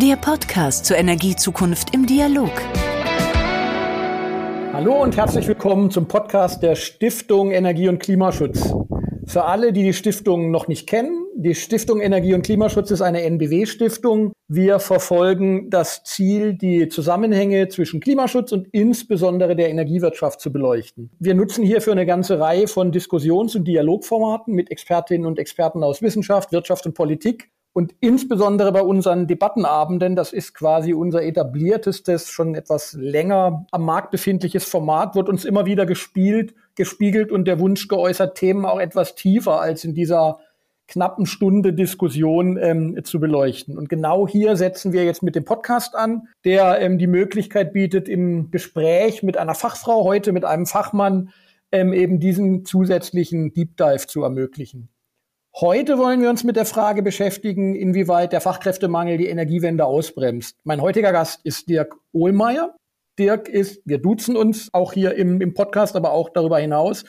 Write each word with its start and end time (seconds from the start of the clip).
Der 0.00 0.14
Podcast 0.14 0.84
zur 0.86 0.96
Energiezukunft 0.96 1.92
im 1.92 2.06
Dialog. 2.06 2.52
Hallo 4.72 5.02
und 5.02 5.16
herzlich 5.16 5.48
willkommen 5.48 5.90
zum 5.90 6.06
Podcast 6.06 6.62
der 6.62 6.76
Stiftung 6.76 7.50
Energie 7.50 7.88
und 7.88 7.98
Klimaschutz. 7.98 8.72
Für 9.26 9.46
alle, 9.46 9.72
die 9.72 9.82
die 9.82 9.92
Stiftung 9.92 10.52
noch 10.52 10.68
nicht 10.68 10.88
kennen, 10.88 11.26
die 11.34 11.56
Stiftung 11.56 12.00
Energie 12.00 12.34
und 12.34 12.42
Klimaschutz 12.42 12.92
ist 12.92 13.00
eine 13.00 13.22
NBW-Stiftung. 13.22 14.32
Wir 14.46 14.78
verfolgen 14.78 15.68
das 15.68 16.04
Ziel, 16.04 16.54
die 16.54 16.86
Zusammenhänge 16.88 17.66
zwischen 17.68 17.98
Klimaschutz 17.98 18.52
und 18.52 18.68
insbesondere 18.70 19.56
der 19.56 19.68
Energiewirtschaft 19.68 20.40
zu 20.40 20.52
beleuchten. 20.52 21.10
Wir 21.18 21.34
nutzen 21.34 21.64
hierfür 21.64 21.94
eine 21.94 22.06
ganze 22.06 22.38
Reihe 22.38 22.68
von 22.68 22.92
Diskussions- 22.92 23.56
und 23.56 23.66
Dialogformaten 23.66 24.54
mit 24.54 24.70
Expertinnen 24.70 25.26
und 25.26 25.40
Experten 25.40 25.82
aus 25.82 26.02
Wissenschaft, 26.02 26.52
Wirtschaft 26.52 26.86
und 26.86 26.94
Politik 26.94 27.50
und 27.72 27.94
insbesondere 28.00 28.72
bei 28.72 28.82
unseren 28.82 29.26
Debattenabenden, 29.26 30.16
das 30.16 30.32
ist 30.32 30.54
quasi 30.54 30.94
unser 30.94 31.22
etabliertestes, 31.22 32.28
schon 32.28 32.54
etwas 32.54 32.94
länger 32.94 33.66
am 33.70 33.84
Markt 33.84 34.10
befindliches 34.10 34.64
Format, 34.64 35.14
wird 35.14 35.28
uns 35.28 35.44
immer 35.44 35.66
wieder 35.66 35.86
gespielt, 35.86 36.54
gespiegelt 36.74 37.30
und 37.30 37.46
der 37.46 37.60
Wunsch 37.60 37.86
geäußert, 37.88 38.36
Themen 38.36 38.64
auch 38.64 38.80
etwas 38.80 39.14
tiefer 39.14 39.60
als 39.60 39.84
in 39.84 39.94
dieser 39.94 40.38
knappen 40.88 41.26
Stunde 41.26 41.74
Diskussion 41.74 42.56
ähm, 42.56 42.98
zu 43.04 43.20
beleuchten. 43.20 43.76
Und 43.76 43.88
genau 43.88 44.26
hier 44.26 44.56
setzen 44.56 44.92
wir 44.92 45.04
jetzt 45.04 45.22
mit 45.22 45.36
dem 45.36 45.44
Podcast 45.44 45.94
an, 45.94 46.28
der 46.44 46.80
ähm, 46.80 46.98
die 46.98 47.06
Möglichkeit 47.06 47.74
bietet, 47.74 48.08
im 48.08 48.50
Gespräch 48.50 49.22
mit 49.22 49.36
einer 49.36 49.54
Fachfrau, 49.54 50.04
heute 50.04 50.32
mit 50.32 50.44
einem 50.44 50.66
Fachmann, 50.66 51.30
ähm, 51.70 51.92
eben 51.92 52.18
diesen 52.18 52.64
zusätzlichen 52.64 53.52
Deep 53.52 53.76
Dive 53.76 54.06
zu 54.06 54.22
ermöglichen. 54.22 54.88
Heute 55.54 55.98
wollen 55.98 56.22
wir 56.22 56.30
uns 56.30 56.44
mit 56.44 56.56
der 56.56 56.66
Frage 56.66 57.02
beschäftigen, 57.02 57.74
inwieweit 57.74 58.32
der 58.32 58.40
Fachkräftemangel 58.40 59.18
die 59.18 59.26
Energiewende 59.26 59.84
ausbremst. 59.84 60.56
Mein 60.62 60.80
heutiger 60.80 61.10
Gast 61.10 61.40
ist 61.44 61.68
Dirk 61.68 61.96
Ohlmeier. 62.12 62.76
Dirk 63.18 63.48
ist, 63.48 63.82
wir 63.84 63.98
duzen 63.98 64.36
uns 64.36 64.68
auch 64.72 64.92
hier 64.92 65.16
im, 65.16 65.40
im 65.40 65.54
Podcast, 65.54 65.96
aber 65.96 66.12
auch 66.12 66.28
darüber 66.28 66.58
hinaus, 66.58 67.04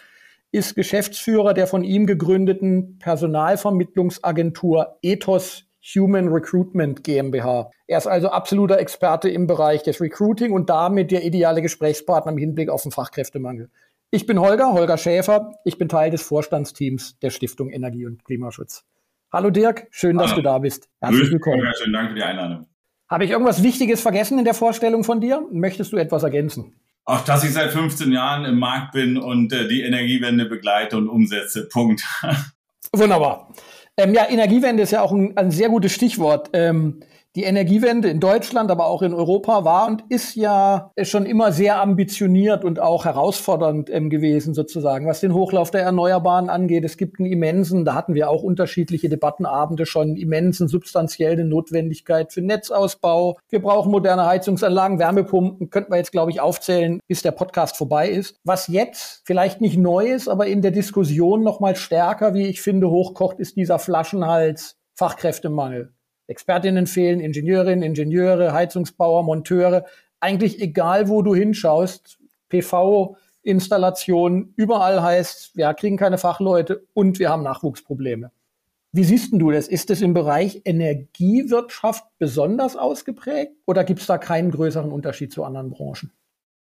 ist 0.51 0.75
Geschäftsführer 0.75 1.53
der 1.53 1.67
von 1.67 1.83
ihm 1.83 2.07
gegründeten 2.07 2.97
Personalvermittlungsagentur 2.97 4.97
Ethos 5.03 5.69
Human 5.95 6.29
Recruitment 6.29 7.03
GmbH. 7.03 7.71
Er 7.87 7.97
ist 7.97 8.07
also 8.07 8.29
absoluter 8.29 8.79
Experte 8.79 9.29
im 9.29 9.47
Bereich 9.47 9.83
des 9.83 10.01
Recruiting 10.01 10.51
und 10.51 10.69
damit 10.69 11.11
der 11.11 11.23
ideale 11.23 11.61
Gesprächspartner 11.61 12.31
im 12.31 12.37
Hinblick 12.37 12.69
auf 12.69 12.83
den 12.83 12.91
Fachkräftemangel. 12.91 13.69
Ich 14.11 14.25
bin 14.25 14.39
Holger, 14.39 14.73
Holger 14.73 14.97
Schäfer. 14.97 15.53
Ich 15.65 15.77
bin 15.77 15.87
Teil 15.87 16.09
des 16.09 16.23
Vorstandsteams 16.23 17.19
der 17.19 17.29
Stiftung 17.29 17.69
Energie 17.69 18.07
und 18.07 18.25
Klimaschutz. 18.25 18.83
Hallo 19.31 19.51
Dirk, 19.51 19.85
schön, 19.91 20.17
Hallo. 20.17 20.25
dass 20.27 20.35
du 20.35 20.41
da 20.41 20.57
bist. 20.57 20.89
Herzlich 20.99 21.29
willkommen. 21.29 21.59
Holger, 21.59 21.73
schönen 21.77 21.93
Dank 21.93 22.09
für 22.09 22.15
die 22.15 22.23
Einladung. 22.23 22.65
Habe 23.07 23.25
ich 23.25 23.29
irgendwas 23.29 23.61
Wichtiges 23.61 24.01
vergessen 24.01 24.39
in 24.39 24.45
der 24.45 24.55
Vorstellung 24.55 25.03
von 25.03 25.21
dir? 25.21 25.45
Möchtest 25.51 25.93
du 25.93 25.97
etwas 25.97 26.23
ergänzen? 26.23 26.73
Auch 27.05 27.23
dass 27.23 27.43
ich 27.43 27.53
seit 27.53 27.69
15 27.69 28.11
Jahren 28.11 28.45
im 28.45 28.57
Markt 28.57 28.93
bin 28.93 29.15
und 29.15 29.53
äh, 29.53 29.67
die 29.67 29.83
Energiewende 29.83 30.45
begleite 30.45 30.97
und 30.97 31.07
umsetze. 31.07 31.67
Punkt. 31.67 32.03
Wunderbar. 32.91 33.53
Ähm, 33.95 34.15
ja, 34.15 34.27
Energiewende 34.27 34.81
ist 34.81 34.91
ja 34.91 35.03
auch 35.03 35.11
ein, 35.11 35.37
ein 35.37 35.51
sehr 35.51 35.69
gutes 35.69 35.91
Stichwort. 35.91 36.49
Ähm, 36.53 37.01
die 37.35 37.43
Energiewende 37.43 38.09
in 38.09 38.19
Deutschland, 38.19 38.71
aber 38.71 38.87
auch 38.87 39.03
in 39.03 39.13
Europa 39.13 39.63
war 39.63 39.87
und 39.87 40.03
ist 40.09 40.35
ja 40.35 40.91
schon 41.03 41.25
immer 41.25 41.51
sehr 41.51 41.79
ambitioniert 41.79 42.65
und 42.65 42.79
auch 42.79 43.05
herausfordernd 43.05 43.89
ähm, 43.91 44.09
gewesen 44.09 44.53
sozusagen, 44.55 45.07
was 45.07 45.19
den 45.19 45.33
Hochlauf 45.33 45.69
der 45.69 45.81
Erneuerbaren 45.81 46.49
angeht. 46.49 46.83
Es 46.83 46.97
gibt 46.97 47.19
einen 47.19 47.31
immensen, 47.31 47.85
da 47.85 47.93
hatten 47.93 48.15
wir 48.15 48.29
auch 48.29 48.41
unterschiedliche 48.41 49.09
Debattenabende 49.09 49.85
schon, 49.85 50.15
immensen 50.15 50.67
substanzielle 50.67 51.45
Notwendigkeit 51.45 52.33
für 52.33 52.41
Netzausbau. 52.41 53.37
Wir 53.49 53.61
brauchen 53.61 53.91
moderne 53.91 54.25
Heizungsanlagen, 54.25 54.97
Wärmepumpen, 54.97 55.69
könnten 55.69 55.91
wir 55.91 55.97
jetzt, 55.97 56.11
glaube 56.11 56.31
ich, 56.31 56.41
aufzählen, 56.41 56.99
bis 57.07 57.21
der 57.21 57.31
Podcast 57.31 57.77
vorbei 57.77 58.09
ist. 58.09 58.37
Was 58.43 58.67
jetzt 58.67 59.21
vielleicht 59.25 59.61
nicht 59.61 59.77
neu 59.77 60.07
ist, 60.07 60.27
aber 60.27 60.47
in 60.47 60.63
der 60.63 60.71
Diskussion 60.71 61.43
noch 61.43 61.59
mal 61.59 61.75
stärker, 61.75 62.33
wie 62.33 62.47
ich 62.47 62.61
finde, 62.61 62.89
hochkocht, 62.89 63.39
ist 63.39 63.55
dieser 63.55 63.77
Flaschenhals 63.77 64.77
Fachkräftemangel. 64.95 65.93
Expertinnen 66.29 66.87
fehlen, 66.87 67.19
Ingenieurinnen, 67.19 67.83
Ingenieure, 67.83 68.53
Heizungsbauer, 68.53 69.23
Monteure. 69.23 69.85
Eigentlich 70.19 70.61
egal, 70.61 71.09
wo 71.09 71.21
du 71.21 71.33
hinschaust, 71.33 72.19
PV-Installation, 72.49 74.53
überall 74.55 75.01
heißt, 75.01 75.55
wir 75.55 75.73
kriegen 75.73 75.97
keine 75.97 76.17
Fachleute 76.17 76.85
und 76.93 77.19
wir 77.19 77.29
haben 77.29 77.43
Nachwuchsprobleme. 77.43 78.31
Wie 78.91 79.03
siehst 79.03 79.33
du 79.33 79.51
das? 79.51 79.67
Ist 79.67 79.91
es 79.91 80.01
im 80.01 80.13
Bereich 80.13 80.61
Energiewirtschaft 80.65 82.05
besonders 82.17 82.75
ausgeprägt 82.75 83.53
oder 83.65 83.83
gibt 83.83 84.01
es 84.01 84.07
da 84.07 84.17
keinen 84.17 84.51
größeren 84.51 84.91
Unterschied 84.91 85.31
zu 85.31 85.43
anderen 85.43 85.69
Branchen? 85.69 86.11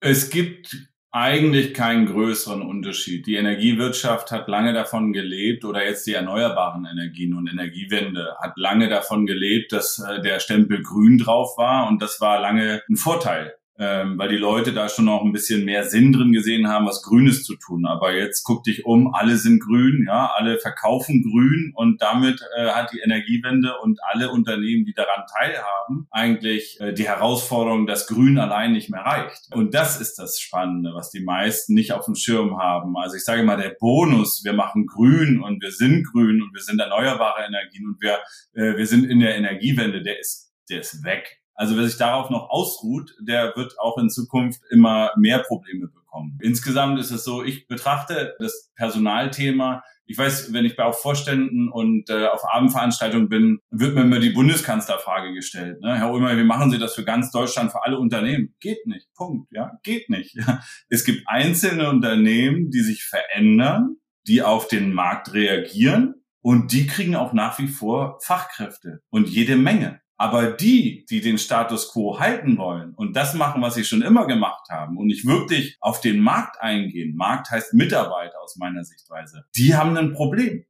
Es 0.02 0.30
gibt 0.30 0.91
eigentlich 1.12 1.74
keinen 1.74 2.06
größeren 2.06 2.62
Unterschied. 2.62 3.28
Die 3.28 3.36
Energiewirtschaft 3.36 4.32
hat 4.32 4.48
lange 4.48 4.74
davon 4.74 5.12
gelebt 5.12 5.66
oder 5.66 5.86
jetzt 5.86 6.08
die 6.08 6.14
erneuerbaren 6.14 6.86
Energien 6.86 7.34
und 7.34 7.48
Energiewende 7.48 8.36
hat 8.40 8.54
lange 8.56 8.88
davon 8.88 9.26
gelebt, 9.26 9.74
dass 9.74 10.00
äh, 10.00 10.22
der 10.22 10.40
Stempel 10.40 10.82
grün 10.82 11.18
drauf 11.18 11.58
war 11.58 11.88
und 11.90 12.02
das 12.02 12.22
war 12.22 12.40
lange 12.40 12.82
ein 12.90 12.96
Vorteil 12.96 13.56
ähm, 13.80 14.18
weil 14.18 14.30
die 14.30 14.38
Leute 14.38 14.74
da 14.74 14.90
schon 14.90 15.06
noch 15.06 15.24
ein 15.24 15.32
bisschen 15.32 15.66
mehr 15.66 15.86
Sinn 15.86 16.12
drin 16.12 16.32
gesehen 16.32 16.68
haben, 16.68 16.86
was 16.86 17.02
Grünes 17.02 17.44
zu 17.44 17.56
tun. 17.56 17.86
Aber 17.86 18.14
jetzt 18.14 18.44
guck 18.44 18.64
dich 18.64 18.86
um, 18.86 19.14
alle 19.14 19.38
sind 19.38 19.60
grün, 19.60 20.06
ja, 20.08 20.32
alle 20.36 20.60
verkaufen 20.60 21.24
grün 21.24 21.74
und 21.76 22.02
damit 22.02 22.42
äh, 22.56 22.70
hat 22.70 22.92
die 22.94 23.00
Energiewende 23.00 23.78
und 23.82 24.00
alle 24.04 24.32
Unternehmen, 24.32 24.86
die 24.86 24.94
daran 24.94 25.26
teilhaben, 25.36 26.08
eigentlich 26.12 26.80
äh, 26.80 26.94
die 26.94 27.08
Herausforderung, 27.08 27.88
dass 27.88 28.08
Grün 28.08 28.38
allein 28.38 28.74
nicht 28.74 28.90
mehr 28.90 29.02
reicht. 29.02 29.48
Und 29.54 29.74
das 29.74 30.00
ist 30.00 30.20
das 30.20 30.40
Spannende, 30.40 30.92
was 30.94 31.10
die 31.10 31.24
meisten 31.24 31.74
nicht 31.74 31.94
auf 31.94 32.06
dem 32.06 32.16
Schirm 32.16 32.60
haben. 32.60 32.98
Also 32.98 33.16
ich 33.16 33.24
sage 33.24 33.44
mal, 33.44 33.58
der 33.58 33.76
Bonus, 33.80 34.44
wir 34.44 34.54
machen 34.54 34.86
grün 34.86 35.42
und 35.42 35.62
wir 35.62 35.72
sind 35.72 36.06
grün 36.12 36.42
und 36.42 36.54
wir 36.54 36.62
sind 36.62 36.80
erneuerbare 36.80 37.46
Energien 37.46 37.88
und 37.88 38.02
wir, 38.02 38.20
äh, 38.54 38.78
wir 38.78 38.86
sind 38.86 39.06
in 39.06 39.20
der 39.20 39.36
Energiewende, 39.36 40.04
der 40.04 40.20
ist, 40.20 40.54
der 40.70 40.82
ist 40.82 41.04
weg. 41.04 41.41
Also 41.62 41.78
wer 41.78 41.88
sich 41.88 41.98
darauf 41.98 42.32
noch 42.32 42.50
ausruht, 42.50 43.16
der 43.20 43.56
wird 43.56 43.80
auch 43.80 44.00
in 44.00 44.10
Zukunft 44.10 44.62
immer 44.72 45.12
mehr 45.16 45.40
Probleme 45.40 45.90
bekommen. 45.90 46.40
Insgesamt 46.42 47.00
ist 47.00 47.12
es 47.12 47.24
so, 47.24 47.44
ich 47.44 47.68
betrachte 47.68 48.34
das 48.40 48.72
Personalthema 48.76 49.84
ich 50.12 50.18
weiß, 50.18 50.52
wenn 50.52 50.66
ich 50.66 50.76
bei 50.76 50.84
auch 50.84 50.98
Vorständen 50.98 51.70
und 51.70 52.10
äh, 52.10 52.26
auf 52.26 52.42
Abendveranstaltungen 52.44 53.30
bin, 53.30 53.60
wird 53.70 53.96
mir 53.96 54.02
immer 54.02 54.20
die 54.20 54.32
Bundeskanzlerfrage 54.32 55.34
gestellt. 55.34 55.80
Ne? 55.80 55.98
Herr 55.98 56.12
Ulmer, 56.12 56.36
wie 56.36 56.44
machen 56.44 56.70
Sie 56.70 56.80
das 56.80 56.96
für 56.96 57.06
ganz 57.06 57.32
Deutschland, 57.32 57.72
für 57.72 57.86
alle 57.86 57.98
Unternehmen? 57.98 58.54
Geht 58.60 58.86
nicht. 58.88 59.08
Punkt. 59.14 59.48
Ja, 59.54 59.80
geht 59.84 60.10
nicht. 60.10 60.36
Ja. 60.36 60.62
Es 60.90 61.06
gibt 61.06 61.28
einzelne 61.28 61.90
Unternehmen, 61.90 62.72
die 62.72 62.82
sich 62.82 63.06
verändern, 63.06 63.98
die 64.28 64.42
auf 64.42 64.68
den 64.68 64.92
Markt 64.92 65.34
reagieren 65.34 66.16
und 66.42 66.74
die 66.74 66.88
kriegen 66.88 67.16
auch 67.16 67.32
nach 67.32 67.58
wie 67.60 67.68
vor 67.68 68.18
Fachkräfte 68.22 69.02
und 69.12 69.30
jede 69.30 69.56
Menge. 69.56 70.02
Aber 70.22 70.52
die, 70.52 71.04
die 71.10 71.20
den 71.20 71.40
Status 71.40 71.92
quo 71.92 72.20
halten 72.20 72.60
wollen 72.60 72.94
und 72.94 73.16
das 73.16 73.34
machen, 73.34 73.64
was 73.64 73.74
sie 73.74 73.84
schon 73.84 74.04
immer 74.04 74.28
gemacht 74.28 74.70
haben 74.70 74.96
und 74.98 75.08
nicht 75.08 75.26
wirklich 75.26 75.78
auf 75.80 76.00
den 76.00 76.20
Markt 76.20 76.62
eingehen, 76.62 77.16
Markt 77.16 77.50
heißt 77.50 77.74
Mitarbeiter 77.74 78.40
aus 78.40 78.56
meiner 78.56 78.84
Sichtweise, 78.84 79.46
die 79.56 79.74
haben 79.74 79.98
ein 79.98 80.14
Problem. 80.14 80.64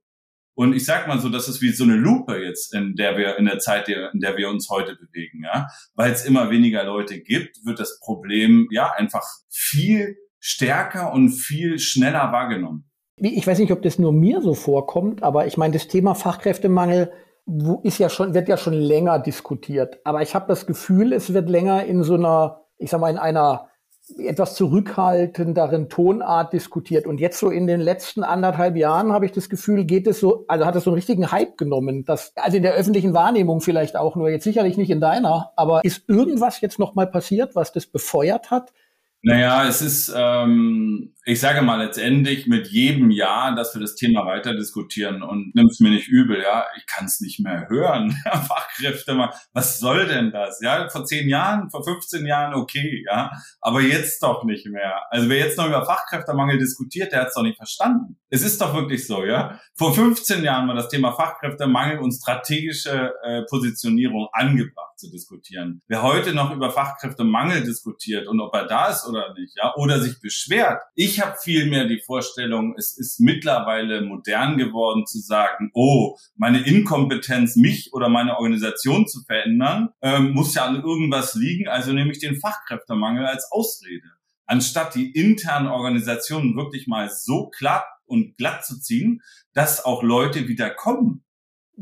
Und 0.53 0.73
ich 0.73 0.85
sag 0.85 1.05
mal 1.09 1.19
so, 1.19 1.27
das 1.27 1.49
ist 1.49 1.61
wie 1.61 1.71
so 1.71 1.83
eine 1.83 1.97
Lupe 1.97 2.41
jetzt, 2.41 2.73
in 2.73 2.95
der 2.95 3.17
wir, 3.17 3.37
in 3.37 3.43
der 3.43 3.59
Zeit, 3.59 3.89
in 3.89 4.21
der 4.21 4.37
wir 4.37 4.47
uns 4.47 4.69
heute 4.69 4.95
bewegen, 4.95 5.43
ja. 5.43 5.67
Weil 5.95 6.13
es 6.13 6.23
immer 6.23 6.49
weniger 6.49 6.85
Leute 6.85 7.19
gibt, 7.19 7.57
wird 7.65 7.81
das 7.81 7.99
Problem, 7.99 8.69
ja, 8.71 8.93
einfach 8.93 9.25
viel 9.49 10.15
stärker 10.39 11.11
und 11.11 11.29
viel 11.29 11.77
schneller 11.77 12.31
wahrgenommen. 12.31 12.89
Ich 13.17 13.45
weiß 13.45 13.59
nicht, 13.59 13.73
ob 13.73 13.81
das 13.81 13.99
nur 13.99 14.13
mir 14.13 14.41
so 14.41 14.53
vorkommt, 14.53 15.23
aber 15.23 15.45
ich 15.45 15.57
meine, 15.57 15.73
das 15.73 15.89
Thema 15.89 16.15
Fachkräftemangel 16.15 17.11
ist 17.83 17.97
ja 17.97 18.09
schon, 18.09 18.33
wird 18.33 18.47
ja 18.47 18.57
schon 18.57 18.73
länger 18.73 19.19
diskutiert. 19.19 19.99
Aber 20.03 20.21
ich 20.21 20.35
habe 20.35 20.45
das 20.47 20.65
Gefühl, 20.65 21.13
es 21.13 21.33
wird 21.33 21.49
länger 21.49 21.85
in 21.85 22.03
so 22.03 22.15
einer, 22.15 22.65
ich 22.77 22.89
sag 22.89 23.01
mal, 23.01 23.09
in 23.09 23.17
einer 23.17 23.67
etwas 24.17 24.55
zurückhaltenderen 24.55 25.89
Tonart 25.89 26.53
diskutiert. 26.53 27.05
Und 27.05 27.19
jetzt 27.19 27.39
so 27.39 27.49
in 27.49 27.67
den 27.67 27.79
letzten 27.79 28.23
anderthalb 28.23 28.75
Jahren 28.75 29.13
habe 29.13 29.25
ich 29.25 29.31
das 29.31 29.49
Gefühl, 29.49 29.85
geht 29.85 30.07
es 30.07 30.19
so, 30.19 30.45
also 30.47 30.65
hat 30.65 30.75
es 30.75 30.83
so 30.83 30.89
einen 30.89 30.95
richtigen 30.95 31.31
Hype 31.31 31.57
genommen. 31.57 32.03
Das, 32.05 32.33
also 32.35 32.57
in 32.57 32.63
der 32.63 32.73
öffentlichen 32.73 33.13
Wahrnehmung 33.13 33.61
vielleicht 33.61 33.95
auch 33.95 34.15
nur, 34.15 34.29
jetzt 34.29 34.43
sicherlich 34.43 34.77
nicht 34.77 34.89
in 34.89 35.01
deiner, 35.01 35.51
aber 35.55 35.83
ist 35.85 36.07
irgendwas 36.09 36.61
jetzt 36.61 36.79
nochmal 36.79 37.07
passiert, 37.07 37.55
was 37.55 37.71
das 37.71 37.85
befeuert 37.85 38.51
hat? 38.51 38.73
Naja, 39.23 39.67
es 39.67 39.83
ist, 39.83 40.11
ähm, 40.15 41.13
ich 41.25 41.39
sage 41.39 41.61
mal 41.61 41.83
letztendlich 41.83 42.47
mit 42.47 42.69
jedem 42.69 43.11
Jahr, 43.11 43.53
dass 43.53 43.75
wir 43.75 43.81
das 43.81 43.93
Thema 43.93 44.25
weiter 44.25 44.55
diskutieren 44.55 45.21
und 45.21 45.53
nimm's 45.53 45.79
mir 45.79 45.91
nicht 45.91 46.07
übel, 46.07 46.41
ja, 46.41 46.65
ich 46.75 46.87
kann 46.87 47.05
es 47.05 47.21
nicht 47.21 47.39
mehr 47.39 47.69
hören. 47.69 48.11
Fachkräfte 48.23 49.13
mal, 49.13 49.31
was 49.53 49.79
soll 49.79 50.07
denn 50.07 50.31
das? 50.31 50.59
Ja, 50.63 50.89
vor 50.89 51.05
zehn 51.05 51.29
Jahren, 51.29 51.69
vor 51.69 51.83
15 51.83 52.25
Jahren 52.25 52.55
okay, 52.55 53.03
ja, 53.07 53.29
aber 53.59 53.81
jetzt 53.81 54.23
doch 54.23 54.43
nicht 54.43 54.65
mehr. 54.65 55.03
Also 55.11 55.29
wer 55.29 55.37
jetzt 55.37 55.57
noch 55.59 55.67
über 55.67 55.85
Fachkräftemangel 55.85 56.57
diskutiert, 56.57 57.11
der 57.11 57.21
hat's 57.21 57.35
doch 57.35 57.43
nicht 57.43 57.57
verstanden. 57.57 58.17
Es 58.31 58.41
ist 58.41 58.59
doch 58.59 58.73
wirklich 58.73 59.05
so, 59.05 59.23
ja. 59.23 59.59
Vor 59.75 59.93
15 59.93 60.43
Jahren 60.43 60.67
war 60.67 60.75
das 60.75 60.89
Thema 60.89 61.11
Fachkräftemangel 61.11 61.99
und 61.99 62.11
strategische 62.11 63.13
äh, 63.23 63.43
Positionierung 63.47 64.29
angebracht. 64.33 64.91
zu 65.01 65.11
diskutieren. 65.11 65.81
Wer 65.87 66.03
heute 66.03 66.33
noch 66.33 66.53
über 66.53 66.69
Fachkräftemangel 66.71 67.63
diskutiert 67.63 68.27
und 68.27 68.39
ob 68.39 68.53
er 68.53 68.67
da 68.67 68.89
ist 68.89 69.03
oder 69.11 69.33
nicht, 69.33 69.55
ja, 69.55 69.73
oder 69.75 69.99
sich 69.99 70.19
beschwert. 70.19 70.81
Ich 70.95 71.21
habe 71.21 71.37
vielmehr 71.41 71.85
die 71.85 72.01
Vorstellung, 72.01 72.75
es 72.77 72.97
ist 72.97 73.19
mittlerweile 73.19 74.01
modern 74.01 74.57
geworden 74.57 75.05
zu 75.05 75.19
sagen, 75.19 75.71
oh, 75.73 76.17
meine 76.35 76.61
Inkompetenz, 76.61 77.55
mich 77.55 77.93
oder 77.93 78.09
meine 78.09 78.37
Organisation 78.37 79.07
zu 79.07 79.21
verändern, 79.23 79.89
ähm, 80.01 80.31
muss 80.31 80.55
ja 80.55 80.65
an 80.65 80.81
irgendwas 80.81 81.35
liegen, 81.35 81.67
also 81.67 81.93
nehme 81.93 82.11
ich 82.11 82.19
den 82.19 82.39
Fachkräftemangel 82.39 83.25
als 83.25 83.51
Ausrede. 83.51 84.07
Anstatt 84.45 84.95
die 84.95 85.11
internen 85.11 85.67
Organisationen 85.67 86.57
wirklich 86.57 86.87
mal 86.87 87.09
so 87.09 87.49
glatt 87.57 87.85
und 88.05 88.35
glatt 88.37 88.65
zu 88.65 88.79
ziehen, 88.79 89.21
dass 89.53 89.85
auch 89.85 90.03
Leute 90.03 90.47
wieder 90.47 90.69
kommen 90.69 91.23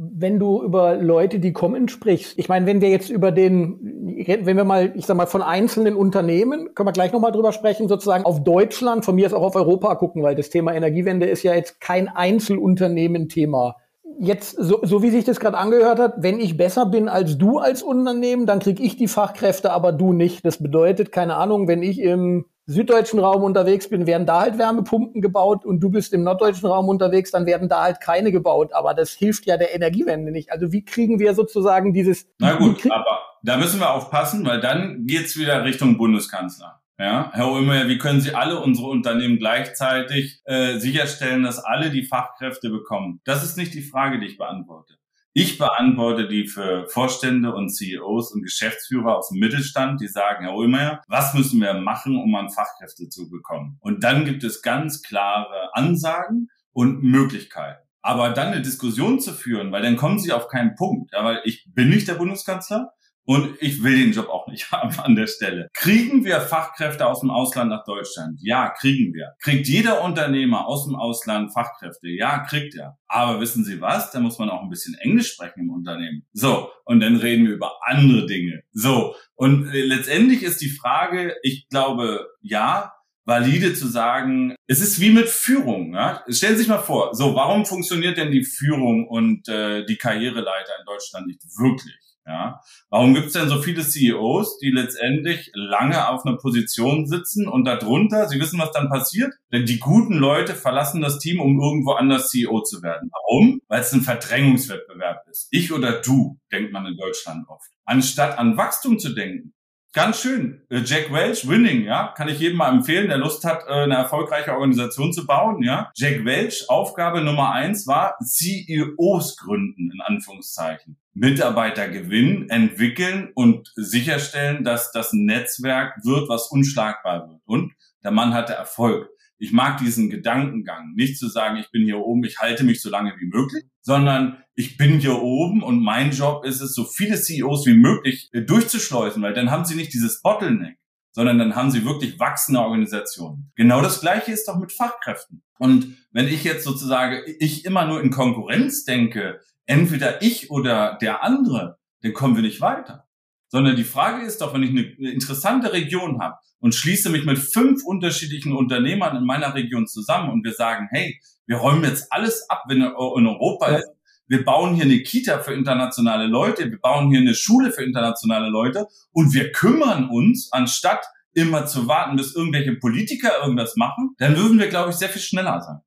wenn 0.02 0.40
du 0.40 0.64
über 0.64 0.96
Leute, 0.96 1.40
die 1.40 1.52
kommen, 1.52 1.90
sprichst, 1.90 2.40
ich 2.40 2.48
meine, 2.48 2.66
wenn 2.66 2.80
wir 2.80 2.90
jetzt 2.90 3.10
über 3.10 3.34
den, 3.34 4.26
wenn 4.26 4.56
wir 4.56 4.64
mal, 4.64 4.94
ich 4.96 5.06
sag 5.06 5.18
mal, 5.18 5.26
von 5.26 5.42
einzelnen 5.42 5.98
Unternehmen, 5.98 6.74
können 6.74 6.88
wir 6.88 6.94
gleich 6.94 7.12
nochmal 7.12 7.34
drüber 7.34 7.52
sprechen, 7.52 7.90
sozusagen 7.90 8.24
auf 8.24 8.42
Deutschland, 8.42 9.04
von 9.04 9.16
mir 9.16 9.26
ist 9.26 9.34
auch 9.34 9.44
auf 9.44 9.58
Europa 9.58 9.94
gucken, 9.96 10.24
weil 10.24 10.36
das 10.36 10.50
Thema 10.50 10.74
Energiewende 10.74 11.26
ist 11.26 11.44
ja 11.44 11.54
jetzt 11.54 11.82
kein 11.82 12.08
Einzelunternehmen-Thema. 12.08 13.76
Jetzt, 14.22 14.52
so, 14.52 14.80
so 14.84 15.04
wie 15.04 15.10
sich 15.10 15.26
das 15.26 15.42
gerade 15.42 15.58
angehört 15.58 16.00
hat, 16.00 16.14
wenn 16.20 16.40
ich 16.40 16.56
besser 16.56 16.86
bin 16.86 17.10
als 17.10 17.38
du 17.38 17.58
als 17.58 17.84
Unternehmen, 17.84 18.46
dann 18.46 18.60
krieg 18.60 18.80
ich 18.80 18.96
die 18.96 19.10
Fachkräfte, 19.10 19.72
aber 19.72 19.92
du 19.92 20.14
nicht. 20.14 20.46
Das 20.46 20.64
bedeutet, 20.64 21.12
keine 21.12 21.36
Ahnung, 21.36 21.68
wenn 21.68 21.84
ich 21.84 22.00
im 22.00 22.46
süddeutschen 22.70 23.20
Raum 23.20 23.44
unterwegs 23.44 23.90
bin, 23.90 24.06
werden 24.06 24.28
da 24.28 24.42
halt 24.42 24.60
Wärmepumpen 24.60 25.22
gebaut 25.22 25.66
und 25.66 25.80
du 25.80 25.90
bist 25.90 26.14
im 26.14 26.24
norddeutschen 26.24 26.70
Raum 26.70 26.88
unterwegs, 26.88 27.32
dann 27.32 27.48
werden 27.48 27.68
da 27.68 27.82
halt 27.82 28.00
keine 28.00 28.32
gebaut. 28.32 28.74
Aber 28.74 28.94
das 28.94 29.12
hilft 29.12 29.48
ja 29.48 29.58
der 29.58 29.74
Energiewende 29.74 30.32
nicht. 30.32 30.52
Also 30.52 30.72
wie 30.72 30.86
kriegen 30.86 31.20
wir 31.20 31.34
sozusagen 31.34 31.94
dieses... 31.94 32.28
Na 32.38 32.56
gut, 32.56 32.86
aber 32.92 33.20
da 33.42 33.58
müssen 33.58 33.80
wir 33.80 33.92
aufpassen, 33.92 34.46
weil 34.46 34.60
dann 34.60 35.06
geht's 35.08 35.36
wieder 35.38 35.64
Richtung 35.66 35.98
Bundeskanzler. 35.98 36.80
Ja, 37.00 37.32
Herr 37.34 37.50
Ulmer, 37.52 37.88
wie 37.88 37.98
können 37.98 38.20
Sie 38.20 38.36
alle 38.36 38.60
unsere 38.60 38.90
Unternehmen 38.90 39.40
gleichzeitig 39.40 40.42
äh, 40.44 40.80
sicherstellen, 40.80 41.44
dass 41.44 41.64
alle 41.64 41.90
die 41.90 42.04
Fachkräfte 42.04 42.70
bekommen? 42.70 43.22
Das 43.24 43.44
ist 43.44 43.58
nicht 43.58 43.74
die 43.74 43.82
Frage, 43.82 44.20
die 44.20 44.28
ich 44.28 44.38
beantworte. 44.38 44.99
Ich 45.34 45.60
beantworte 45.60 46.28
die 46.28 46.48
für 46.48 46.88
Vorstände 46.88 47.54
und 47.54 47.70
CEOs 47.70 48.34
und 48.34 48.42
Geschäftsführer 48.42 49.18
aus 49.18 49.30
dem 49.30 49.40
Mittelstand, 49.40 50.02
die 50.02 50.08
sagen, 50.08 50.46
Herr 50.46 50.56
Ulmer, 50.56 51.02
was 51.08 51.36
müssen 51.36 51.62
wir 51.62 51.76
machen, 51.76 52.18
um 52.18 52.34
an 52.34 52.50
Fachkräfte 52.50 53.10
zu 53.10 53.30
bekommen? 53.30 53.78
Und 53.80 54.04
dann 54.04 54.26
gibt 54.26 54.44
es 54.44 54.64
ganz 54.64 55.04
klare 55.04 55.70
Ansagen 55.74 56.50
und 56.74 57.04
Möglichkeiten. 57.04 57.88
Aber 58.02 58.30
dann 58.32 58.54
eine 58.54 58.62
Diskussion 58.62 59.20
zu 59.20 59.34
führen, 59.34 59.72
weil 59.72 59.84
dann 59.84 59.98
kommen 59.98 60.20
sie 60.20 60.32
auf 60.32 60.48
keinen 60.48 60.76
Punkt. 60.76 61.12
Weil 61.14 61.42
ich 61.44 61.68
bin 61.76 61.90
nicht 61.90 62.08
der 62.08 62.16
Bundeskanzler, 62.16 62.94
und 63.30 63.58
ich 63.62 63.84
will 63.84 63.96
den 63.96 64.12
Job 64.12 64.28
auch 64.28 64.48
nicht 64.48 64.72
haben 64.72 65.00
an 65.00 65.16
der 65.16 65.28
Stelle. 65.28 65.70
Kriegen 65.74 66.26
wir 66.26 66.42
Fachkräfte 66.42 67.06
aus 67.06 67.20
dem 67.20 67.30
Ausland 67.30 67.70
nach 67.70 67.84
Deutschland? 67.86 68.40
Ja, 68.42 68.70
kriegen 68.70 69.14
wir. 69.14 69.36
Kriegt 69.40 69.68
jeder 69.68 70.04
Unternehmer 70.04 70.66
aus 70.66 70.86
dem 70.86 70.96
Ausland 70.96 71.54
Fachkräfte? 71.54 72.08
Ja, 72.08 72.40
kriegt 72.40 72.74
er. 72.74 72.98
Aber 73.08 73.40
wissen 73.40 73.64
Sie 73.64 73.82
was? 73.82 74.10
Da 74.10 74.20
muss 74.20 74.40
man 74.40 74.50
auch 74.50 74.64
ein 74.64 74.72
bisschen 74.72 74.96
Englisch 74.96 75.34
sprechen 75.34 75.60
im 75.60 75.70
Unternehmen. 75.70 76.26
So, 76.34 76.72
und 76.86 77.02
dann 77.02 77.18
reden 77.18 77.46
wir 77.46 77.54
über 77.54 77.74
andere 77.86 78.26
Dinge. 78.26 78.64
So, 78.72 79.14
und 79.36 79.72
letztendlich 79.74 80.42
ist 80.42 80.60
die 80.62 80.72
Frage, 80.72 81.36
ich 81.44 81.70
glaube, 81.70 82.26
ja, 82.42 82.94
valide 83.26 83.76
zu 83.76 83.88
sagen, 83.88 84.56
es 84.66 84.82
ist 84.82 85.00
wie 85.00 85.12
mit 85.12 85.30
Führung. 85.30 85.94
Ja? 85.94 86.24
Stellen 86.30 86.54
Sie 86.56 86.62
sich 86.62 86.68
mal 86.68 86.80
vor, 86.80 87.14
so, 87.14 87.36
warum 87.36 87.68
funktioniert 87.68 88.18
denn 88.18 88.32
die 88.32 88.44
Führung 88.44 89.08
und 89.08 89.48
äh, 89.48 89.86
die 89.86 89.98
Karriereleiter 89.98 90.80
in 90.80 90.86
Deutschland 90.88 91.28
nicht 91.28 91.44
wirklich? 91.60 92.09
Ja, 92.30 92.62
warum 92.92 93.16
gibt 93.16 93.28
es 93.28 93.34
denn 93.34 93.50
so 93.50 93.60
viele 93.60 93.82
CEOs, 93.82 94.60
die 94.60 94.70
letztendlich 94.70 95.50
lange 95.56 96.10
auf 96.10 96.28
einer 96.28 96.38
Position 96.38 97.08
sitzen 97.08 97.48
und 97.48 97.66
darunter, 97.66 98.30
Sie 98.30 98.40
wissen, 98.40 98.60
was 98.60 98.72
dann 98.72 98.88
passiert? 98.88 99.34
Denn 99.52 99.66
die 99.66 99.80
guten 99.80 100.14
Leute 100.14 100.54
verlassen 100.54 101.02
das 101.02 101.18
Team, 101.18 101.42
um 101.42 101.60
irgendwo 101.60 101.94
anders 101.94 102.30
CEO 102.30 102.62
zu 102.62 102.84
werden. 102.84 103.10
Warum? 103.12 103.62
Weil 103.68 103.82
es 103.82 103.94
ein 103.94 104.02
Verdrängungswettbewerb 104.02 105.26
ist. 105.32 105.48
Ich 105.50 105.74
oder 105.74 106.02
du, 106.02 106.38
denkt 106.52 106.72
man 106.72 106.86
in 106.86 106.98
Deutschland 106.98 107.50
oft. 107.50 107.72
Anstatt 107.86 108.38
an 108.38 108.58
Wachstum 108.58 109.00
zu 109.00 109.16
denken, 109.16 109.56
Ganz 110.00 110.22
schön. 110.22 110.62
Äh, 110.70 110.80
Jack 110.86 111.12
Welch, 111.12 111.46
Winning, 111.46 111.84
ja, 111.84 112.14
kann 112.16 112.30
ich 112.30 112.40
jedem 112.40 112.60
mal 112.60 112.72
empfehlen, 112.72 113.10
der 113.10 113.18
Lust 113.18 113.44
hat, 113.44 113.66
äh, 113.68 113.84
eine 113.84 113.96
erfolgreiche 113.96 114.54
Organisation 114.54 115.12
zu 115.12 115.28
bauen, 115.28 115.62
ja. 115.62 115.92
Jack 115.94 116.24
Welch, 116.24 116.70
Aufgabe 116.70 117.20
Nummer 117.20 117.52
eins 117.52 117.86
war 117.86 118.16
CEOs 118.24 119.36
gründen, 119.36 119.92
in 119.92 120.00
Anführungszeichen. 120.00 120.96
Mitarbeiter 121.14 121.90
gewinnen, 121.90 122.50
entwickeln 122.50 123.32
und 123.36 123.74
sicherstellen, 123.76 124.64
dass 124.64 124.94
das 124.94 125.12
Netzwerk 125.12 125.96
wird, 126.06 126.30
was 126.30 126.48
unschlagbar 126.50 127.28
wird. 127.28 127.42
Und 127.44 127.74
der 128.02 128.12
Mann 128.12 128.34
hatte 128.34 128.54
Erfolg. 128.54 129.10
Ich 129.38 129.52
mag 129.52 129.80
diesen 129.80 130.10
Gedankengang, 130.10 130.94
nicht 130.96 131.18
zu 131.18 131.28
sagen, 131.28 131.58
ich 131.58 131.72
bin 131.72 131.84
hier 131.84 132.00
oben, 132.00 132.24
ich 132.24 132.40
halte 132.40 132.64
mich 132.64 132.82
so 132.82 132.90
lange 132.90 133.16
wie 133.20 133.28
möglich, 133.28 133.66
sondern 133.90 134.44
ich 134.54 134.78
bin 134.78 135.00
hier 135.00 135.20
oben 135.20 135.64
und 135.64 135.82
mein 135.82 136.12
Job 136.12 136.46
ist 136.46 136.62
es, 136.62 136.76
so 136.76 136.84
viele 136.84 137.20
CEOs 137.20 137.66
wie 137.66 137.74
möglich 137.74 138.30
äh, 138.34 138.42
durchzuschleusen, 138.42 139.24
weil 139.24 139.34
dann 139.34 139.50
haben 139.50 139.66
sie 139.66 139.74
nicht 139.74 139.92
dieses 139.96 140.22
Bottleneck, 140.22 140.78
sondern 141.12 141.40
dann 141.40 141.56
haben 141.56 141.72
sie 141.72 141.86
wirklich 141.86 142.20
wachsende 142.20 142.60
Organisationen. 142.60 143.52
Genau 143.56 143.82
das 143.82 144.00
Gleiche 144.00 144.32
ist 144.32 144.48
doch 144.48 144.60
mit 144.60 144.72
Fachkräften. 144.72 145.42
Und 145.58 145.98
wenn 146.12 146.28
ich 146.28 146.44
jetzt 146.44 146.66
sozusagen, 146.66 147.24
ich 147.40 147.66
immer 147.66 147.86
nur 147.86 148.00
in 148.04 148.12
Konkurrenz 148.12 148.84
denke, 148.84 149.40
entweder 149.66 150.22
ich 150.22 150.52
oder 150.52 151.00
der 151.02 151.24
andere, 151.24 151.80
dann 152.04 152.14
kommen 152.14 152.36
wir 152.36 152.44
nicht 152.44 152.62
weiter. 152.62 153.09
Sondern 153.50 153.76
die 153.76 153.84
Frage 153.84 154.26
ist 154.26 154.42
doch, 154.42 154.54
wenn 154.54 154.64
ich 154.64 154.70
eine 154.70 155.12
interessante 155.12 155.74
Region 155.74 156.22
habe 156.22 156.36
und 156.60 156.76
schließe 156.76 157.10
mich 157.10 157.26
mit 157.26 157.40
fünf 157.40 157.84
unterschiedlichen 157.84 158.54
Unternehmern 158.54 159.18
in 159.18 159.26
meiner 159.26 159.54
Region 159.54 159.88
zusammen 159.88 160.30
und 160.30 160.44
wir 160.46 160.54
sagen, 160.54 160.88
hey, 160.92 161.20
wir 161.48 161.58
räumen 161.58 161.84
jetzt 161.84 162.12
alles 162.12 162.48
ab, 162.50 162.64
wenn 162.68 162.78
in 162.82 162.94
Europa 162.94 163.68
ist. 163.78 163.90
Wir 164.28 164.46
bauen 164.46 164.76
hier 164.76 164.86
eine 164.86 165.00
Kita 165.00 165.40
für 165.40 165.54
internationale 165.54 166.28
Leute, 166.28 166.70
wir 166.70 166.80
bauen 166.80 167.10
hier 167.10 167.20
eine 167.20 167.34
Schule 167.34 167.72
für 167.72 167.84
internationale 167.84 168.50
Leute 168.50 168.86
und 169.12 169.34
wir 169.34 169.52
kümmern 169.52 170.08
uns, 170.08 170.50
anstatt 170.52 171.04
immer 171.34 171.66
zu 171.66 171.88
warten, 171.88 172.16
bis 172.16 172.36
irgendwelche 172.36 172.76
Politiker 172.76 173.32
irgendwas 173.42 173.76
machen, 173.76 174.16
dann 174.20 174.38
würden 174.38 174.60
wir, 174.60 174.68
glaube 174.68 174.92
ich, 174.92 174.98
sehr 174.98 175.10
viel 175.10 175.22
schneller 175.22 175.62
sein. 175.62 175.80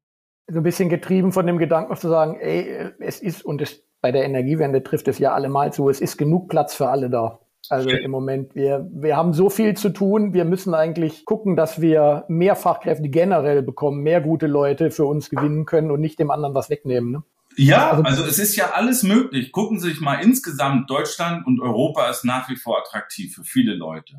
So 0.48 0.58
ein 0.58 0.64
bisschen 0.64 0.88
getrieben 0.88 1.32
von 1.32 1.46
dem 1.46 1.58
Gedanken 1.58 1.94
zu 1.96 2.08
sagen, 2.08 2.36
ey, 2.40 2.90
es 2.98 3.20
ist, 3.20 3.44
und 3.44 3.62
es, 3.62 3.84
bei 4.00 4.10
der 4.10 4.24
Energiewende 4.24 4.82
trifft 4.82 5.06
es 5.06 5.20
ja 5.20 5.32
allemal 5.32 5.72
zu, 5.72 5.88
es 5.88 6.00
ist 6.00 6.16
genug 6.16 6.48
Platz 6.48 6.74
für 6.74 6.88
alle 6.88 7.08
da. 7.10 7.38
Also 7.68 7.90
im 7.90 8.10
Moment, 8.10 8.54
wir, 8.54 8.88
wir 8.92 9.16
haben 9.16 9.32
so 9.32 9.48
viel 9.48 9.74
zu 9.74 9.90
tun. 9.90 10.34
Wir 10.34 10.44
müssen 10.44 10.74
eigentlich 10.74 11.24
gucken, 11.24 11.56
dass 11.56 11.80
wir 11.80 12.24
mehr 12.28 12.56
Fachkräfte 12.56 13.08
generell 13.08 13.62
bekommen, 13.62 14.02
mehr 14.02 14.20
gute 14.20 14.46
Leute 14.46 14.90
für 14.90 15.04
uns 15.04 15.30
gewinnen 15.30 15.64
können 15.64 15.90
und 15.90 16.00
nicht 16.00 16.18
dem 16.18 16.30
anderen 16.30 16.54
was 16.54 16.70
wegnehmen. 16.70 17.12
Ne? 17.12 17.22
Ja, 17.56 17.90
also, 17.90 18.02
also 18.02 18.24
es 18.24 18.38
ist 18.38 18.56
ja 18.56 18.72
alles 18.72 19.02
möglich. 19.02 19.52
Gucken 19.52 19.78
Sie 19.78 19.90
sich 19.90 20.00
mal 20.00 20.16
insgesamt, 20.16 20.90
Deutschland 20.90 21.46
und 21.46 21.60
Europa 21.60 22.08
ist 22.10 22.24
nach 22.24 22.48
wie 22.48 22.56
vor 22.56 22.78
attraktiv 22.78 23.34
für 23.34 23.44
viele 23.44 23.74
Leute. 23.74 24.14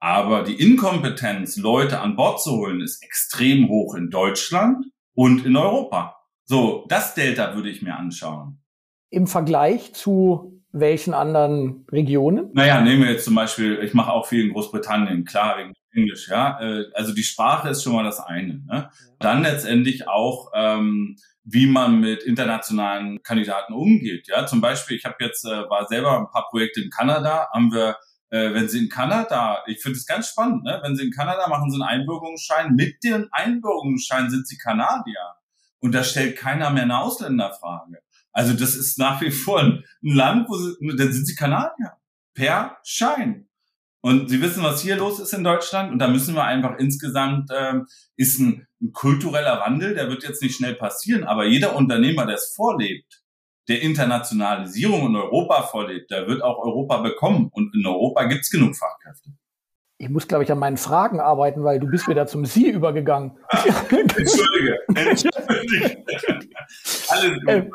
Aber 0.00 0.42
die 0.42 0.60
Inkompetenz, 0.60 1.56
Leute 1.56 2.00
an 2.00 2.14
Bord 2.14 2.42
zu 2.42 2.52
holen, 2.52 2.80
ist 2.82 3.02
extrem 3.02 3.68
hoch 3.68 3.94
in 3.94 4.10
Deutschland 4.10 4.86
und 5.14 5.46
in 5.46 5.56
Europa. 5.56 6.16
So, 6.44 6.84
das 6.88 7.14
Delta 7.14 7.54
würde 7.54 7.70
ich 7.70 7.80
mir 7.80 7.96
anschauen. 7.96 8.60
Im 9.08 9.26
Vergleich 9.26 9.94
zu 9.94 10.53
welchen 10.74 11.14
anderen 11.14 11.86
Regionen? 11.90 12.50
Naja, 12.52 12.80
nehmen 12.80 13.04
wir 13.04 13.12
jetzt 13.12 13.24
zum 13.24 13.36
Beispiel, 13.36 13.78
ich 13.82 13.94
mache 13.94 14.12
auch 14.12 14.26
viel 14.26 14.44
in 14.44 14.52
Großbritannien, 14.52 15.24
klar, 15.24 15.56
wegen 15.58 15.72
Englisch, 15.92 16.28
ja. 16.28 16.60
Äh, 16.60 16.86
also 16.94 17.14
die 17.14 17.22
Sprache 17.22 17.68
ist 17.68 17.82
schon 17.82 17.94
mal 17.94 18.02
das 18.02 18.20
eine. 18.20 18.60
Ne? 18.66 18.90
Dann 19.20 19.42
letztendlich 19.42 20.08
auch, 20.08 20.50
ähm, 20.54 21.16
wie 21.44 21.66
man 21.66 22.00
mit 22.00 22.24
internationalen 22.24 23.22
Kandidaten 23.22 23.72
umgeht. 23.72 24.26
Ja, 24.28 24.46
zum 24.46 24.60
Beispiel, 24.60 24.96
ich 24.96 25.04
habe 25.04 25.16
jetzt, 25.20 25.44
äh, 25.44 25.70
war 25.70 25.86
selber 25.86 26.18
ein 26.18 26.30
paar 26.30 26.48
Projekte 26.50 26.80
in 26.80 26.90
Kanada, 26.90 27.48
haben 27.52 27.72
wir 27.72 27.96
äh, 28.30 28.52
wenn 28.52 28.68
Sie 28.68 28.80
in 28.80 28.88
Kanada, 28.88 29.62
ich 29.66 29.80
finde 29.80 29.96
es 29.96 30.06
ganz 30.06 30.28
spannend, 30.28 30.64
ne? 30.64 30.80
wenn 30.82 30.96
Sie 30.96 31.04
in 31.04 31.12
Kanada 31.12 31.46
machen 31.46 31.70
Sie 31.70 31.76
einen 31.76 32.00
Einbürgerungsschein, 32.00 32.74
mit 32.74 33.04
dem 33.04 33.28
Einbürgerungsschein 33.30 34.28
sind 34.28 34.48
Sie 34.48 34.58
Kanadier. 34.58 35.36
Und 35.78 35.94
da 35.94 36.02
stellt 36.02 36.36
keiner 36.36 36.70
mehr 36.70 36.82
eine 36.82 36.98
Ausländerfrage. 36.98 37.98
Also 38.34 38.52
das 38.52 38.74
ist 38.74 38.98
nach 38.98 39.20
wie 39.22 39.30
vor 39.30 39.60
ein, 39.60 39.84
Land, 40.02 40.48
wo 40.48 40.56
sie, 40.56 40.74
dann 40.96 41.12
sind 41.12 41.26
sie 41.26 41.34
Kanadier. 41.36 41.92
Per 42.34 42.76
Schein. 42.84 43.48
Und 44.02 44.28
Sie 44.28 44.42
wissen, 44.42 44.62
was 44.62 44.82
hier 44.82 44.96
los 44.96 45.18
ist 45.18 45.32
in 45.32 45.44
Deutschland. 45.44 45.90
Und 45.90 45.98
da 45.98 46.08
müssen 46.08 46.34
wir 46.34 46.44
einfach 46.44 46.78
insgesamt, 46.78 47.50
äh, 47.50 47.80
ist 48.16 48.38
ein, 48.38 48.66
ein 48.82 48.92
kultureller 48.92 49.60
Wandel, 49.60 49.94
der 49.94 50.10
wird 50.10 50.24
jetzt 50.24 50.42
nicht 50.42 50.56
schnell 50.56 50.74
passieren. 50.74 51.24
Aber 51.24 51.46
jeder 51.46 51.74
Unternehmer, 51.74 52.26
der 52.26 52.34
es 52.34 52.52
vorlebt, 52.54 53.22
der 53.68 53.80
Internationalisierung 53.80 55.06
in 55.06 55.16
Europa 55.16 55.62
vorlebt, 55.62 56.10
der 56.10 56.26
wird 56.26 56.42
auch 56.42 56.58
Europa 56.58 56.98
bekommen. 56.98 57.48
Und 57.50 57.74
in 57.74 57.86
Europa 57.86 58.24
gibt's 58.24 58.50
genug 58.50 58.76
Fachkräfte. 58.76 59.30
Ich 59.96 60.08
muss, 60.08 60.26
glaube 60.26 60.42
ich, 60.42 60.50
an 60.50 60.58
meinen 60.58 60.76
Fragen 60.76 61.20
arbeiten, 61.20 61.62
weil 61.62 61.78
du 61.78 61.86
bist 61.86 62.08
wieder 62.08 62.26
zum 62.26 62.44
Sie 62.44 62.68
übergegangen. 62.68 63.38
Entschuldige. 63.90 64.78
Entschuldige. 64.88 66.04
Alles 67.08 67.40
gut, 67.40 67.48
ähm, 67.48 67.70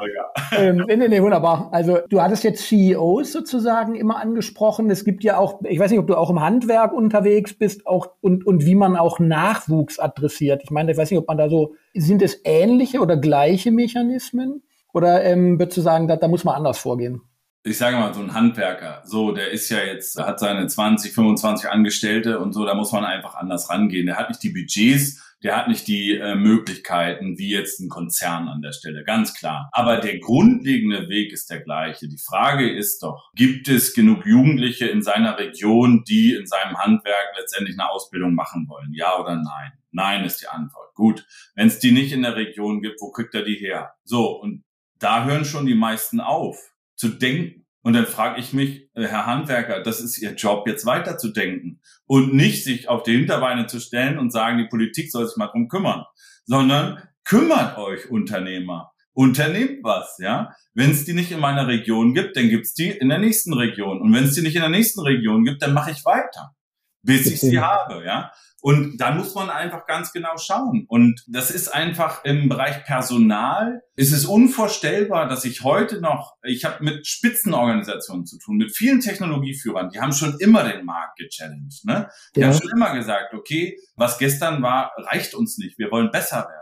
ähm, 0.51 0.85
nee, 0.87 1.07
nee, 1.07 1.21
wunderbar. 1.21 1.69
Also 1.71 1.99
du 2.09 2.21
hattest 2.21 2.43
jetzt 2.43 2.67
CEOs 2.67 3.31
sozusagen 3.31 3.95
immer 3.95 4.17
angesprochen. 4.17 4.89
Es 4.89 5.05
gibt 5.05 5.23
ja 5.23 5.37
auch, 5.37 5.61
ich 5.63 5.79
weiß 5.79 5.91
nicht, 5.91 5.99
ob 5.99 6.07
du 6.07 6.17
auch 6.17 6.29
im 6.29 6.41
Handwerk 6.41 6.91
unterwegs 6.91 7.53
bist 7.53 7.87
auch, 7.87 8.09
und, 8.19 8.45
und 8.45 8.65
wie 8.65 8.75
man 8.75 8.97
auch 8.97 9.19
Nachwuchs 9.19 9.97
adressiert. 9.97 10.61
Ich 10.63 10.71
meine, 10.71 10.91
ich 10.91 10.97
weiß 10.97 11.11
nicht, 11.11 11.19
ob 11.19 11.27
man 11.27 11.37
da 11.37 11.49
so, 11.49 11.75
sind 11.93 12.21
es 12.21 12.41
ähnliche 12.43 12.99
oder 12.99 13.15
gleiche 13.15 13.71
Mechanismen? 13.71 14.63
Oder 14.93 15.23
ähm, 15.23 15.59
würdest 15.59 15.77
du 15.77 15.81
sagen, 15.81 16.07
da, 16.07 16.17
da 16.17 16.27
muss 16.27 16.43
man 16.43 16.55
anders 16.55 16.79
vorgehen? 16.79 17.21
Ich 17.69 17.77
sage 17.77 17.97
mal, 17.97 18.13
so 18.13 18.21
ein 18.21 18.33
Handwerker, 18.33 19.03
so, 19.05 19.31
der 19.31 19.51
ist 19.51 19.69
ja 19.69 19.79
jetzt, 19.79 20.17
hat 20.17 20.39
seine 20.39 20.67
20, 20.67 21.13
25 21.13 21.69
Angestellte 21.69 22.39
und 22.39 22.53
so, 22.53 22.65
da 22.65 22.73
muss 22.73 22.91
man 22.91 23.05
einfach 23.05 23.35
anders 23.35 23.69
rangehen. 23.69 24.07
Der 24.07 24.17
hat 24.17 24.29
nicht 24.29 24.41
die 24.41 24.49
Budgets, 24.49 25.35
der 25.43 25.55
hat 25.55 25.67
nicht 25.67 25.87
die 25.87 26.15
äh, 26.15 26.35
Möglichkeiten 26.35 27.37
wie 27.37 27.51
jetzt 27.51 27.79
ein 27.79 27.87
Konzern 27.87 28.47
an 28.47 28.61
der 28.61 28.73
Stelle, 28.73 29.03
ganz 29.03 29.33
klar. 29.33 29.69
Aber 29.71 29.97
der 29.97 30.19
grundlegende 30.19 31.07
Weg 31.09 31.31
ist 31.31 31.49
der 31.49 31.61
gleiche. 31.61 32.09
Die 32.09 32.17
Frage 32.17 32.69
ist 32.69 33.03
doch, 33.03 33.31
gibt 33.35 33.67
es 33.67 33.93
genug 33.93 34.25
Jugendliche 34.25 34.87
in 34.87 35.01
seiner 35.01 35.37
Region, 35.37 36.03
die 36.07 36.33
in 36.33 36.47
seinem 36.47 36.77
Handwerk 36.77 37.35
letztendlich 37.37 37.79
eine 37.79 37.89
Ausbildung 37.89 38.33
machen 38.33 38.67
wollen? 38.67 38.93
Ja 38.93 39.17
oder 39.17 39.35
nein? 39.35 39.71
Nein 39.91 40.25
ist 40.25 40.41
die 40.41 40.47
Antwort. 40.47 40.93
Gut. 40.95 41.25
Wenn 41.55 41.67
es 41.67 41.79
die 41.79 41.91
nicht 41.91 42.11
in 42.11 42.23
der 42.23 42.35
Region 42.35 42.81
gibt, 42.81 42.99
wo 42.99 43.11
kriegt 43.11 43.33
er 43.33 43.43
die 43.43 43.55
her? 43.55 43.93
So, 44.03 44.39
und 44.41 44.63
da 44.99 45.23
hören 45.23 45.45
schon 45.45 45.65
die 45.65 45.75
meisten 45.75 46.19
auf 46.19 46.57
zu 46.99 47.07
denken. 47.07 47.65
Und 47.81 47.93
dann 47.93 48.05
frage 48.05 48.39
ich 48.39 48.53
mich, 48.53 48.89
äh, 48.93 49.07
Herr 49.07 49.25
Handwerker, 49.25 49.81
das 49.81 50.01
ist 50.01 50.17
Ihr 50.21 50.33
Job, 50.33 50.67
jetzt 50.67 50.85
weiterzudenken 50.85 51.81
und 52.05 52.33
nicht 52.33 52.63
sich 52.63 52.89
auf 52.89 53.03
die 53.03 53.17
Hinterbeine 53.17 53.67
zu 53.67 53.79
stellen 53.79 54.19
und 54.19 54.31
sagen, 54.31 54.57
die 54.57 54.67
Politik 54.67 55.09
soll 55.09 55.25
sich 55.25 55.37
mal 55.37 55.47
drum 55.47 55.69
kümmern, 55.69 56.03
sondern 56.45 57.01
kümmert 57.23 57.77
euch 57.77 58.11
Unternehmer. 58.11 58.91
Unternehmt 59.13 59.83
was, 59.83 60.17
ja. 60.19 60.53
Wenn 60.73 60.91
es 60.91 61.05
die 61.05 61.13
nicht 61.13 61.31
in 61.31 61.39
meiner 61.39 61.67
Region 61.67 62.13
gibt, 62.13 62.35
dann 62.35 62.49
gibt's 62.49 62.73
die 62.73 62.89
in 62.89 63.09
der 63.09 63.17
nächsten 63.17 63.53
Region. 63.53 64.01
Und 64.01 64.13
wenn 64.13 64.25
es 64.25 64.35
die 64.35 64.41
nicht 64.41 64.55
in 64.55 64.61
der 64.61 64.69
nächsten 64.69 65.01
Region 65.01 65.45
gibt, 65.45 65.61
dann 65.61 65.73
mache 65.73 65.91
ich 65.91 66.05
weiter, 66.05 66.53
bis 67.01 67.25
ich 67.25 67.39
sie 67.39 67.59
habe, 67.59 68.03
ja. 68.05 68.31
Und 68.61 68.97
da 68.97 69.11
muss 69.11 69.35
man 69.35 69.49
einfach 69.49 69.85
ganz 69.85 70.11
genau 70.11 70.37
schauen. 70.37 70.85
Und 70.89 71.23
das 71.27 71.49
ist 71.49 71.69
einfach 71.69 72.25
im 72.25 72.49
Bereich 72.49 72.83
Personal, 72.83 73.81
ist 73.95 74.11
es 74.11 74.25
unvorstellbar, 74.25 75.29
dass 75.29 75.45
ich 75.45 75.63
heute 75.63 76.01
noch, 76.01 76.35
ich 76.43 76.65
habe 76.65 76.83
mit 76.83 77.07
Spitzenorganisationen 77.07 78.25
zu 78.25 78.37
tun, 78.37 78.57
mit 78.57 78.75
vielen 78.75 78.99
Technologieführern, 78.99 79.89
die 79.91 80.01
haben 80.01 80.11
schon 80.11 80.37
immer 80.39 80.63
den 80.63 80.83
Markt 80.83 81.17
gechallenged. 81.17 81.85
Ne? 81.85 82.09
Die 82.35 82.41
ja. 82.41 82.47
haben 82.47 82.57
schon 82.57 82.71
immer 82.71 82.93
gesagt, 82.93 83.33
okay, 83.33 83.77
was 83.95 84.17
gestern 84.17 84.61
war, 84.61 84.91
reicht 84.97 85.35
uns 85.35 85.57
nicht, 85.57 85.77
wir 85.79 85.89
wollen 85.91 86.11
besser 86.11 86.39
werden. 86.39 86.59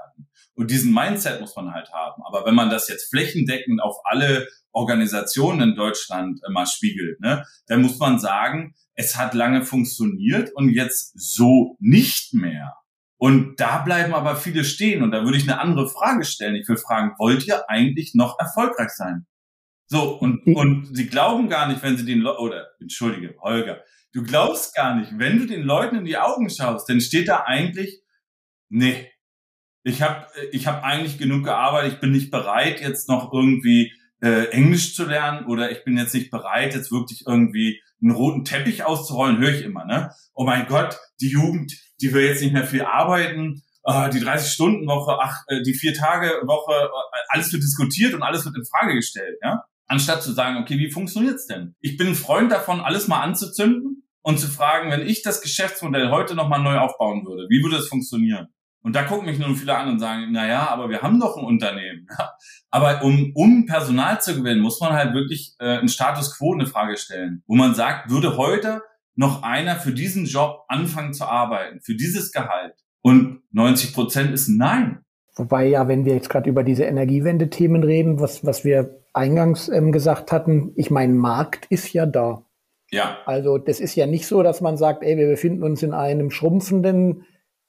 Und 0.54 0.72
diesen 0.72 0.92
Mindset 0.92 1.40
muss 1.40 1.56
man 1.56 1.72
halt 1.72 1.92
haben. 1.94 2.24
Aber 2.26 2.46
wenn 2.46 2.56
man 2.56 2.72
das 2.72 2.88
jetzt 2.88 3.10
flächendeckend 3.12 3.82
auf 3.82 3.98
alle 4.04 4.48
Organisationen 4.72 5.70
in 5.70 5.76
Deutschland 5.76 6.40
äh, 6.44 6.52
mal 6.52 6.66
spiegelt, 6.66 7.20
ne, 7.22 7.46
dann 7.68 7.84
muss 7.84 8.00
man 8.00 8.20
sagen, 8.20 8.74
es 8.98 9.16
hat 9.16 9.36
lange 9.36 9.64
funktioniert 9.64 10.52
und 10.56 10.70
jetzt 10.70 11.14
so 11.16 11.78
nicht 11.80 12.34
mehr. 12.34 12.74
Und 13.20 13.60
da 13.60 13.80
bleiben 13.80 14.14
aber 14.14 14.36
viele 14.36 14.64
stehen. 14.64 15.04
Und 15.04 15.12
da 15.12 15.24
würde 15.24 15.38
ich 15.38 15.44
eine 15.44 15.62
andere 15.62 15.88
Frage 15.88 16.26
stellen. 16.26 16.56
Ich 16.56 16.68
würde 16.68 16.82
fragen, 16.82 17.14
wollt 17.18 17.48
ihr 17.48 17.70
eigentlich 17.70 18.16
noch 18.16 18.38
erfolgreich 18.40 18.90
sein? 18.90 19.26
So, 19.88 20.18
und, 20.18 20.46
und 20.48 20.96
sie 20.96 21.08
glauben 21.08 21.48
gar 21.48 21.68
nicht, 21.68 21.82
wenn 21.82 21.96
sie 21.96 22.06
den, 22.06 22.20
Le 22.20 22.38
oder, 22.40 22.68
entschuldige, 22.82 23.36
Holger, 23.40 23.84
du 24.14 24.24
glaubst 24.24 24.76
gar 24.76 24.96
nicht, 24.96 25.18
wenn 25.18 25.40
du 25.40 25.46
den 25.46 25.62
Leuten 25.62 25.96
in 25.96 26.06
die 26.06 26.18
Augen 26.18 26.50
schaust, 26.50 26.90
dann 26.90 27.00
steht 27.00 27.30
da 27.30 27.44
eigentlich, 27.46 28.02
nee, 28.70 29.10
ich 29.84 30.02
habe 30.02 30.28
ich 30.52 30.68
hab 30.68 30.84
eigentlich 30.84 31.18
genug 31.18 31.46
gearbeitet, 31.46 31.94
ich 31.94 32.00
bin 32.02 32.12
nicht 32.12 32.32
bereit, 32.32 32.82
jetzt 32.82 33.08
noch 33.08 33.32
irgendwie 33.32 33.94
äh, 34.22 34.50
Englisch 34.50 34.94
zu 34.94 35.06
lernen 35.06 35.46
oder 35.46 35.72
ich 35.72 35.86
bin 35.86 35.98
jetzt 35.98 36.14
nicht 36.14 36.32
bereit, 36.32 36.76
jetzt 36.76 36.92
wirklich 36.92 37.24
irgendwie 37.26 37.82
einen 38.02 38.12
roten 38.12 38.46
Teppich 38.46 38.84
auszurollen, 38.84 39.40
höre 39.40 39.54
ich 39.54 39.64
immer, 39.64 39.86
ne? 39.86 40.12
Oh 40.34 40.46
mein 40.46 40.68
Gott, 40.68 41.00
die 41.20 41.30
Jugend, 41.30 41.74
die 42.02 42.14
will 42.14 42.26
jetzt 42.26 42.42
nicht 42.42 42.54
mehr 42.54 42.66
viel 42.66 42.84
arbeiten, 42.84 43.64
äh, 43.84 44.10
die 44.10 44.20
30-Stunden-Woche, 44.20 45.18
ach, 45.20 45.44
äh, 45.48 45.62
die 45.64 45.74
Vier-Tage-Woche, 45.74 46.74
äh, 46.74 47.18
alles 47.30 47.52
wird 47.52 47.64
diskutiert 47.64 48.14
und 48.14 48.24
alles 48.24 48.46
wird 48.46 48.56
in 48.56 48.66
Frage 48.66 48.94
gestellt, 48.94 49.38
ja? 49.44 49.64
Anstatt 49.88 50.22
zu 50.22 50.34
sagen, 50.34 50.58
okay, 50.58 50.78
wie 50.78 50.92
funktioniert's 50.92 51.48
denn? 51.48 51.76
Ich 51.80 51.98
bin 51.98 52.08
ein 52.08 52.16
Freund 52.16 52.52
davon, 52.52 52.82
alles 52.82 53.08
mal 53.08 53.22
anzuzünden 53.22 54.04
und 54.22 54.40
zu 54.40 54.48
fragen, 54.48 54.92
wenn 54.92 55.08
ich 55.08 55.22
das 55.22 55.42
Geschäftsmodell 55.42 56.12
heute 56.12 56.36
nochmal 56.36 56.62
neu 56.62 56.78
aufbauen 56.78 57.26
würde, 57.26 57.48
wie 57.50 57.64
würde 57.64 57.78
es 57.78 57.88
funktionieren? 57.88 58.48
Und 58.88 58.96
da 58.96 59.04
gucken 59.04 59.26
mich 59.26 59.38
nun 59.38 59.58
viele 59.58 59.76
an 59.76 59.90
und 59.90 60.00
sagen, 60.00 60.28
na 60.32 60.48
ja, 60.48 60.70
aber 60.70 60.90
wir 60.90 61.02
haben 61.02 61.20
doch 61.20 61.36
ein 61.36 61.44
Unternehmen. 61.44 62.08
Aber 62.72 63.04
um, 63.04 63.34
um 63.36 63.66
Personal 63.66 64.22
zu 64.22 64.34
gewinnen, 64.34 64.62
muss 64.62 64.80
man 64.80 64.94
halt 64.94 65.14
wirklich 65.14 65.56
äh, 65.60 65.80
einen 65.80 65.90
Status 65.90 66.38
quo 66.38 66.54
eine 66.54 66.68
Frage 66.68 66.96
stellen, 66.96 67.44
wo 67.48 67.56
man 67.56 67.76
sagt, 67.76 68.10
würde 68.10 68.38
heute 68.38 68.82
noch 69.16 69.44
einer 69.44 69.76
für 69.76 69.92
diesen 69.92 70.26
Job 70.26 70.64
anfangen 70.70 71.14
zu 71.14 71.26
arbeiten, 71.26 71.82
für 71.82 71.96
dieses 71.96 72.32
Gehalt? 72.32 72.76
Und 73.02 73.42
90 73.52 73.94
Prozent 73.94 74.32
ist 74.34 74.48
nein. 74.48 75.00
Wobei 75.36 75.68
ja, 75.68 75.90
wenn 75.90 76.06
wir 76.06 76.14
jetzt 76.14 76.30
gerade 76.30 76.50
über 76.50 76.64
diese 76.64 76.86
Energiewende-Themen 76.86 77.84
reden, 77.84 78.22
was, 78.22 78.46
was 78.46 78.64
wir 78.64 79.02
eingangs 79.12 79.68
ähm, 79.68 79.92
gesagt 79.92 80.32
hatten, 80.32 80.72
ich 80.78 80.92
meine, 80.92 81.14
Markt 81.14 81.66
ist 81.70 81.92
ja 81.92 82.06
da. 82.06 82.46
Ja. 82.90 83.18
Also 83.26 83.58
das 83.58 83.82
ist 83.82 83.96
ja 83.96 84.08
nicht 84.08 84.28
so, 84.28 84.44
dass 84.44 84.62
man 84.62 84.78
sagt, 84.78 85.04
ey, 85.04 85.18
wir 85.18 85.28
befinden 85.28 85.64
uns 85.64 85.84
in 85.84 85.94
einem 85.94 86.32
schrumpfenden 86.32 87.26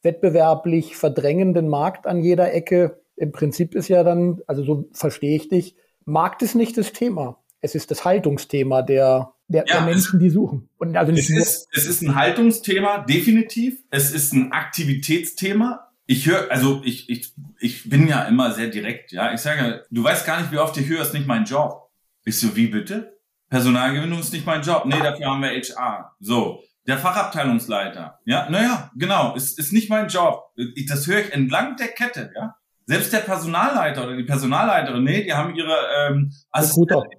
wettbewerblich 0.08 0.96
verdrängenden 0.96 1.68
Markt 1.68 2.06
an 2.06 2.22
jeder 2.22 2.54
Ecke. 2.54 3.00
Im 3.16 3.30
Prinzip 3.30 3.74
ist 3.74 3.88
ja 3.88 4.02
dann, 4.02 4.40
also 4.46 4.64
so 4.64 4.88
verstehe 4.92 5.36
ich 5.36 5.48
dich, 5.48 5.74
Markt 6.06 6.40
ist 6.42 6.54
nicht 6.54 6.78
das 6.78 6.92
Thema. 6.92 7.38
Es 7.60 7.74
ist 7.74 7.90
das 7.90 8.04
Haltungsthema 8.06 8.80
der, 8.80 9.34
der, 9.48 9.64
ja, 9.66 9.76
der 9.76 9.84
Menschen, 9.84 10.18
die 10.18 10.30
suchen. 10.30 10.70
Und 10.78 10.96
also 10.96 11.12
nicht 11.12 11.28
es, 11.28 11.36
ist, 11.36 11.68
es 11.72 11.86
ist 11.86 12.02
ein 12.02 12.14
Haltungsthema, 12.14 13.04
definitiv. 13.04 13.82
Es 13.90 14.12
ist 14.12 14.32
ein 14.32 14.52
Aktivitätsthema. 14.52 15.90
Ich 16.06 16.26
höre, 16.26 16.50
also 16.50 16.80
ich, 16.84 17.10
ich, 17.10 17.34
ich 17.60 17.90
bin 17.90 18.08
ja 18.08 18.22
immer 18.24 18.52
sehr 18.52 18.68
direkt, 18.68 19.12
ja. 19.12 19.34
Ich 19.34 19.40
sage, 19.40 19.84
du 19.90 20.02
weißt 20.02 20.24
gar 20.24 20.40
nicht, 20.40 20.50
wie 20.50 20.58
oft 20.58 20.76
ich 20.78 20.88
höre, 20.88 21.02
ist 21.02 21.12
nicht 21.12 21.26
mein 21.26 21.44
Job. 21.44 21.90
Ich 22.24 22.38
so, 22.40 22.56
wie 22.56 22.68
bitte? 22.68 23.18
Personalgewinnung 23.50 24.20
ist 24.20 24.32
nicht 24.32 24.46
mein 24.46 24.62
Job. 24.62 24.84
Nee, 24.86 24.98
dafür 24.98 25.26
haben 25.26 25.42
wir 25.42 25.50
HR. 25.50 26.14
So. 26.20 26.62
Der 26.88 26.98
Fachabteilungsleiter, 26.98 28.18
ja, 28.24 28.48
naja, 28.48 28.90
genau, 28.96 29.34
ist, 29.34 29.58
ist 29.58 29.74
nicht 29.74 29.90
mein 29.90 30.08
Job. 30.08 30.42
Das 30.88 31.06
höre 31.06 31.20
ich 31.20 31.32
entlang 31.34 31.76
der 31.76 31.88
Kette, 31.88 32.32
ja. 32.34 32.54
Selbst 32.86 33.12
der 33.12 33.18
Personalleiter 33.18 34.04
oder 34.04 34.16
die 34.16 34.24
Personalleiterin, 34.24 35.04
nee, 35.04 35.22
die 35.22 35.34
haben 35.34 35.54
ihre 35.54 35.76
ähm, 35.98 36.32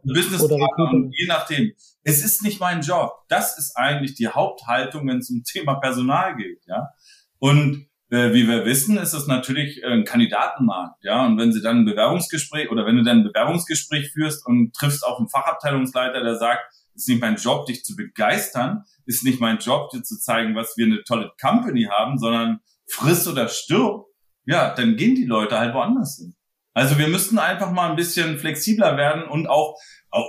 Businesspartner 0.04 0.90
und 0.92 1.14
je 1.16 1.28
nachdem. 1.28 1.72
Es 2.04 2.26
ist 2.26 2.42
nicht 2.42 2.60
mein 2.60 2.82
Job. 2.82 3.12
Das 3.28 3.60
ist 3.60 3.78
eigentlich 3.78 4.16
die 4.16 4.28
Haupthaltung, 4.28 5.08
wenn 5.08 5.20
es 5.20 5.30
um 5.30 5.44
Thema 5.44 5.76
Personal 5.76 6.36
geht, 6.36 6.66
ja. 6.66 6.90
Und 7.38 7.88
äh, 8.10 8.34
wie 8.34 8.48
wir 8.48 8.66
wissen, 8.66 8.98
ist 8.98 9.14
es 9.14 9.28
natürlich 9.28 9.86
ein 9.86 10.06
Kandidatenmarkt, 10.06 11.04
ja. 11.04 11.24
Und 11.28 11.38
wenn 11.38 11.54
sie 11.54 11.62
dann 11.62 11.82
ein 11.82 11.86
Bewerbungsgespräch 11.86 12.72
oder 12.72 12.88
wenn 12.88 12.98
du 12.98 13.04
dann 13.04 13.20
ein 13.20 13.24
Bewerbungsgespräch 13.24 14.12
führst 14.12 14.48
und 14.48 14.74
triffst 14.74 15.06
auf 15.06 15.20
einen 15.20 15.30
Fachabteilungsleiter, 15.30 16.24
der 16.24 16.38
sagt, 16.38 16.64
ist 17.00 17.08
nicht 17.08 17.22
mein 17.22 17.38
Job, 17.38 17.66
dich 17.66 17.84
zu 17.84 17.96
begeistern, 17.96 18.84
ist 19.06 19.24
nicht 19.24 19.40
mein 19.40 19.58
Job, 19.58 19.90
dir 19.90 20.04
zu 20.04 20.20
zeigen, 20.20 20.56
was 20.56 20.76
wir 20.78 20.86
eine 20.86 21.04
tolle 21.04 21.32
Company 21.42 21.84
haben, 21.90 22.20
sondern 22.20 22.60
friss 22.88 23.28
oder 23.28 23.48
stirb, 23.48 24.06
ja, 24.46 24.74
dann 24.74 24.96
gehen 24.96 25.16
die 25.16 25.26
Leute 25.26 25.58
halt 25.58 25.74
woanders 25.74 26.18
hin. 26.18 26.36
Also 26.74 26.98
wir 26.98 27.08
müssten 27.08 27.40
einfach 27.40 27.72
mal 27.72 27.90
ein 27.90 27.96
bisschen 27.96 28.38
flexibler 28.38 28.98
werden 28.98 29.24
und 29.24 29.48
auch, 29.48 29.78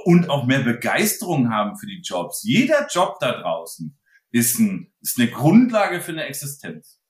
und 0.04 0.30
auch 0.30 0.46
mehr 0.46 0.60
Begeisterung 0.60 1.50
haben 1.50 1.76
für 1.76 1.86
die 1.86 2.02
Jobs. 2.02 2.42
Jeder 2.44 2.86
Job 2.90 3.18
da 3.20 3.40
draußen 3.40 3.98
ist, 4.30 4.58
ein, 4.58 4.92
ist 5.00 5.18
eine 5.18 5.30
Grundlage 5.30 6.00
für 6.00 6.12
eine 6.12 6.24
Existenz. 6.24 7.00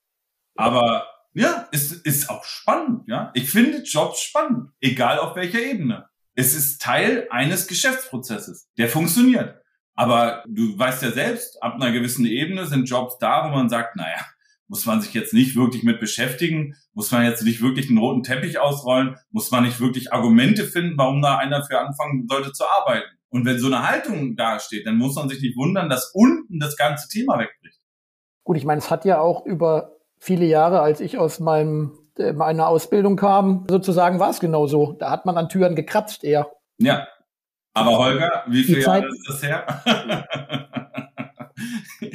Aber 0.56 1.06
ja, 1.32 1.68
ist, 1.70 1.92
ist 2.04 2.28
auch 2.28 2.44
spannend, 2.44 3.04
ja. 3.06 3.30
Ich 3.34 3.50
finde 3.50 3.82
Jobs 3.82 4.20
spannend, 4.20 4.70
egal 4.80 5.18
auf 5.18 5.36
welcher 5.36 5.60
Ebene. 5.60 6.09
Es 6.40 6.54
ist 6.54 6.80
Teil 6.80 7.26
eines 7.28 7.66
Geschäftsprozesses, 7.66 8.70
der 8.78 8.88
funktioniert. 8.88 9.60
Aber 9.94 10.42
du 10.48 10.78
weißt 10.78 11.02
ja 11.02 11.10
selbst, 11.10 11.62
ab 11.62 11.74
einer 11.74 11.92
gewissen 11.92 12.24
Ebene 12.24 12.66
sind 12.66 12.88
Jobs 12.88 13.18
da, 13.18 13.44
wo 13.44 13.54
man 13.54 13.68
sagt, 13.68 13.94
naja, 13.96 14.24
muss 14.66 14.86
man 14.86 15.02
sich 15.02 15.12
jetzt 15.12 15.34
nicht 15.34 15.54
wirklich 15.54 15.82
mit 15.82 16.00
beschäftigen, 16.00 16.76
muss 16.94 17.12
man 17.12 17.26
jetzt 17.26 17.42
nicht 17.42 17.60
wirklich 17.60 17.90
einen 17.90 17.98
roten 17.98 18.22
Teppich 18.22 18.58
ausrollen, 18.58 19.16
muss 19.30 19.50
man 19.50 19.64
nicht 19.64 19.80
wirklich 19.80 20.14
Argumente 20.14 20.64
finden, 20.64 20.96
warum 20.96 21.20
da 21.20 21.36
einer 21.36 21.62
für 21.62 21.78
anfangen 21.78 22.26
sollte 22.26 22.52
zu 22.52 22.64
arbeiten. 22.64 23.18
Und 23.28 23.44
wenn 23.44 23.58
so 23.58 23.66
eine 23.66 23.86
Haltung 23.86 24.34
dasteht, 24.34 24.86
dann 24.86 24.96
muss 24.96 25.16
man 25.16 25.28
sich 25.28 25.42
nicht 25.42 25.58
wundern, 25.58 25.90
dass 25.90 26.10
unten 26.14 26.58
das 26.58 26.78
ganze 26.78 27.06
Thema 27.08 27.38
wegbricht. 27.38 27.82
Gut, 28.44 28.56
ich 28.56 28.64
meine, 28.64 28.78
es 28.78 28.90
hat 28.90 29.04
ja 29.04 29.20
auch 29.20 29.44
über 29.44 29.98
viele 30.18 30.46
Jahre, 30.46 30.80
als 30.80 31.00
ich 31.00 31.18
aus 31.18 31.38
meinem 31.38 31.99
meiner 32.34 32.68
Ausbildung 32.68 33.16
kam, 33.16 33.66
sozusagen 33.68 34.18
war 34.18 34.30
es 34.30 34.40
genau 34.40 34.66
so. 34.66 34.92
Da 34.92 35.10
hat 35.10 35.26
man 35.26 35.36
an 35.36 35.48
Türen 35.48 35.74
gekratzt 35.74 36.24
eher. 36.24 36.50
Ja. 36.78 37.06
Aber 37.72 37.98
Holger, 37.98 38.44
wie 38.48 38.64
viele 38.64 38.80
Jahre 38.80 39.08
ist 39.08 39.28
das 39.28 39.42
her? 39.42 39.66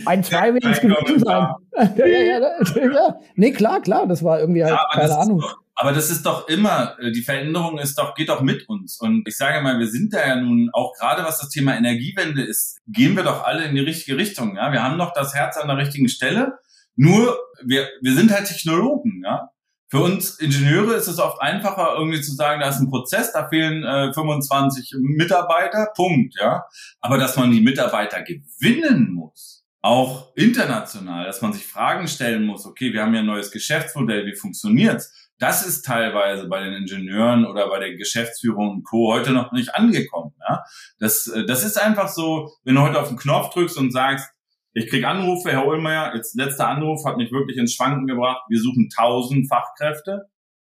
Ein, 0.05 0.23
zwei 0.23 0.53
will 0.53 0.65
es 0.65 0.81
gewesen 0.81 1.19
sein. 1.19 1.47
ja, 1.97 2.05
ja, 2.05 2.23
ja, 2.23 2.93
ja. 2.93 3.19
Nee, 3.35 3.51
klar, 3.51 3.81
klar, 3.81 4.07
das 4.07 4.23
war 4.23 4.39
irgendwie 4.39 4.63
halt, 4.63 4.77
keine 4.91 5.17
Ahnung. 5.17 5.39
Doch, 5.39 5.57
aber 5.75 5.91
das 5.91 6.09
ist 6.09 6.25
doch 6.25 6.47
immer, 6.47 6.97
äh, 6.99 7.11
die 7.11 7.21
Veränderung 7.21 7.77
ist 7.77 7.97
doch, 7.99 8.15
geht 8.15 8.29
doch 8.29 8.41
mit 8.41 8.67
uns. 8.69 8.99
Und 8.99 9.27
ich 9.27 9.37
sage 9.37 9.61
mal, 9.61 9.77
wir 9.77 9.87
sind 9.87 10.13
da 10.13 10.25
ja 10.25 10.35
nun, 10.37 10.69
auch 10.73 10.93
gerade 10.97 11.23
was 11.23 11.39
das 11.39 11.49
Thema 11.49 11.75
Energiewende 11.75 12.43
ist, 12.43 12.79
gehen 12.87 13.15
wir 13.15 13.23
doch 13.23 13.43
alle 13.43 13.65
in 13.65 13.75
die 13.75 13.81
richtige 13.81 14.17
Richtung. 14.17 14.55
Ja, 14.55 14.71
wir 14.71 14.83
haben 14.83 14.97
doch 14.97 15.13
das 15.13 15.35
Herz 15.35 15.57
an 15.57 15.67
der 15.67 15.77
richtigen 15.77 16.07
Stelle. 16.07 16.59
Nur, 16.95 17.37
wir, 17.63 17.89
wir 18.01 18.13
sind 18.13 18.31
halt 18.31 18.47
Technologen, 18.47 19.21
ja. 19.23 19.49
Für 19.95 20.01
uns 20.01 20.41
Ingenieure 20.41 20.95
ist 20.95 21.07
es 21.07 21.19
oft 21.19 21.41
einfacher, 21.41 21.95
irgendwie 21.97 22.19
zu 22.19 22.33
sagen, 22.33 22.59
da 22.59 22.67
ist 22.67 22.81
ein 22.81 22.89
Prozess, 22.89 23.31
da 23.31 23.47
fehlen 23.47 23.85
äh, 23.85 24.11
25 24.11 24.93
Mitarbeiter, 24.99 25.87
Punkt, 25.95 26.35
ja. 26.37 26.65
Aber 26.99 27.17
dass 27.17 27.37
man 27.37 27.49
die 27.51 27.61
Mitarbeiter 27.61 28.21
gewinnen 28.21 29.13
muss, 29.13 29.63
auch 29.81 30.35
international, 30.35 31.25
dass 31.25 31.41
man 31.41 31.53
sich 31.53 31.65
Fragen 31.65 32.09
stellen 32.09 32.45
muss, 32.45 32.65
okay, 32.65 32.91
wir 32.91 33.03
haben 33.03 33.13
ja 33.13 33.21
ein 33.21 33.25
neues 33.25 33.51
Geschäftsmodell, 33.51 34.25
wie 34.25 34.35
funktioniert's? 34.35 35.29
Das 35.39 35.65
ist 35.65 35.85
teilweise 35.85 36.49
bei 36.49 36.61
den 36.61 36.73
Ingenieuren 36.73 37.45
oder 37.45 37.69
bei 37.69 37.79
der 37.79 37.95
Geschäftsführung 37.95 38.71
und 38.71 38.83
Co. 38.83 39.13
heute 39.13 39.31
noch 39.31 39.53
nicht 39.53 39.75
angekommen. 39.75 40.33
Ja? 40.49 40.65
Das, 40.99 41.27
äh, 41.27 41.45
das 41.45 41.63
ist 41.63 41.81
einfach 41.81 42.09
so, 42.09 42.51
wenn 42.65 42.75
du 42.75 42.81
heute 42.81 42.99
auf 42.99 43.07
den 43.07 43.17
Knopf 43.17 43.53
drückst 43.53 43.77
und 43.77 43.91
sagst, 43.91 44.29
ich 44.75 44.87
krieg 44.87 45.05
Anrufe, 45.05 45.51
Herr 45.51 45.65
Ullmeier, 45.65 46.13
jetzt 46.15 46.35
letzter 46.35 46.67
Anruf 46.67 47.05
hat 47.05 47.15
mich 47.15 47.31
wirklich 47.31 47.57
ins 47.57 47.73
Schwanken 47.73 48.07
gebracht. 48.07 48.43
Wir 48.49 48.59
suchen 48.59 48.89
tausend 48.93 49.47
Fachkräfte. 49.47 50.25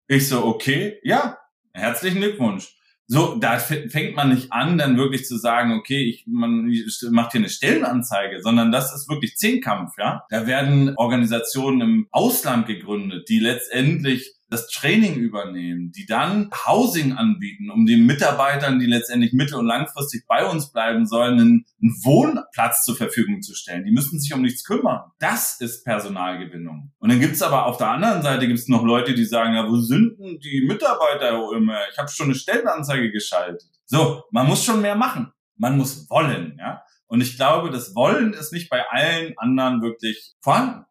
Ich 0.07 0.29
so, 0.29 0.45
okay, 0.45 0.99
ja, 1.03 1.39
herzlichen 1.73 2.21
Glückwunsch. 2.21 2.77
So, 3.07 3.35
da 3.35 3.57
fängt 3.57 4.15
man 4.15 4.29
nicht 4.29 4.51
an, 4.51 4.77
dann 4.77 4.97
wirklich 4.97 5.25
zu 5.25 5.37
sagen, 5.37 5.73
okay, 5.73 6.03
ich 6.03 6.25
man 6.27 6.71
macht 7.09 7.31
hier 7.31 7.41
eine 7.41 7.49
Stellenanzeige, 7.49 8.41
sondern 8.41 8.71
das 8.71 8.93
ist 8.93 9.09
wirklich 9.09 9.37
Zehnkampf, 9.37 9.93
ja. 9.97 10.23
Da 10.29 10.45
werden 10.45 10.95
Organisationen 10.97 11.81
im 11.81 12.07
Ausland 12.11 12.67
gegründet, 12.67 13.27
die 13.29 13.39
letztendlich 13.39 14.34
das 14.49 14.67
Training 14.67 15.15
übernehmen, 15.15 15.91
die 15.91 16.05
dann 16.05 16.49
Housing 16.67 17.13
anbieten, 17.13 17.69
um 17.71 17.85
den 17.85 18.05
Mitarbeitern, 18.05 18.79
die 18.79 18.85
letztendlich 18.85 19.33
mittel- 19.33 19.57
und 19.57 19.65
langfristig 19.65 20.25
bei 20.27 20.45
uns 20.45 20.71
bleiben 20.71 21.05
sollen, 21.05 21.39
einen, 21.39 21.65
Wohnplatz 22.03 22.83
zur 22.83 22.95
Verfügung 22.95 23.41
zu 23.41 23.53
stellen. 23.53 23.85
Die 23.85 23.91
müssen 23.91 24.19
sich 24.19 24.33
um 24.33 24.41
nichts 24.41 24.63
kümmern. 24.63 25.11
Das 25.19 25.61
ist 25.61 25.83
Personalgewinnung. 25.83 26.91
Und 26.97 27.09
dann 27.09 27.19
gibt's 27.19 27.43
aber 27.43 27.67
auf 27.67 27.77
der 27.77 27.89
anderen 27.89 28.23
Seite 28.23 28.47
gibt's 28.47 28.67
noch 28.67 28.83
Leute, 28.83 29.13
die 29.13 29.25
sagen, 29.25 29.53
ja, 29.53 29.67
wo 29.67 29.75
sind 29.77 30.17
denn 30.19 30.39
die 30.39 30.65
Mitarbeiter 30.67 31.37
immer? 31.55 31.77
Ich 31.91 31.97
habe 31.97 32.09
schon 32.09 32.27
eine 32.27 32.35
Stellenanzeige 32.35 33.11
geschaltet. 33.11 33.69
So, 33.85 34.23
man 34.31 34.47
muss 34.47 34.63
schon 34.63 34.81
mehr 34.81 34.95
machen. 34.95 35.31
Man 35.57 35.77
muss 35.77 36.09
wollen, 36.09 36.57
ja. 36.59 36.81
Und 37.07 37.21
ich 37.21 37.35
glaube, 37.35 37.69
das 37.69 37.93
Wollen 37.93 38.33
ist 38.33 38.51
nicht 38.51 38.69
bei 38.69 38.83
allen 38.89 39.37
anderen 39.37 39.81
wirklich 39.81 40.33
vorhanden. 40.41 40.85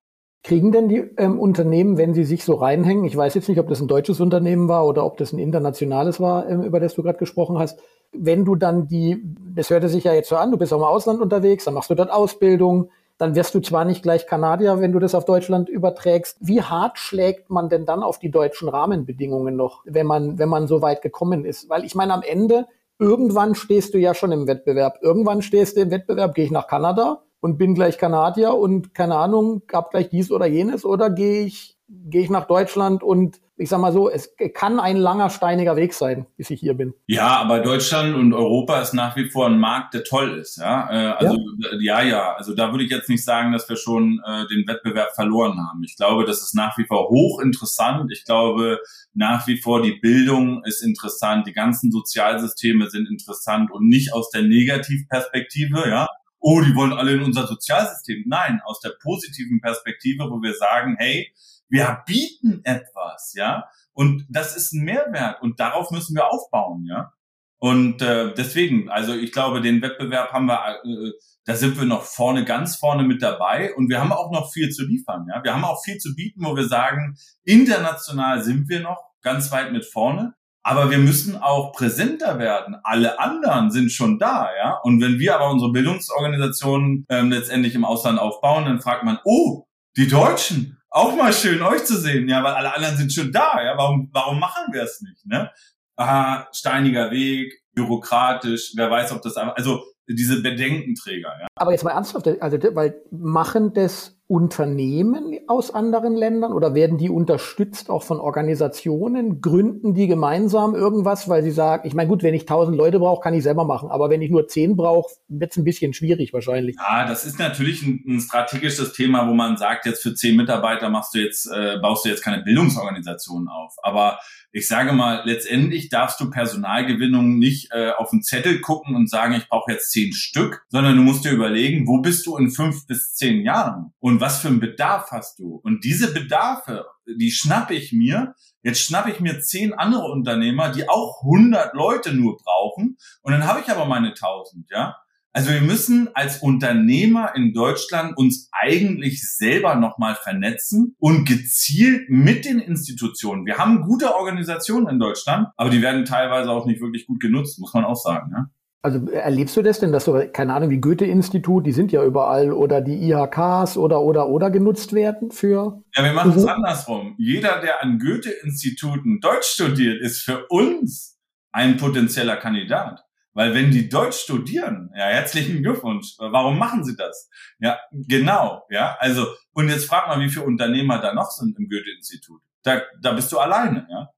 Kriegen 0.45 0.73
denn 0.73 0.91
die 0.91 0.99
ähm, 1.17 1.41
Unternehmen, 1.41 1.97
wenn 1.97 2.13
sie 2.13 2.25
sich 2.25 2.45
so 2.45 2.53
reinhängen, 2.55 3.07
ich 3.07 3.17
weiß 3.17 3.33
jetzt 3.33 3.49
nicht, 3.49 3.59
ob 3.59 3.69
das 3.69 3.81
ein 3.81 3.89
deutsches 3.89 4.21
Unternehmen 4.21 4.69
war 4.69 4.87
oder 4.87 5.07
ob 5.07 5.17
das 5.17 5.33
ein 5.33 5.39
internationales 5.39 6.21
war, 6.21 6.47
ähm, 6.47 6.63
über 6.63 6.81
das 6.81 6.95
du 6.95 7.03
gerade 7.03 7.19
gesprochen 7.19 7.59
hast, 7.59 7.81
wenn 8.13 8.45
du 8.45 8.55
dann 8.55 8.87
die, 8.87 9.23
das 9.55 9.71
hörte 9.71 9.89
sich 9.89 10.05
ja 10.05 10.13
jetzt 10.13 10.29
so 10.29 10.37
an, 10.37 10.51
du 10.51 10.59
bist 10.59 10.71
auch 10.75 10.79
im 10.79 10.85
Ausland 10.85 11.23
unterwegs, 11.23 11.65
dann 11.65 11.73
machst 11.73 11.89
du 11.89 11.95
dort 11.95 12.13
Ausbildung, 12.13 12.91
dann 13.17 13.35
wirst 13.35 13.55
du 13.55 13.61
zwar 13.61 13.87
nicht 13.87 14.03
gleich 14.03 14.27
Kanadier, 14.27 14.81
wenn 14.81 14.93
du 14.93 14.99
das 14.99 15.15
auf 15.15 15.25
Deutschland 15.25 15.71
überträgst. 15.71 16.37
Wie 16.41 16.61
hart 16.61 16.99
schlägt 16.99 17.49
man 17.49 17.71
denn 17.71 17.87
dann 17.87 18.03
auf 18.03 18.19
die 18.19 18.31
deutschen 18.31 18.69
Rahmenbedingungen 18.69 19.57
noch, 19.57 19.83
wenn 19.87 20.07
man, 20.07 20.39
wenn 20.39 20.51
man 20.51 20.67
so 20.67 20.83
weit 20.83 21.01
gekommen 21.01 21.47
ist? 21.47 21.71
Weil 21.71 21.85
ich 21.85 21.95
meine, 21.95 22.13
am 22.13 22.23
Ende, 22.23 22.67
irgendwann 22.99 23.55
stehst 23.55 23.95
du 23.95 23.99
ja 23.99 24.13
schon 24.13 24.31
im 24.31 24.47
Wettbewerb. 24.47 24.99
Irgendwann 25.01 25.41
stehst 25.41 25.79
du 25.79 25.81
im 25.81 25.91
Wettbewerb, 25.91 26.35
gehe 26.35 26.45
ich 26.45 26.51
nach 26.51 26.67
Kanada 26.67 27.23
und 27.45 27.59
bin 27.59 27.75
gleich 27.75 27.99
Kanadier 27.99 28.55
und 28.55 28.95
keine 28.95 29.17
Ahnung, 29.17 29.65
hab 29.71 29.91
gleich 29.91 30.09
dies 30.09 30.33
oder 30.33 30.47
jenes 30.47 30.87
oder 30.87 31.11
gehe 31.11 31.45
ich, 31.45 31.77
gehe 31.89 32.23
ich 32.23 32.31
nach 32.31 32.47
Deutschland 32.47 33.03
und 33.03 33.39
ich 33.59 33.69
sag 33.69 33.81
mal 33.81 33.93
so, 33.93 34.09
es 34.09 34.35
kann 34.55 34.81
ein 34.81 34.97
langer, 34.97 35.29
steiniger 35.29 35.77
Weg 35.77 35.93
sein, 35.93 36.25
bis 36.39 36.49
ich 36.49 36.61
hier 36.61 36.73
bin. 36.73 36.95
Ja, 37.07 37.37
aber 37.37 37.61
Deutschland 37.61 38.17
und 38.17 38.33
Europa 38.33 38.81
ist 38.81 38.95
nach 38.95 39.15
wie 39.17 39.29
vor 39.29 39.47
ein 39.47 39.59
Markt, 39.59 39.93
der 39.93 40.05
toll 40.05 40.39
ist. 40.39 40.57
Ja, 40.57 40.89
äh, 40.91 41.13
also 41.19 41.37
ja. 41.59 42.01
ja, 42.01 42.03
ja. 42.03 42.35
Also 42.35 42.55
da 42.55 42.73
würde 42.73 42.85
ich 42.85 42.91
jetzt 42.91 43.11
nicht 43.11 43.23
sagen, 43.23 43.53
dass 43.53 43.69
wir 43.69 43.77
schon 43.77 44.23
äh, 44.27 44.47
den 44.47 44.67
Wettbewerb 44.67 45.15
verloren 45.15 45.59
haben. 45.59 45.85
Ich 45.85 45.97
glaube, 45.97 46.25
das 46.25 46.41
ist 46.41 46.55
nach 46.55 46.79
wie 46.79 46.87
vor 46.87 47.11
hochinteressant. 47.11 48.11
Ich 48.11 48.25
glaube, 48.25 48.79
nach 49.13 49.47
wie 49.47 49.61
vor 49.61 49.83
die 49.83 50.01
Bildung 50.01 50.65
ist 50.65 50.83
interessant, 50.83 51.47
die 51.47 51.53
ganzen 51.53 51.93
Sozialsysteme 51.93 52.89
sind 52.89 53.07
interessant 53.09 53.71
und 53.71 53.87
nicht 53.87 54.15
aus 54.15 54.31
der 54.31 54.43
Negativperspektive. 54.43 55.89
Ja, 55.91 56.09
oh, 56.45 56.61
die 56.61 56.75
wollen 56.75 56.93
alle 56.93 57.15
in 57.15 57.23
unser 57.23 57.47
Sozialsystem. 57.47 58.25
Nein, 58.27 58.61
aus 58.65 58.79
der 58.81 58.93
positiven 59.03 59.61
Perspektive, 59.63 60.25
wo 60.25 60.43
wir 60.43 60.55
sagen, 60.55 60.97
hey, 60.99 61.33
wir 61.69 62.03
bieten 62.07 62.61
etwas, 62.65 63.33
ja, 63.35 63.65
und 63.95 64.27
das 64.29 64.55
ist 64.55 64.75
ein 64.75 64.85
Mehrwert 64.85 65.41
und 65.41 65.59
darauf 65.59 65.91
müssen 65.91 66.15
wir 66.15 66.31
aufbauen, 66.31 66.85
ja. 66.87 67.13
Und 67.59 68.03
äh, 68.03 68.35
deswegen, 68.35 68.91
also 68.91 69.15
ich 69.15 69.33
glaube, 69.33 69.63
den 69.63 69.81
Wettbewerb 69.81 70.33
haben 70.33 70.45
wir, 70.45 70.83
äh, 70.85 71.13
da 71.47 71.55
sind 71.55 71.79
wir 71.79 71.87
noch 71.87 72.03
vorne, 72.03 72.45
ganz 72.45 72.77
vorne 72.77 73.05
mit 73.05 73.23
dabei 73.23 73.75
und 73.75 73.89
wir 73.89 73.99
haben 73.99 74.13
auch 74.13 74.31
noch 74.31 74.53
viel 74.53 74.69
zu 74.69 74.85
liefern, 74.85 75.27
ja. 75.33 75.43
Wir 75.43 75.55
haben 75.55 75.65
auch 75.65 75.83
viel 75.83 75.97
zu 75.97 76.15
bieten, 76.15 76.45
wo 76.45 76.55
wir 76.55 76.69
sagen, 76.69 77.17
international 77.45 78.43
sind 78.43 78.69
wir 78.69 78.81
noch 78.81 79.03
ganz 79.23 79.51
weit 79.51 79.73
mit 79.73 79.87
vorne. 79.87 80.35
Aber 80.67 80.91
wir 80.91 80.99
müssen 80.99 81.37
auch 81.37 81.73
präsenter 81.73 82.39
werden. 82.39 82.77
Alle 82.85 83.21
anderen 83.21 83.71
sind 83.71 83.93
schon 83.93 84.19
da, 84.19 84.49
ja. 84.57 84.79
Und 84.83 85.01
wenn 85.03 85.19
wir 85.19 85.35
aber 85.35 85.51
unsere 85.51 85.71
Bildungsorganisationen 85.71 87.05
ähm, 87.11 87.31
letztendlich 87.31 87.75
im 87.75 87.85
Ausland 87.85 88.19
aufbauen, 88.19 88.65
dann 88.65 88.81
fragt 88.81 89.05
man, 89.05 89.19
oh, 89.25 89.67
die 89.97 90.09
Deutschen, 90.09 90.79
auch 90.89 91.15
mal 91.17 91.33
schön 91.35 91.61
euch 91.63 91.85
zu 91.85 91.99
sehen, 91.99 92.29
ja, 92.29 92.43
weil 92.43 92.55
alle 92.55 92.75
anderen 92.75 92.97
sind 92.97 93.13
schon 93.13 93.31
da, 93.31 93.63
ja. 93.63 93.77
Warum, 93.77 94.09
warum 94.13 94.41
machen 94.41 94.73
wir 94.73 94.83
es 94.83 95.03
nicht, 95.03 95.27
ne? 95.27 95.51
Aha, 95.97 96.49
steiniger 96.53 97.11
Weg, 97.11 97.63
bürokratisch, 97.75 98.73
wer 98.75 98.91
weiß, 98.91 99.13
ob 99.13 99.21
das 99.23 99.37
also 99.37 99.85
diese 100.09 100.43
Bedenkenträger, 100.43 101.33
ja. 101.41 101.47
Aber 101.57 101.73
jetzt 101.73 101.85
mal 101.85 101.91
ernsthaft, 101.91 102.27
also 102.41 102.59
weil 102.75 103.03
machen 103.11 103.75
das 103.75 104.17
Unternehmen 104.27 105.39
aus 105.49 105.73
anderen 105.73 106.15
Ländern 106.15 106.53
oder 106.53 106.75
werden 106.75 106.97
die 106.97 107.11
unterstützt 107.11 107.91
auch 107.91 108.03
von 108.03 108.21
Organisationen? 108.21 109.43
Gründen 109.43 109.95
die 109.95 110.07
gemeinsam 110.07 110.75
irgendwas, 110.75 111.29
weil 111.29 111.43
sie 111.43 111.51
sagen, 111.51 111.87
ich 111.87 111.95
meine, 111.95 112.09
gut, 112.09 112.23
wenn 112.23 112.33
ich 112.33 112.47
tausend 112.47 112.77
Leute 112.77 112.99
brauche, 112.99 113.21
kann 113.21 113.35
ich 113.35 113.43
selber 113.43 113.65
machen, 113.65 113.91
aber 113.91 114.09
wenn 114.09 114.23
ich 114.23 114.31
nur 114.31 114.49
zehn 114.49 114.77
brauche, 114.77 115.13
wird 115.29 115.53
es 115.53 115.59
ein 115.59 115.65
bisschen 115.65 115.93
schwierig 115.93 116.33
wahrscheinlich. 116.33 116.77
Ja, 116.77 117.07
das 117.07 117.27
ist 117.27 117.39
natürlich 117.39 117.83
ein, 117.83 118.03
ein, 118.07 118.21
strategisches 118.21 118.95
Thema, 118.95 119.29
wo 119.29 119.35
man 119.35 119.59
sagt, 119.59 119.85
jetzt 119.85 120.03
für 120.03 120.15
zehn 120.15 120.37
Mitarbeiter 120.37 120.89
machst 120.89 121.15
du 121.15 121.19
jetzt, 121.19 121.47
äh, 121.47 121.79
baust 121.83 122.05
du 122.05 122.09
jetzt 122.09 122.23
keine 122.23 122.43
Bildungsorganisation 122.43 123.49
auf. 123.49 123.75
Aber 123.83 124.19
ich 124.57 124.69
sage 124.69 124.93
mal, 124.93 125.23
letztendlich 125.25 125.89
darfst 125.89 126.21
du 126.21 126.31
Personalgewinnung 126.31 127.39
nicht 127.39 127.73
äh, 127.73 127.91
auf 127.91 128.11
den 128.11 128.23
Zettel 128.23 128.61
gucken 128.61 128.95
und 128.95 129.11
sagen, 129.11 129.35
ich 129.35 129.49
brauche 129.49 129.73
jetzt 129.73 129.91
zehn 129.91 130.13
Stück, 130.13 130.63
sondern 130.69 130.97
du 130.97 131.03
musst 131.03 131.25
dir 131.25 131.33
überlegen, 131.33 131.89
wo 131.89 131.99
bist 131.99 132.25
du 132.25 132.37
in 132.37 132.51
fünf 132.51 132.87
bis 132.87 133.15
zehn 133.15 133.43
Jahren 133.43 133.93
und 133.99 134.14
was 134.21 134.41
für 134.41 134.49
einen 134.49 134.61
Bedarf 134.61 135.11
hast 135.11 135.39
du? 135.39 135.61
Und 135.63 135.85
diese 135.85 136.13
Bedarfe, 136.13 136.87
die 137.07 137.31
schnappe 137.31 137.75
ich 137.75 137.93
mir. 137.93 138.35
Jetzt 138.63 138.81
schnappe 138.81 139.11
ich 139.11 139.21
mir 139.21 139.41
zehn 139.41 139.75
andere 139.75 140.05
Unternehmer, 140.05 140.71
die 140.71 140.89
auch 140.89 141.23
100 141.23 141.75
Leute 141.75 142.15
nur 142.15 142.37
brauchen 142.37 142.97
und 143.23 143.33
dann 143.33 143.47
habe 143.47 143.61
ich 143.61 143.71
aber 143.71 143.87
meine 143.87 144.09
1000, 144.09 144.71
ja. 144.71 144.97
Also 145.37 145.51
wir 145.51 145.63
müssen 145.63 146.15
als 146.15 146.39
Unternehmer 146.43 147.35
in 147.35 147.53
Deutschland 147.53 148.17
uns 148.17 148.49
eigentlich 148.53 149.29
selber 149.29 149.75
nochmal 149.75 150.15
vernetzen 150.15 150.95
und 151.01 151.27
gezielt 151.27 152.09
mit 152.09 152.45
den 152.45 152.61
Institutionen. 152.61 153.45
Wir 153.45 153.59
haben 153.59 153.83
gute 153.83 154.15
Organisationen 154.15 154.89
in 154.89 155.01
Deutschland, 155.01 155.49
aber 155.57 155.71
die 155.71 155.83
werden 155.83 156.05
teilweise 156.05 156.51
auch 156.51 156.67
nicht 156.67 156.81
wirklich 156.81 157.09
gut 157.09 157.19
genutzt, 157.19 157.59
muss 157.59 157.75
man 157.75 157.85
auch 157.85 157.97
sagen. 157.97 158.31
Ja? 158.33 158.47
Also 158.85 159.09
erlebst 159.09 159.57
du 159.57 159.63
das 159.63 159.81
denn, 159.81 159.93
dass 159.93 160.05
so, 160.05 160.23
keine 160.31 160.53
Ahnung, 160.53 160.69
wie 160.69 160.79
Goethe-Institut, 160.79 161.65
die 161.65 161.73
sind 161.73 161.91
ja 161.91 162.05
überall, 162.05 162.53
oder 162.53 162.83
die 162.83 163.09
IHKs 163.09 163.79
oder, 163.79 164.03
oder, 164.03 164.29
oder 164.29 164.51
genutzt 164.51 164.93
werden 164.93 165.31
für? 165.31 165.83
Ja, 165.97 166.05
wir 166.05 166.13
machen 166.13 166.35
es 166.37 166.45
andersrum. 166.45 167.15
Jeder, 167.17 167.63
der 167.63 167.83
an 167.83 167.99
Goethe-Instituten 167.99 169.21
Deutsch 169.21 169.47
studiert, 169.47 170.03
ist 170.03 170.21
für 170.21 170.47
uns 170.49 171.19
ein 171.51 171.79
potenzieller 171.79 172.37
Kandidat. 172.37 173.03
Weil 173.33 173.55
wenn 173.55 173.71
die 173.71 173.89
Deutsch 173.89 174.19
studieren, 174.19 174.91
ja, 174.95 175.07
herzlichen 175.07 175.63
Glückwunsch. 175.63 176.17
Warum 176.19 176.59
machen 176.59 176.85
sie 176.85 176.95
das? 176.95 177.31
Ja, 177.61 177.79
genau, 177.91 178.67
ja. 178.69 178.99
Also, 179.01 179.27
und 179.55 179.71
jetzt 179.71 179.87
frag 179.87 180.09
mal, 180.09 180.21
wie 180.21 180.29
viele 180.29 180.45
Unternehmer 180.45 180.99
da 180.99 181.15
noch 181.15 181.31
sind 181.31 181.59
im 181.59 181.71
Goethe-Institut. 181.71 182.43
Da, 182.63 182.83
da 183.01 183.13
bist 183.15 183.33
du 183.33 183.39
alleine, 183.39 183.87
ja. 183.91 184.11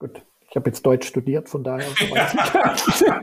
Gut. 0.00 0.20
Ich 0.50 0.56
habe 0.56 0.70
jetzt 0.70 0.84
Deutsch 0.84 1.06
studiert, 1.06 1.48
von 1.48 1.62
daher. 1.62 1.86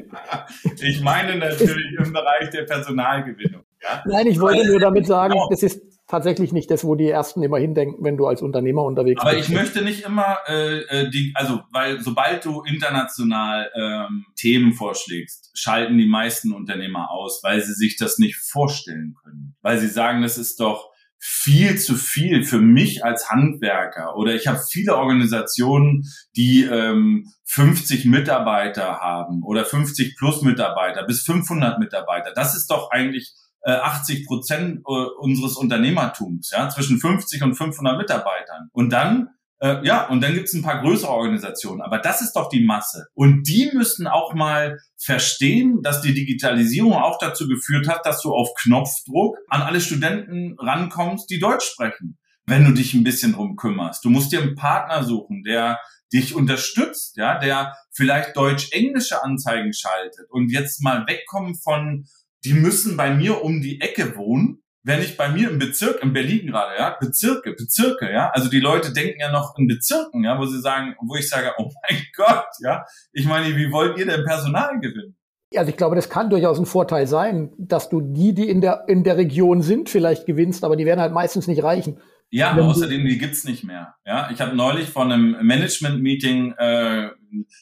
ich 0.82 1.02
meine 1.02 1.38
natürlich 1.38 1.98
im 1.98 2.14
Bereich 2.14 2.50
der 2.52 2.64
Personalgewinnung. 2.64 3.64
Ja? 3.82 4.04
Nein, 4.06 4.28
ich 4.28 4.40
wollte 4.40 4.66
nur 4.68 4.80
damit 4.80 5.08
sagen, 5.08 5.34
genau. 5.34 5.50
das 5.50 5.64
ist 5.64 5.82
tatsächlich 6.08 6.54
nicht 6.54 6.70
das, 6.70 6.84
wo 6.84 6.96
die 6.96 7.10
Ersten 7.10 7.42
immer 7.42 7.58
hindenken, 7.58 8.04
wenn 8.04 8.18
du 8.18 8.28
als 8.28 8.42
Unternehmer 8.42 8.84
unterwegs 8.84 9.22
Aber 9.22 9.32
bist. 9.32 9.50
Aber 9.50 9.58
ich 9.58 9.62
möchte 9.62 9.84
nicht 9.84 10.06
immer 10.06 10.38
äh, 10.48 10.82
äh, 10.82 11.10
die, 11.10 11.34
also 11.36 11.62
weil 11.72 12.02
sobald 12.02 12.46
du 12.46 12.62
international 12.62 13.72
ähm, 13.76 14.26
Themen 14.36 14.74
vorschlägst, 14.74 15.52
schalten 15.56 15.98
die 15.98 16.08
meisten 16.08 16.54
Unternehmer 16.54 17.10
aus, 17.10 17.42
weil 17.44 17.62
sie 17.62 17.74
sich 17.74 17.98
das 17.98 18.20
nicht 18.20 18.36
vorstellen 18.36 19.16
können. 19.24 19.56
weil 19.62 19.80
sie 19.80 19.88
sagen, 19.88 20.22
das 20.22 20.38
ist 20.38 20.60
doch 20.60 20.92
viel 21.20 21.78
zu 21.80 21.96
viel 21.96 22.44
für 22.44 22.60
mich 22.60 23.04
als 23.04 23.30
Handwerker. 23.30 24.16
Oder 24.16 24.36
ich 24.36 24.48
habe 24.48 24.60
viele 24.70 24.96
Organisationen, 24.96 26.04
die 26.36 26.64
ähm, 26.64 27.32
50 27.46 28.06
Mitarbeiter 28.06 29.00
haben 29.00 29.44
oder 29.44 29.66
50 29.66 30.18
plus 30.18 30.42
Mitarbeiter 30.42 31.04
bis 31.04 31.22
500 31.24 31.80
Mitarbeiter. 31.80 32.32
Das 32.36 32.56
ist 32.56 32.68
doch 32.68 32.92
eigentlich 32.92 33.34
äh, 33.66 33.72
80 33.72 34.28
Prozent 34.28 34.80
äh, 34.88 34.92
unseres 35.20 35.58
Unternehmertums, 35.58 36.52
ja, 36.52 36.70
zwischen 36.70 37.00
50 37.00 37.44
und 37.44 37.56
500 37.56 37.98
Mitarbeitern. 37.98 38.70
Und 38.72 38.92
dann 38.92 39.30
äh, 39.60 39.86
ja, 39.86 40.08
und 40.08 40.22
dann 40.22 40.34
gibt 40.34 40.48
es 40.48 40.54
ein 40.54 40.62
paar 40.62 40.82
größere 40.82 41.12
Organisationen, 41.12 41.82
aber 41.82 42.00
das 42.00 42.22
ist 42.22 42.34
doch 42.34 42.50
die 42.50 42.66
Masse. 42.66 43.08
Und 43.14 43.44
die 43.48 43.72
müssten 43.74 44.08
auch 44.08 44.34
mal 44.34 44.80
verstehen, 44.98 45.82
dass 45.82 46.02
die 46.02 46.14
Digitalisierung 46.14 46.94
auch 46.94 47.18
dazu 47.20 47.48
geführt 47.48 47.88
hat, 47.88 48.06
dass 48.06 48.22
du 48.22 48.34
auf 48.34 48.50
Knopfdruck 48.56 49.38
an 49.50 49.62
alle 49.62 49.80
Studenten 49.80 50.56
rankommst, 50.60 51.30
die 51.30 51.40
Deutsch 51.40 51.66
sprechen, 51.66 52.18
wenn 52.46 52.66
du 52.66 52.72
dich 52.72 52.94
ein 52.94 53.04
bisschen 53.04 53.34
drum 53.34 53.56
kümmerst. 53.56 54.04
Du 54.04 54.10
musst 54.10 54.32
dir 54.32 54.42
einen 54.42 54.56
Partner 54.56 55.04
suchen, 55.04 55.44
der 55.44 55.80
dich 56.14 56.36
unterstützt, 56.36 57.18
ja, 57.18 57.40
der 57.40 57.76
vielleicht 57.92 58.36
deutsch-englische 58.36 59.24
Anzeigen 59.24 59.74
schaltet 59.74 60.30
und 60.30 60.52
jetzt 60.52 60.84
mal 60.84 61.06
wegkommen 61.08 61.56
von, 61.56 62.08
die 62.44 62.54
müssen 62.54 62.96
bei 62.98 63.12
mir 63.14 63.44
um 63.44 63.62
die 63.62 63.82
Ecke 63.82 64.16
wohnen, 64.16 64.62
wenn 64.86 65.02
ich 65.02 65.18
bei 65.18 65.30
mir 65.30 65.50
im 65.50 65.58
Bezirk, 65.58 66.04
in 66.04 66.14
Berlin 66.14 66.46
gerade, 66.46 66.78
ja, 66.78 66.96
Bezirke, 67.00 67.54
Bezirke, 67.54 68.12
ja, 68.12 68.30
also 68.30 68.50
die 68.50 68.60
Leute 68.60 68.94
denken 68.94 69.20
ja 69.20 69.32
noch 69.32 69.58
in 69.58 69.68
Bezirken, 69.68 70.24
ja, 70.24 70.38
wo 70.38 70.46
sie 70.46 70.62
sagen, 70.62 70.96
wo 71.02 71.16
ich 71.16 71.28
sage, 71.28 71.54
oh 71.58 71.72
mein 71.90 72.02
Gott, 72.16 72.46
ja, 72.60 72.86
ich 73.12 73.26
meine, 73.26 73.56
wie 73.58 73.72
wollt 73.72 73.98
ihr 73.98 74.06
denn 74.06 74.24
Personal 74.24 74.80
gewinnen? 74.80 75.18
Also 75.56 75.70
ich 75.70 75.78
glaube, 75.78 75.96
das 75.96 76.10
kann 76.10 76.30
durchaus 76.30 76.60
ein 76.60 76.68
Vorteil 76.68 77.08
sein, 77.08 77.52
dass 77.58 77.90
du 77.90 78.00
die, 78.00 78.34
die 78.34 78.48
in 78.48 78.62
der, 78.62 78.84
in 78.88 79.04
der 79.04 79.18
Region 79.18 79.64
sind, 79.64 79.90
vielleicht 79.90 80.28
gewinnst, 80.28 80.64
aber 80.64 80.76
die 80.76 80.86
werden 80.86 81.00
halt 81.00 81.14
meistens 81.14 81.48
nicht 81.48 81.64
reichen. 81.64 82.00
Ja, 82.30 82.52
aber 82.52 82.66
außerdem, 82.66 83.06
die 83.06 83.18
gibt's 83.18 83.44
nicht 83.44 83.64
mehr. 83.64 83.96
Ja, 84.06 84.30
ich 84.32 84.42
habe 84.42 84.56
neulich 84.56 84.90
von 84.90 85.12
einem 85.12 85.38
Management-Meeting 85.42 86.54
äh, 86.58 87.10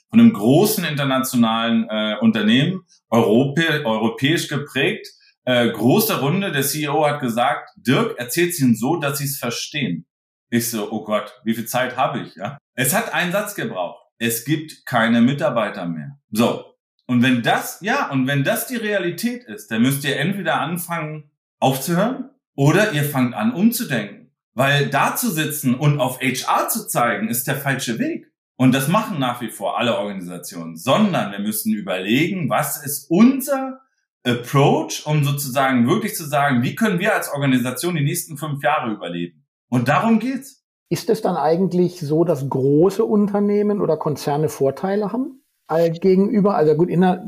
von 0.09 0.19
einem 0.19 0.33
großen 0.33 0.83
internationalen 0.83 1.88
äh, 1.89 2.15
Unternehmen, 2.19 2.81
Europä 3.09 3.86
europäisch 3.86 4.47
geprägt, 4.47 5.07
äh, 5.45 5.69
große 5.69 6.21
Runde, 6.21 6.51
der 6.51 6.63
CEO 6.63 7.06
hat 7.06 7.19
gesagt, 7.19 7.71
Dirk, 7.75 8.17
erzählt 8.17 8.58
ihnen 8.60 8.75
so, 8.75 8.97
dass 8.97 9.17
sie 9.17 9.25
es 9.25 9.38
verstehen. 9.38 10.06
Ich 10.49 10.69
so, 10.69 10.91
oh 10.91 11.03
Gott, 11.03 11.41
wie 11.43 11.53
viel 11.53 11.65
Zeit 11.65 11.97
habe 11.97 12.19
ich? 12.19 12.36
Ja? 12.36 12.58
Es 12.75 12.93
hat 12.93 13.13
einen 13.13 13.32
Satz 13.32 13.56
gebraucht. 13.56 13.99
Es 14.19 14.45
gibt 14.45 14.86
keine 14.86 15.21
Mitarbeiter 15.21 15.86
mehr. 15.86 16.19
So. 16.29 16.65
Und 17.08 17.21
wenn 17.21 17.41
das, 17.43 17.82
ja, 17.82 18.10
und 18.10 18.27
wenn 18.27 18.43
das 18.43 18.67
die 18.67 18.77
Realität 18.77 19.43
ist, 19.43 19.71
dann 19.71 19.82
müsst 19.82 20.06
ihr 20.06 20.17
entweder 20.17 20.62
anfangen 20.62 21.32
aufzuhören 21.60 22.29
oder 22.56 22.93
ihr 22.93 23.03
fangt 23.03 23.34
an 23.34 23.53
umzudenken. 23.53 24.32
Weil 24.53 24.89
da 24.89 25.15
zu 25.15 25.29
sitzen 25.32 25.75
und 25.75 25.99
auf 25.99 26.21
HR 26.21 26.69
zu 26.69 26.88
zeigen, 26.88 27.27
ist 27.27 27.47
der 27.47 27.56
falsche 27.56 27.99
Weg. 27.99 28.32
Und 28.56 28.73
das 28.73 28.88
machen 28.88 29.19
nach 29.19 29.41
wie 29.41 29.49
vor 29.49 29.79
alle 29.79 29.97
Organisationen, 29.97 30.77
sondern 30.77 31.32
wir 31.32 31.39
müssen 31.39 31.73
überlegen, 31.73 32.49
was 32.49 32.84
ist 32.86 33.10
unser 33.10 33.82
Approach, 34.25 35.03
um 35.05 35.23
sozusagen 35.23 35.88
wirklich 35.88 36.15
zu 36.15 36.25
sagen, 36.25 36.63
wie 36.63 36.75
können 36.75 36.99
wir 36.99 37.13
als 37.13 37.31
Organisation 37.31 37.95
die 37.95 38.03
nächsten 38.03 38.38
fünf 38.38 38.63
Jahre 38.63 38.91
überleben? 38.91 39.45
Und 39.69 39.88
darum 39.88 40.19
geht's. 40.19 40.63
Ist 40.89 41.09
es 41.09 41.21
dann 41.21 41.36
eigentlich 41.36 41.99
so, 41.99 42.23
dass 42.23 42.49
große 42.49 43.03
Unternehmen 43.03 43.81
oder 43.81 43.97
Konzerne 43.97 44.47
Vorteile 44.47 45.12
haben 45.12 45.43
all 45.67 45.91
gegenüber? 45.91 46.55
Also 46.55 46.75
gut, 46.75 46.89
inner 46.89 47.25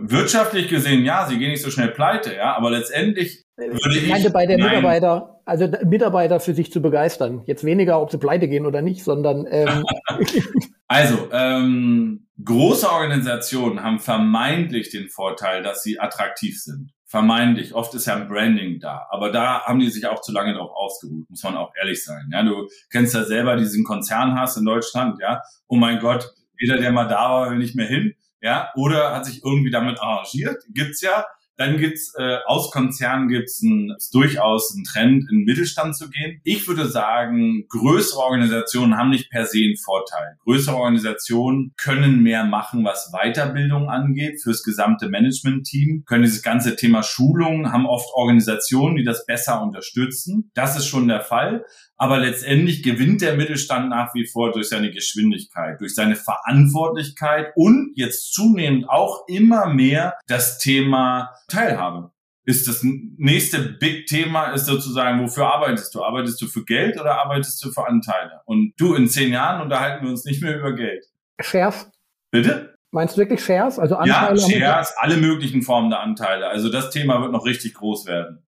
wirtschaftlich 0.00 0.68
gesehen, 0.68 1.04
ja, 1.04 1.26
sie 1.26 1.38
gehen 1.38 1.50
nicht 1.50 1.62
so 1.62 1.70
schnell 1.70 1.88
pleite, 1.88 2.34
ja, 2.34 2.56
aber 2.56 2.70
letztendlich 2.70 3.44
würde 3.56 3.96
ich. 3.96 4.04
Ich 4.04 4.08
meine, 4.08 4.30
bei 4.30 4.46
der 4.46 4.58
nein. 4.58 4.68
Mitarbeiter, 4.68 5.40
also 5.44 5.68
Mitarbeiter 5.84 6.40
für 6.40 6.54
sich 6.54 6.72
zu 6.72 6.80
begeistern. 6.80 7.42
Jetzt 7.46 7.64
weniger, 7.64 8.00
ob 8.00 8.10
sie 8.10 8.18
pleite 8.18 8.48
gehen 8.48 8.66
oder 8.66 8.82
nicht, 8.82 9.04
sondern 9.04 9.46
ähm, 9.50 9.84
Also, 10.88 11.28
ähm, 11.32 12.26
große 12.42 12.90
Organisationen 12.90 13.82
haben 13.82 13.98
vermeintlich 13.98 14.88
den 14.88 15.10
Vorteil, 15.10 15.62
dass 15.62 15.82
sie 15.82 16.00
attraktiv 16.00 16.58
sind. 16.58 16.92
Vermeintlich. 17.04 17.74
Oft 17.74 17.94
ist 17.94 18.06
ja 18.06 18.16
ein 18.16 18.28
Branding 18.28 18.80
da. 18.80 19.06
Aber 19.10 19.30
da 19.30 19.64
haben 19.64 19.80
die 19.80 19.90
sich 19.90 20.06
auch 20.06 20.22
zu 20.22 20.32
lange 20.32 20.54
drauf 20.54 20.70
ausgeruht, 20.74 21.28
muss 21.28 21.42
man 21.42 21.56
auch 21.56 21.72
ehrlich 21.78 22.02
sein. 22.02 22.30
Ja, 22.32 22.42
du 22.42 22.68
kennst 22.90 23.14
ja 23.14 23.24
selber 23.24 23.56
diesen 23.56 23.84
Konzernhass 23.84 24.56
in 24.56 24.64
Deutschland, 24.64 25.18
ja. 25.20 25.42
Oh 25.68 25.76
mein 25.76 25.98
Gott, 26.00 26.32
jeder, 26.58 26.78
der 26.78 26.90
mal 26.90 27.06
da 27.06 27.30
war, 27.30 27.50
will 27.50 27.58
nicht 27.58 27.76
mehr 27.76 27.86
hin. 27.86 28.14
Ja, 28.40 28.70
oder 28.76 29.14
hat 29.14 29.26
sich 29.26 29.44
irgendwie 29.44 29.70
damit 29.70 30.00
arrangiert. 30.00 30.62
Gibt's 30.68 31.00
ja. 31.00 31.26
Dann 31.58 31.76
gibt's 31.76 32.14
äh, 32.16 32.38
aus 32.46 32.70
Konzernen 32.70 33.28
gibt's 33.28 33.60
ein, 33.62 33.94
durchaus 34.12 34.72
einen 34.74 34.84
Trend, 34.84 35.24
in 35.28 35.40
den 35.40 35.44
Mittelstand 35.44 35.96
zu 35.96 36.08
gehen. 36.08 36.40
Ich 36.44 36.66
würde 36.68 36.88
sagen, 36.88 37.66
größere 37.68 38.20
Organisationen 38.20 38.96
haben 38.96 39.10
nicht 39.10 39.30
per 39.30 39.44
se 39.44 39.58
einen 39.58 39.76
Vorteil. 39.76 40.36
Größere 40.44 40.76
Organisationen 40.76 41.74
können 41.76 42.22
mehr 42.22 42.44
machen, 42.44 42.84
was 42.84 43.10
Weiterbildung 43.12 43.90
angeht, 43.90 44.40
fürs 44.40 44.62
gesamte 44.62 45.08
Management-Team, 45.08 46.04
können 46.06 46.22
dieses 46.22 46.42
ganze 46.42 46.76
Thema 46.76 47.02
Schulungen, 47.02 47.72
haben 47.72 47.86
oft 47.86 48.08
Organisationen, 48.14 48.96
die 48.96 49.04
das 49.04 49.26
besser 49.26 49.60
unterstützen. 49.60 50.50
Das 50.54 50.76
ist 50.76 50.86
schon 50.86 51.08
der 51.08 51.22
Fall. 51.22 51.64
Aber 52.00 52.18
letztendlich 52.18 52.84
gewinnt 52.84 53.22
der 53.22 53.34
Mittelstand 53.34 53.90
nach 53.90 54.14
wie 54.14 54.24
vor 54.24 54.52
durch 54.52 54.68
seine 54.68 54.92
Geschwindigkeit, 54.92 55.80
durch 55.80 55.96
seine 55.96 56.14
Verantwortlichkeit 56.14 57.48
und 57.56 57.92
jetzt 57.96 58.32
zunehmend 58.32 58.88
auch 58.88 59.26
immer 59.26 59.66
mehr 59.66 60.14
das 60.28 60.58
Thema 60.58 61.30
Teilhabe. 61.48 62.12
Ist 62.44 62.66
das 62.66 62.80
nächste 62.82 63.58
Big-Thema 63.58 64.52
ist 64.52 64.66
sozusagen, 64.66 65.20
wofür 65.22 65.52
arbeitest 65.52 65.94
du? 65.94 66.02
Arbeitest 66.02 66.40
du 66.40 66.46
für 66.46 66.64
Geld 66.64 66.98
oder 66.98 67.22
arbeitest 67.22 67.62
du 67.62 67.70
für 67.70 67.86
Anteile? 67.86 68.40
Und 68.46 68.72
du, 68.78 68.94
in 68.94 69.08
zehn 69.08 69.32
Jahren 69.32 69.60
unterhalten 69.60 70.04
wir 70.04 70.10
uns 70.10 70.24
nicht 70.24 70.42
mehr 70.42 70.58
über 70.58 70.72
Geld. 70.72 71.04
Shares. 71.40 71.90
Bitte? 72.30 72.74
Meinst 72.90 73.16
du 73.16 73.20
wirklich 73.20 73.44
Shares? 73.44 73.78
Also 73.78 73.96
Anteile? 73.96 74.40
Ja, 74.40 74.48
Shares, 74.48 74.94
alle 74.96 75.18
möglichen 75.18 75.60
Formen 75.60 75.90
der 75.90 76.00
Anteile. 76.00 76.48
Also 76.48 76.70
das 76.70 76.88
Thema 76.88 77.20
wird 77.20 77.32
noch 77.32 77.44
richtig 77.44 77.74
groß 77.74 78.06
werden 78.06 78.46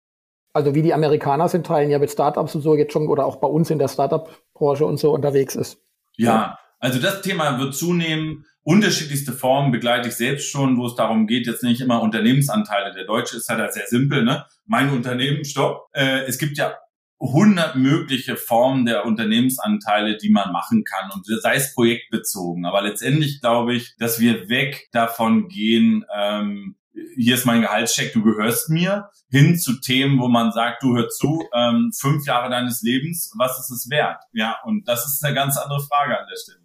also 0.55 0.75
wie 0.75 0.83
die 0.83 0.95
Amerikaner 0.95 1.49
sind, 1.49 1.67
teilen 1.67 1.91
ja 1.91 1.99
mit 1.99 2.11
Startups 2.11 2.55
und 2.55 2.63
so 2.63 2.77
jetzt 2.77 2.93
schon 2.93 3.09
oder 3.09 3.27
auch 3.27 3.37
bei 3.37 3.49
uns 3.49 3.71
in 3.71 3.79
der 3.79 3.89
Startup-Branche 3.89 4.87
und 4.87 4.99
so 4.99 5.13
unterwegs 5.13 5.57
ist. 5.57 5.83
Ja, 6.17 6.59
also 6.85 7.01
das 7.01 7.23
Thema 7.23 7.59
wird 7.59 7.75
zunehmen. 7.75 8.45
Unterschiedlichste 8.63 9.33
Formen 9.33 9.73
begleite 9.73 10.09
ich 10.09 10.17
selbst 10.17 10.51
schon, 10.51 10.77
wo 10.77 10.87
es 10.87 10.95
darum 10.95 11.27
geht, 11.27 11.47
jetzt 11.47 11.63
nicht 11.63 11.81
immer 11.81 12.03
Unternehmensanteile. 12.03 12.93
Der 12.95 13.07
Deutsche 13.07 13.39
ist 13.39 13.49
halt 13.49 13.73
sehr 13.73 13.87
simpel, 13.87 14.23
ne? 14.23 14.45
Mein 14.67 14.91
Unternehmen, 14.91 15.47
stopp. 15.47 15.89
Äh, 15.93 16.25
es 16.27 16.37
gibt 16.37 16.59
ja 16.59 16.75
hundert 17.19 17.77
mögliche 17.77 18.37
Formen 18.37 18.85
der 18.85 19.07
Unternehmensanteile, 19.07 20.19
die 20.19 20.29
man 20.29 20.53
machen 20.53 20.85
kann 20.85 21.11
und 21.11 21.25
sei 21.25 21.55
es 21.55 21.75
projektbezogen. 21.75 22.67
Aber 22.67 22.83
letztendlich 22.83 23.41
glaube 23.41 23.75
ich, 23.75 23.95
dass 23.99 24.21
wir 24.21 24.51
weg 24.51 24.89
davon 24.93 25.49
gehen, 25.49 26.05
ähm, 26.15 26.77
hier 27.17 27.35
ist 27.35 27.47
mein 27.47 27.63
Gehaltscheck, 27.63 28.13
du 28.13 28.23
gehörst 28.23 28.69
mir, 28.69 29.09
hin 29.31 29.59
zu 29.59 29.81
Themen, 29.81 30.21
wo 30.21 30.29
man 30.29 30.53
sagt, 30.53 30.83
du 30.83 30.95
hör 30.95 31.09
zu, 31.09 31.43
ähm, 31.55 31.93
fünf 31.99 32.27
Jahre 32.27 32.51
deines 32.51 32.83
Lebens, 32.83 33.33
was 33.37 33.59
ist 33.59 33.71
es 33.71 33.91
wert? 33.91 34.23
Ja, 34.33 34.59
und 34.65 34.87
das 34.87 35.07
ist 35.07 35.25
eine 35.25 35.35
ganz 35.35 35.57
andere 35.57 35.81
Frage 35.81 36.19
an 36.19 36.27
der 36.31 36.37
Stelle. 36.37 36.64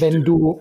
Wenn 0.00 0.24
du, 0.24 0.60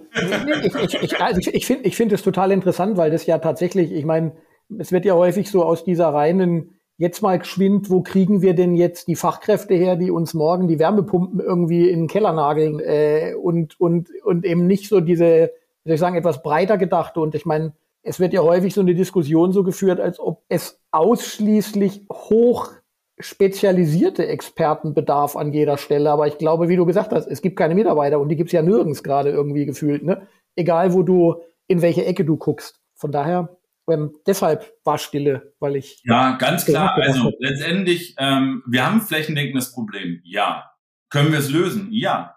ich, 0.63 0.75
ich, 0.75 1.03
ich, 1.03 1.21
also 1.21 1.39
ich, 1.39 1.53
ich 1.53 1.65
finde 1.65 1.87
ich 1.87 1.95
finde 1.95 2.15
es 2.15 2.23
total 2.23 2.51
interessant, 2.51 2.97
weil 2.97 3.11
das 3.11 3.25
ja 3.25 3.37
tatsächlich, 3.37 3.91
ich 3.91 4.05
meine, 4.05 4.33
es 4.77 4.91
wird 4.91 5.05
ja 5.05 5.15
häufig 5.15 5.49
so 5.49 5.63
aus 5.63 5.83
dieser 5.83 6.09
reinen, 6.09 6.77
jetzt 6.97 7.21
mal 7.21 7.37
geschwind, 7.39 7.89
wo 7.89 8.01
kriegen 8.01 8.41
wir 8.41 8.53
denn 8.53 8.75
jetzt 8.75 9.07
die 9.07 9.15
Fachkräfte 9.15 9.75
her, 9.75 9.95
die 9.95 10.11
uns 10.11 10.33
morgen 10.33 10.67
die 10.67 10.79
Wärmepumpen 10.79 11.39
irgendwie 11.39 11.89
in 11.89 12.01
den 12.01 12.07
Keller 12.07 12.33
nageln 12.33 12.79
äh, 12.79 13.35
und, 13.35 13.79
und, 13.79 14.09
und 14.23 14.45
eben 14.45 14.65
nicht 14.65 14.89
so 14.89 14.99
diese, 14.99 15.51
wie 15.83 15.89
soll 15.89 15.95
ich 15.95 15.99
sagen, 15.99 16.17
etwas 16.17 16.41
breiter 16.41 16.77
gedachte. 16.77 17.19
Und 17.19 17.35
ich 17.35 17.45
meine, 17.45 17.73
es 18.01 18.19
wird 18.19 18.33
ja 18.33 18.41
häufig 18.41 18.73
so 18.73 18.81
eine 18.81 18.95
Diskussion 18.95 19.51
so 19.51 19.63
geführt, 19.63 19.99
als 19.99 20.19
ob 20.19 20.43
es 20.49 20.81
ausschließlich 20.91 22.05
hoch 22.11 22.71
spezialisierte 23.19 24.27
Experten 24.27 24.93
bedarf 24.93 25.35
an 25.35 25.51
jeder 25.51 25.77
Stelle. 25.77 26.11
Aber 26.11 26.27
ich 26.27 26.37
glaube, 26.37 26.69
wie 26.69 26.75
du 26.75 26.85
gesagt 26.85 27.11
hast, 27.11 27.27
es 27.27 27.41
gibt 27.41 27.57
keine 27.57 27.75
Mitarbeiter 27.75 28.19
und 28.19 28.29
die 28.29 28.35
gibt 28.35 28.49
es 28.49 28.53
ja 28.53 28.61
nirgends 28.61 29.03
gerade 29.03 29.31
irgendwie 29.31 29.65
gefühlt. 29.65 30.03
Ne? 30.03 30.27
Egal, 30.55 30.93
wo 30.93 31.03
du, 31.03 31.41
in 31.67 31.81
welche 31.81 32.05
Ecke 32.05 32.25
du 32.25 32.37
guckst. 32.37 32.79
Von 32.95 33.11
daher, 33.11 33.57
ähm, 33.89 34.13
deshalb 34.25 34.73
war 34.83 34.97
Stille, 34.97 35.53
weil 35.59 35.75
ich. 35.75 36.01
Ja, 36.03 36.37
ganz 36.37 36.65
klar. 36.65 36.95
Also 36.95 37.31
letztendlich, 37.39 38.15
ähm, 38.17 38.63
wir 38.67 38.85
haben 38.85 38.95
ein 38.99 39.01
flächendeckendes 39.01 39.71
Problem. 39.71 40.21
Ja. 40.23 40.71
Können 41.09 41.31
wir 41.31 41.39
es 41.39 41.49
lösen? 41.49 41.87
Ja. 41.91 42.35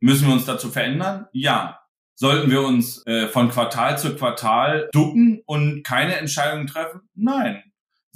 Müssen 0.00 0.26
wir 0.26 0.34
uns 0.34 0.46
dazu 0.46 0.68
verändern? 0.68 1.26
Ja. 1.32 1.80
Sollten 2.16 2.50
wir 2.50 2.62
uns 2.62 3.04
äh, 3.06 3.26
von 3.26 3.48
Quartal 3.48 3.98
zu 3.98 4.14
Quartal 4.14 4.88
ducken 4.92 5.42
und 5.46 5.82
keine 5.82 6.16
Entscheidungen 6.16 6.68
treffen? 6.68 7.08
Nein. 7.14 7.62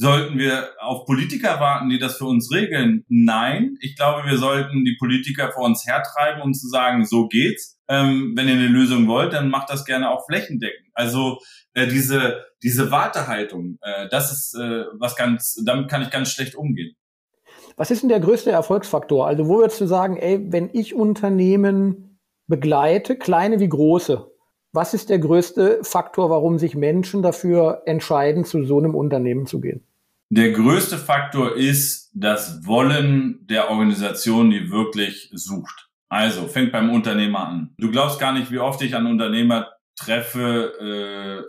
Sollten 0.00 0.38
wir 0.38 0.68
auf 0.80 1.06
Politiker 1.06 1.58
warten, 1.58 1.88
die 1.88 1.98
das 1.98 2.18
für 2.18 2.26
uns 2.26 2.52
regeln? 2.52 3.04
Nein. 3.08 3.76
Ich 3.80 3.96
glaube, 3.96 4.28
wir 4.28 4.38
sollten 4.38 4.84
die 4.84 4.96
Politiker 4.96 5.50
vor 5.50 5.64
uns 5.64 5.84
hertreiben, 5.84 6.40
um 6.40 6.54
zu 6.54 6.68
sagen, 6.68 7.04
so 7.04 7.26
geht's. 7.26 7.80
Ähm, 7.88 8.34
wenn 8.37 8.46
ihr 8.46 8.54
eine 8.54 8.68
Lösung 8.68 9.08
wollt, 9.08 9.32
dann 9.32 9.50
macht 9.50 9.70
das 9.70 9.84
gerne 9.84 10.08
auch 10.08 10.24
flächendeckend. 10.26 10.87
Also 10.94 11.40
äh, 11.74 11.88
diese, 11.88 12.44
diese 12.62 12.92
Wartehaltung, 12.92 13.78
äh, 13.82 14.08
das 14.08 14.30
ist 14.30 14.54
äh, 14.54 14.84
was 15.00 15.16
ganz, 15.16 15.61
damit 15.66 15.88
kann 15.88 16.02
ich 16.02 16.11
ganz 16.11 16.30
schlecht 16.30 16.54
umgehen. 16.54 16.94
Was 17.76 17.90
ist 17.90 18.02
denn 18.02 18.08
der 18.08 18.20
größte 18.20 18.52
Erfolgsfaktor? 18.52 19.26
Also 19.26 19.48
wo 19.48 19.58
würdest 19.58 19.80
du 19.80 19.87
sagen, 19.87 20.16
ey, 20.16 20.52
wenn 20.52 20.70
ich 20.72 20.94
Unternehmen 20.94 22.20
begleite, 22.46 23.16
kleine 23.16 23.58
wie 23.58 23.68
große, 23.68 24.30
was 24.70 24.94
ist 24.94 25.11
der 25.11 25.18
größte 25.18 25.80
Faktor, 25.82 26.30
warum 26.30 26.58
sich 26.58 26.76
Menschen 26.76 27.22
dafür 27.22 27.82
entscheiden, 27.87 28.44
zu 28.44 28.62
so 28.64 28.78
einem 28.78 28.94
Unternehmen 28.94 29.46
zu 29.46 29.61
gehen? 29.61 29.88
Der 30.31 30.53
größte 30.53 30.99
Faktor 30.99 31.57
ist 31.57 32.11
das 32.14 32.67
Wollen 32.67 33.47
der 33.47 33.71
Organisation, 33.71 34.51
die 34.51 34.71
wirklich 34.71 35.31
sucht. 35.33 35.88
Also 36.11 36.49
fängt 36.49 36.73
beim 36.73 36.91
Unternehmer 36.91 37.49
an. 37.49 37.75
Du 37.79 37.91
glaubst 37.91 38.21
gar 38.21 38.33
nicht, 38.33 38.51
wie 38.51 38.59
oft 38.59 38.83
ich 38.83 38.95
an 38.95 39.07
Unternehmer 39.07 39.71
treffe 39.97 40.75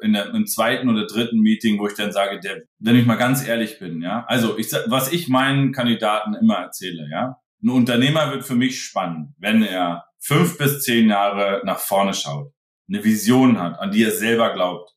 äh, 0.01 0.05
in 0.05 0.13
der, 0.13 0.33
im 0.33 0.47
zweiten 0.47 0.89
oder 0.89 1.05
dritten 1.05 1.39
Meeting, 1.41 1.77
wo 1.77 1.87
ich 1.87 1.93
dann 1.93 2.11
sage, 2.11 2.39
der, 2.39 2.63
wenn 2.79 2.95
ich 2.95 3.05
mal 3.05 3.15
ganz 3.15 3.45
ehrlich 3.45 3.79
bin, 3.79 4.01
ja, 4.01 4.25
also 4.27 4.57
ich, 4.57 4.71
was 4.87 5.11
ich 5.11 5.27
meinen 5.27 5.71
Kandidaten 5.71 6.33
immer 6.33 6.55
erzähle, 6.55 7.07
ja, 7.11 7.37
ein 7.61 7.69
Unternehmer 7.69 8.31
wird 8.31 8.43
für 8.43 8.55
mich 8.55 8.81
spannend, 8.81 9.35
wenn 9.37 9.61
er 9.61 10.05
fünf 10.19 10.57
bis 10.57 10.81
zehn 10.81 11.09
Jahre 11.09 11.61
nach 11.63 11.77
vorne 11.77 12.13
schaut, 12.13 12.51
eine 12.87 13.03
Vision 13.03 13.59
hat, 13.59 13.77
an 13.79 13.91
die 13.91 14.03
er 14.03 14.11
selber 14.11 14.51
glaubt, 14.53 14.95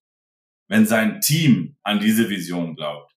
wenn 0.68 0.87
sein 0.87 1.21
Team 1.21 1.77
an 1.83 2.01
diese 2.01 2.31
Vision 2.31 2.75
glaubt 2.75 3.12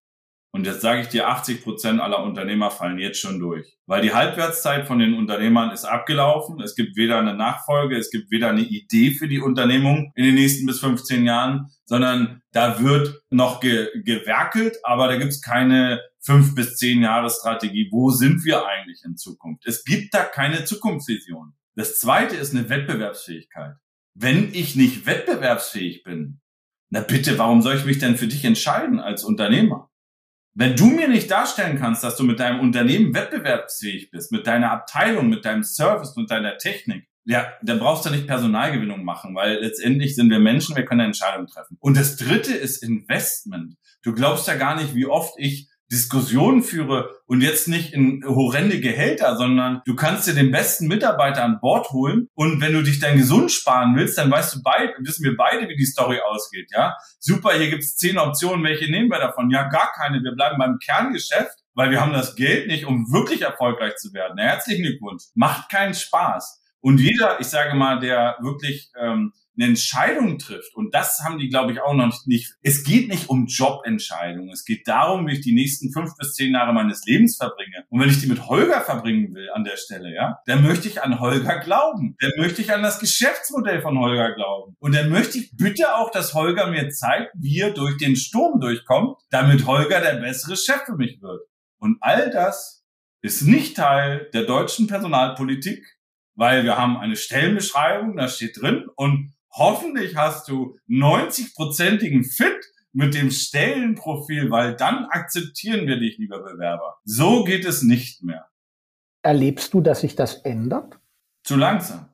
und 0.56 0.66
jetzt 0.66 0.80
sage 0.80 1.02
ich 1.02 1.10
dir, 1.10 1.28
80 1.28 1.64
Prozent 1.64 2.00
aller 2.00 2.24
Unternehmer 2.24 2.72
fallen 2.72 2.98
jetzt 2.98 3.20
schon 3.20 3.40
durch. 3.40 3.78
Weil 3.88 4.02
die 4.02 4.14
Halbwertszeit 4.14 4.88
von 4.88 5.00
den 5.00 5.14
Unternehmern 5.14 5.72
ist 5.72 5.84
abgelaufen. 5.84 6.62
Es 6.62 6.76
gibt 6.76 6.96
weder 6.96 7.20
eine 7.20 7.34
Nachfolge, 7.34 7.98
es 7.98 8.10
gibt 8.10 8.32
weder 8.32 8.52
eine 8.52 8.62
Idee 8.62 9.12
für 9.12 9.28
die 9.28 9.42
Unternehmung 9.42 10.14
in 10.16 10.24
den 10.24 10.36
nächsten 10.36 10.66
bis 10.66 10.80
15 10.80 11.26
Jahren, 11.26 11.68
sondern 11.84 12.42
da 12.54 12.80
wird 12.80 13.22
noch 13.30 13.60
ge 13.60 13.90
gewerkelt, 14.06 14.78
aber 14.84 15.10
da 15.10 15.18
gibt 15.18 15.34
es 15.34 15.42
keine 15.42 16.02
fünf 16.22 16.56
bis 16.56 16.78
zehn 16.78 17.02
Jahre 17.02 17.30
Strategie. 17.30 17.90
Wo 17.92 18.12
sind 18.12 18.46
wir 18.46 18.66
eigentlich 18.66 19.02
in 19.04 19.18
Zukunft? 19.18 19.68
Es 19.68 19.84
gibt 19.84 20.14
da 20.14 20.24
keine 20.24 20.64
Zukunftsvision. 20.64 21.54
Das 21.76 22.00
zweite 22.00 22.38
ist 22.38 22.56
eine 22.56 22.70
Wettbewerbsfähigkeit. 22.70 23.76
Wenn 24.14 24.54
ich 24.54 24.78
nicht 24.78 25.06
wettbewerbsfähig 25.06 26.04
bin, 26.04 26.40
na 26.90 27.02
bitte, 27.02 27.38
warum 27.38 27.62
soll 27.62 27.76
ich 27.76 27.84
mich 27.84 28.00
denn 28.00 28.16
für 28.16 28.28
dich 28.28 28.46
entscheiden 28.46 29.02
als 29.02 29.26
Unternehmer? 29.26 29.90
Wenn 30.58 30.78
du 30.78 30.86
mir 30.86 31.10
nicht 31.10 31.30
darstellen 31.30 31.78
kannst, 31.78 32.02
dass 32.02 32.16
du 32.16 32.24
mit 32.24 32.40
deinem 32.40 32.62
Unternehmen 32.62 33.14
wettbewerbsfähig 33.14 34.10
bist, 34.10 34.32
mit 34.32 34.48
deiner 34.48 34.72
Abteilung, 34.72 35.28
mit 35.28 35.44
deinem 35.44 35.64
Service, 35.64 36.16
mit 36.16 36.32
deiner 36.32 36.58
Technik, 36.58 37.10
ja, 37.26 37.52
dann 37.62 37.80
brauchst 37.80 38.06
du 38.06 38.10
nicht 38.10 38.26
Personalgewinnung 38.26 39.04
machen, 39.04 39.36
weil 39.36 39.60
letztendlich 39.60 40.16
sind 40.16 40.30
wir 40.30 40.40
Menschen, 40.40 40.78
wir 40.78 40.86
können 40.86 41.08
Entscheidungen 41.08 41.48
treffen. 41.48 41.76
Und 41.82 41.98
das 41.98 42.16
dritte 42.16 42.54
ist 42.54 42.84
Investment. 42.84 43.76
Du 44.02 44.14
glaubst 44.14 44.48
ja 44.48 44.56
gar 44.56 44.76
nicht, 44.76 44.96
wie 44.96 45.08
oft 45.08 45.34
ich 45.38 45.68
Diskussionen 45.92 46.64
führe 46.64 47.12
und 47.28 47.42
jetzt 47.42 47.68
nicht 47.68 47.94
in 47.94 48.24
horrende 48.26 48.80
Gehälter, 48.80 49.38
sondern 49.38 49.82
du 49.86 49.96
kannst 49.96 50.28
dir 50.28 50.34
den 50.34 50.52
besten 50.52 50.88
Mitarbeiter 50.88 51.44
an 51.44 51.60
Bord 51.62 51.92
holen 51.92 52.28
und 52.34 52.60
wenn 52.62 52.74
du 52.74 52.82
dich 52.82 53.00
dann 53.00 53.18
gesund 53.18 53.52
sparen 53.52 53.96
willst, 53.96 54.18
dann 54.18 54.32
weißt 54.32 54.56
du 54.56 54.64
beide, 54.64 54.94
wissen 55.00 55.24
wir 55.24 55.38
beide, 55.38 55.68
wie 55.70 55.76
die 55.76 55.86
Story 55.86 56.20
ausgeht, 56.20 56.70
ja? 56.72 56.96
Super, 57.20 57.54
hier 57.54 57.70
gibt's 57.70 57.98
zehn 57.98 58.18
Optionen, 58.18 58.64
welche 58.64 58.90
nehmen 58.90 59.10
wir 59.10 59.20
davon? 59.20 59.50
Ja, 59.52 59.70
gar 59.70 59.92
keine. 59.94 60.24
Wir 60.24 60.32
bleiben 60.32 60.58
beim 60.58 60.80
Kerngeschäft, 60.80 61.58
weil 61.76 61.92
wir 61.92 62.02
haben 62.02 62.14
das 62.14 62.36
Geld 62.36 62.68
nicht, 62.68 62.86
um 62.86 63.12
wirklich 63.12 63.42
erfolgreich 63.42 63.96
zu 63.98 64.14
werden. 64.14 64.38
Herzlichen 64.38 64.84
Glückwunsch. 64.84 65.24
Macht 65.36 65.70
keinen 65.70 65.94
Spaß. 65.94 66.62
Und 66.82 67.00
jeder, 67.00 67.40
ich 67.40 67.48
sage 67.48 67.76
mal, 67.76 68.00
der 68.00 68.38
wirklich 68.42 68.92
ähm, 69.00 69.34
eine 69.58 69.70
Entscheidung 69.70 70.38
trifft, 70.38 70.76
und 70.76 70.94
das 70.94 71.20
haben 71.24 71.38
die, 71.38 71.50
glaube 71.50 71.72
ich, 71.72 71.82
auch 71.82 71.94
noch 71.94 72.14
nicht, 72.26 72.56
es 72.62 72.84
geht 72.84 73.08
nicht 73.08 73.30
um 73.30 73.48
Jobentscheidungen, 73.48 74.50
es 74.50 74.66
geht 74.66 74.88
darum, 74.88 75.28
wie 75.28 75.34
ich 75.34 75.42
die 75.42 75.54
nächsten 75.54 75.92
fünf 75.92 76.16
bis 76.18 76.34
zehn 76.34 76.54
Jahre 76.54 76.74
meines 76.74 77.06
Lebens 77.06 77.38
verbringe. 77.38 77.86
Und 77.90 78.00
wenn 78.00 78.10
ich 78.10 78.20
die 78.20 78.28
mit 78.28 78.48
Holger 78.48 78.82
verbringen 78.82 79.34
will 79.34 79.50
an 79.54 79.64
der 79.64 79.78
Stelle, 79.78 80.14
ja, 80.14 80.40
dann 80.46 80.64
möchte 80.64 80.88
ich 80.88 81.02
an 81.02 81.20
Holger 81.20 81.60
glauben. 81.60 82.16
Dann 82.20 82.32
möchte 82.38 82.62
ich 82.62 82.74
an 82.74 82.84
das 82.84 83.00
Geschäftsmodell 83.00 83.82
von 83.82 84.00
Holger 84.00 84.34
glauben. 84.34 84.76
Und 84.80 84.96
dann 84.96 85.10
möchte 85.10 85.38
ich 85.38 85.56
bitte 85.56 85.96
auch, 85.96 86.12
dass 86.12 86.34
Holger 86.34 86.68
mir 86.70 86.90
zeigt, 86.90 87.32
wie 87.36 87.60
er 87.60 87.72
durch 87.72 87.98
den 87.98 88.16
Sturm 88.16 88.60
durchkommt, 88.60 89.18
damit 89.30 89.66
Holger 89.66 90.02
der 90.02 90.16
bessere 90.16 90.58
Chef 90.58 90.82
für 90.86 90.96
mich 90.96 91.22
wird. 91.22 91.42
Und 91.80 91.98
all 92.02 92.30
das 92.30 92.84
ist 93.22 93.42
nicht 93.44 93.78
Teil 93.78 94.30
der 94.34 94.44
deutschen 94.44 94.88
Personalpolitik, 94.88 95.84
weil 96.36 96.64
wir 96.64 96.78
haben 96.78 96.98
eine 96.98 97.16
Stellenbeschreibung, 97.16 98.18
da 98.18 98.28
steht 98.28 98.62
drin 98.62 98.88
und 98.96 99.35
hoffentlich 99.56 100.16
hast 100.16 100.48
du 100.48 100.78
90-prozentigen 100.90 102.24
Fit 102.24 102.60
mit 102.94 103.14
dem 103.14 103.30
Stellenprofil, 103.32 104.52
weil 104.52 104.76
dann 104.76 105.06
akzeptieren 105.06 105.86
wir 105.88 105.98
dich, 106.00 106.18
lieber 106.18 106.40
Bewerber. 106.40 106.98
So 107.04 107.44
geht 107.44 107.66
es 107.66 107.84
nicht 107.84 108.24
mehr. 108.24 108.48
Erlebst 109.22 109.74
du, 109.74 109.82
dass 109.82 110.02
sich 110.02 110.16
das 110.16 110.36
ändert? 110.36 111.00
Zu 111.44 111.58
langsam. 111.58 112.08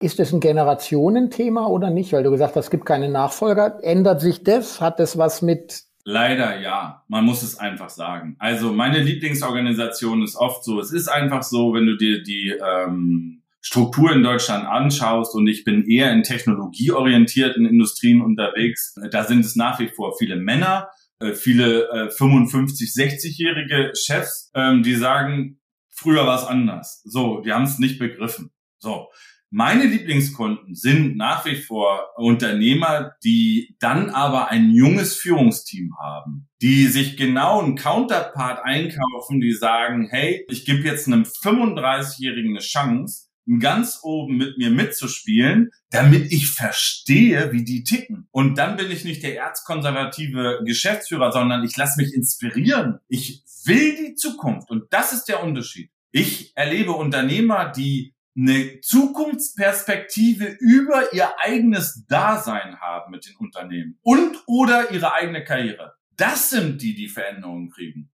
Ist 0.00 0.20
es 0.20 0.32
ein 0.32 0.40
Generationenthema 0.40 1.66
oder 1.66 1.90
nicht? 1.90 2.12
Weil 2.12 2.22
du 2.22 2.30
gesagt 2.30 2.56
hast, 2.56 2.66
es 2.66 2.70
gibt 2.70 2.86
keine 2.86 3.08
Nachfolger. 3.08 3.78
Ändert 3.82 4.20
sich 4.20 4.42
das? 4.42 4.80
Hat 4.80 4.98
das 4.98 5.18
was 5.18 5.42
mit 5.42 5.84
Leider 6.06 6.60
ja, 6.60 7.02
man 7.08 7.24
muss 7.24 7.42
es 7.42 7.58
einfach 7.58 7.88
sagen. 7.88 8.36
Also 8.38 8.72
meine 8.72 8.98
Lieblingsorganisation 8.98 10.22
ist 10.22 10.36
oft 10.36 10.62
so, 10.62 10.78
es 10.78 10.92
ist 10.92 11.08
einfach 11.08 11.42
so, 11.42 11.72
wenn 11.72 11.86
du 11.86 11.96
dir 11.96 12.22
die 12.22 12.50
ähm, 12.50 13.42
Struktur 13.66 14.12
in 14.12 14.22
Deutschland 14.22 14.66
anschaust 14.66 15.34
und 15.34 15.48
ich 15.48 15.64
bin 15.64 15.86
eher 15.88 16.12
in 16.12 16.22
technologieorientierten 16.22 17.64
Industrien 17.64 18.20
unterwegs, 18.20 18.94
da 19.10 19.24
sind 19.24 19.42
es 19.42 19.56
nach 19.56 19.80
wie 19.80 19.88
vor 19.88 20.14
viele 20.18 20.36
Männer, 20.36 20.90
äh, 21.18 21.32
viele 21.32 21.88
äh, 21.88 22.10
55, 22.10 22.90
60-jährige 22.90 23.92
Chefs, 23.94 24.50
ähm, 24.54 24.82
die 24.82 24.94
sagen, 24.94 25.60
früher 25.90 26.26
war 26.26 26.38
es 26.38 26.46
anders. 26.46 27.00
So, 27.04 27.40
die 27.40 27.52
haben 27.52 27.64
es 27.64 27.78
nicht 27.78 27.98
begriffen. 27.98 28.50
So. 28.78 29.08
Meine 29.50 29.86
Lieblingskunden 29.86 30.74
sind 30.74 31.16
nach 31.16 31.46
wie 31.46 31.56
vor 31.56 32.08
Unternehmer, 32.16 33.12
die 33.22 33.76
dann 33.78 34.10
aber 34.10 34.50
ein 34.50 34.72
junges 34.72 35.16
Führungsteam 35.16 35.92
haben, 35.98 36.48
die 36.60 36.86
sich 36.86 37.16
genau 37.16 37.62
einen 37.62 37.76
Counterpart 37.76 38.62
einkaufen, 38.64 39.40
die 39.40 39.52
sagen, 39.52 40.08
hey, 40.10 40.44
ich 40.50 40.66
gebe 40.66 40.80
jetzt 40.80 41.06
einem 41.06 41.22
35-Jährigen 41.22 42.50
eine 42.50 42.58
Chance, 42.58 43.28
ganz 43.58 44.00
oben 44.02 44.36
mit 44.36 44.58
mir 44.58 44.70
mitzuspielen, 44.70 45.70
damit 45.90 46.32
ich 46.32 46.50
verstehe, 46.50 47.52
wie 47.52 47.64
die 47.64 47.84
ticken. 47.84 48.26
Und 48.30 48.56
dann 48.56 48.76
bin 48.76 48.90
ich 48.90 49.04
nicht 49.04 49.22
der 49.22 49.36
erzkonservative 49.36 50.62
Geschäftsführer, 50.64 51.32
sondern 51.32 51.64
ich 51.64 51.76
lasse 51.76 52.00
mich 52.00 52.14
inspirieren. 52.14 52.98
Ich 53.08 53.42
will 53.64 53.96
die 53.96 54.14
Zukunft. 54.14 54.70
Und 54.70 54.84
das 54.90 55.12
ist 55.12 55.24
der 55.24 55.42
Unterschied. 55.42 55.90
Ich 56.10 56.52
erlebe 56.56 56.92
Unternehmer, 56.92 57.70
die 57.70 58.14
eine 58.36 58.80
Zukunftsperspektive 58.80 60.56
über 60.58 61.12
ihr 61.12 61.38
eigenes 61.38 62.04
Dasein 62.06 62.80
haben 62.80 63.12
mit 63.12 63.26
den 63.26 63.36
Unternehmen 63.36 63.98
und 64.02 64.42
oder 64.46 64.90
ihre 64.90 65.12
eigene 65.14 65.44
Karriere. 65.44 65.94
Das 66.16 66.50
sind 66.50 66.82
die, 66.82 66.94
die 66.94 67.08
Veränderungen 67.08 67.70
kriegen. 67.70 68.10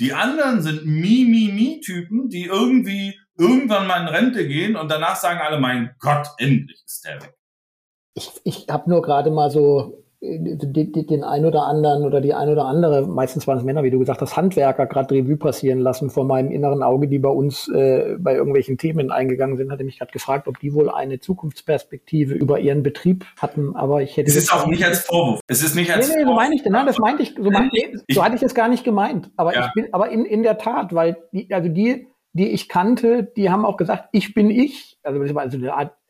Die 0.00 0.12
anderen 0.12 0.62
sind 0.62 0.86
Mi-Mi-Mi-Typen, 0.86 2.28
die 2.28 2.44
irgendwie 2.44 3.18
irgendwann 3.38 3.86
mal 3.86 4.02
in 4.02 4.08
Rente 4.08 4.46
gehen 4.46 4.76
und 4.76 4.90
danach 4.90 5.16
sagen 5.16 5.40
alle, 5.40 5.58
mein 5.58 5.94
Gott, 5.98 6.28
endlich 6.38 6.82
ist 6.84 7.04
der 7.04 7.22
weg. 7.22 7.34
Ich, 8.14 8.30
ich 8.44 8.66
habe 8.70 8.88
nur 8.88 9.02
gerade 9.02 9.30
mal 9.30 9.50
so 9.50 10.04
den, 10.24 10.92
den 10.92 11.24
ein 11.24 11.44
oder 11.44 11.66
anderen 11.66 12.04
oder 12.04 12.20
die 12.20 12.32
ein 12.34 12.48
oder 12.48 12.64
andere, 12.64 13.06
meistens 13.06 13.46
waren 13.46 13.58
es 13.58 13.64
Männer, 13.64 13.82
wie 13.82 13.90
du 13.90 13.98
gesagt 13.98 14.20
hast, 14.20 14.36
Handwerker 14.36 14.86
gerade 14.86 15.14
Revue 15.14 15.36
passieren 15.36 15.80
lassen 15.80 16.10
vor 16.10 16.24
meinem 16.24 16.50
inneren 16.50 16.82
Auge, 16.82 17.08
die 17.08 17.18
bei 17.18 17.28
uns 17.28 17.68
äh, 17.68 18.16
bei 18.18 18.34
irgendwelchen 18.34 18.78
Themen 18.78 19.10
eingegangen 19.10 19.56
sind, 19.56 19.70
hatte 19.70 19.84
mich 19.84 19.98
gerade 19.98 20.12
gefragt, 20.12 20.48
ob 20.48 20.58
die 20.60 20.72
wohl 20.72 20.90
eine 20.90 21.20
Zukunftsperspektive 21.20 22.34
über 22.34 22.58
ihren 22.58 22.82
Betrieb 22.82 23.26
hatten, 23.38 23.76
aber 23.76 24.02
ich 24.02 24.16
hätte... 24.16 24.30
Es 24.30 24.36
ist 24.36 24.52
auch 24.52 24.66
nicht 24.66 24.84
als 24.84 25.00
Vorwurf. 25.00 25.40
Es 25.46 25.62
ist 25.62 25.74
nicht 25.74 25.92
als 25.92 26.08
nee, 26.08 26.16
nee, 26.18 26.24
so 26.24 26.32
meine 26.32 26.54
ich, 26.54 26.64
nein, 26.64 26.86
das 26.86 26.98
meinte 26.98 27.22
ich, 27.22 27.34
so, 27.36 27.50
meinte, 27.50 27.76
ich, 27.76 28.14
so 28.14 28.24
hatte 28.24 28.36
ich 28.36 28.42
es 28.42 28.54
gar 28.54 28.68
nicht 28.68 28.84
gemeint, 28.84 29.30
aber 29.36 29.54
ja. 29.54 29.66
ich 29.66 29.72
bin, 29.74 29.92
aber 29.92 30.10
in, 30.10 30.24
in 30.24 30.42
der 30.42 30.58
Tat, 30.58 30.94
weil 30.94 31.16
die, 31.32 31.52
also 31.52 31.68
die, 31.68 32.06
die 32.34 32.50
ich 32.50 32.68
kannte, 32.68 33.22
die 33.36 33.48
haben 33.48 33.64
auch 33.64 33.76
gesagt, 33.76 34.08
ich 34.12 34.34
bin 34.34 34.50
ich. 34.50 34.98
Also, 35.02 35.20
also 35.20 35.58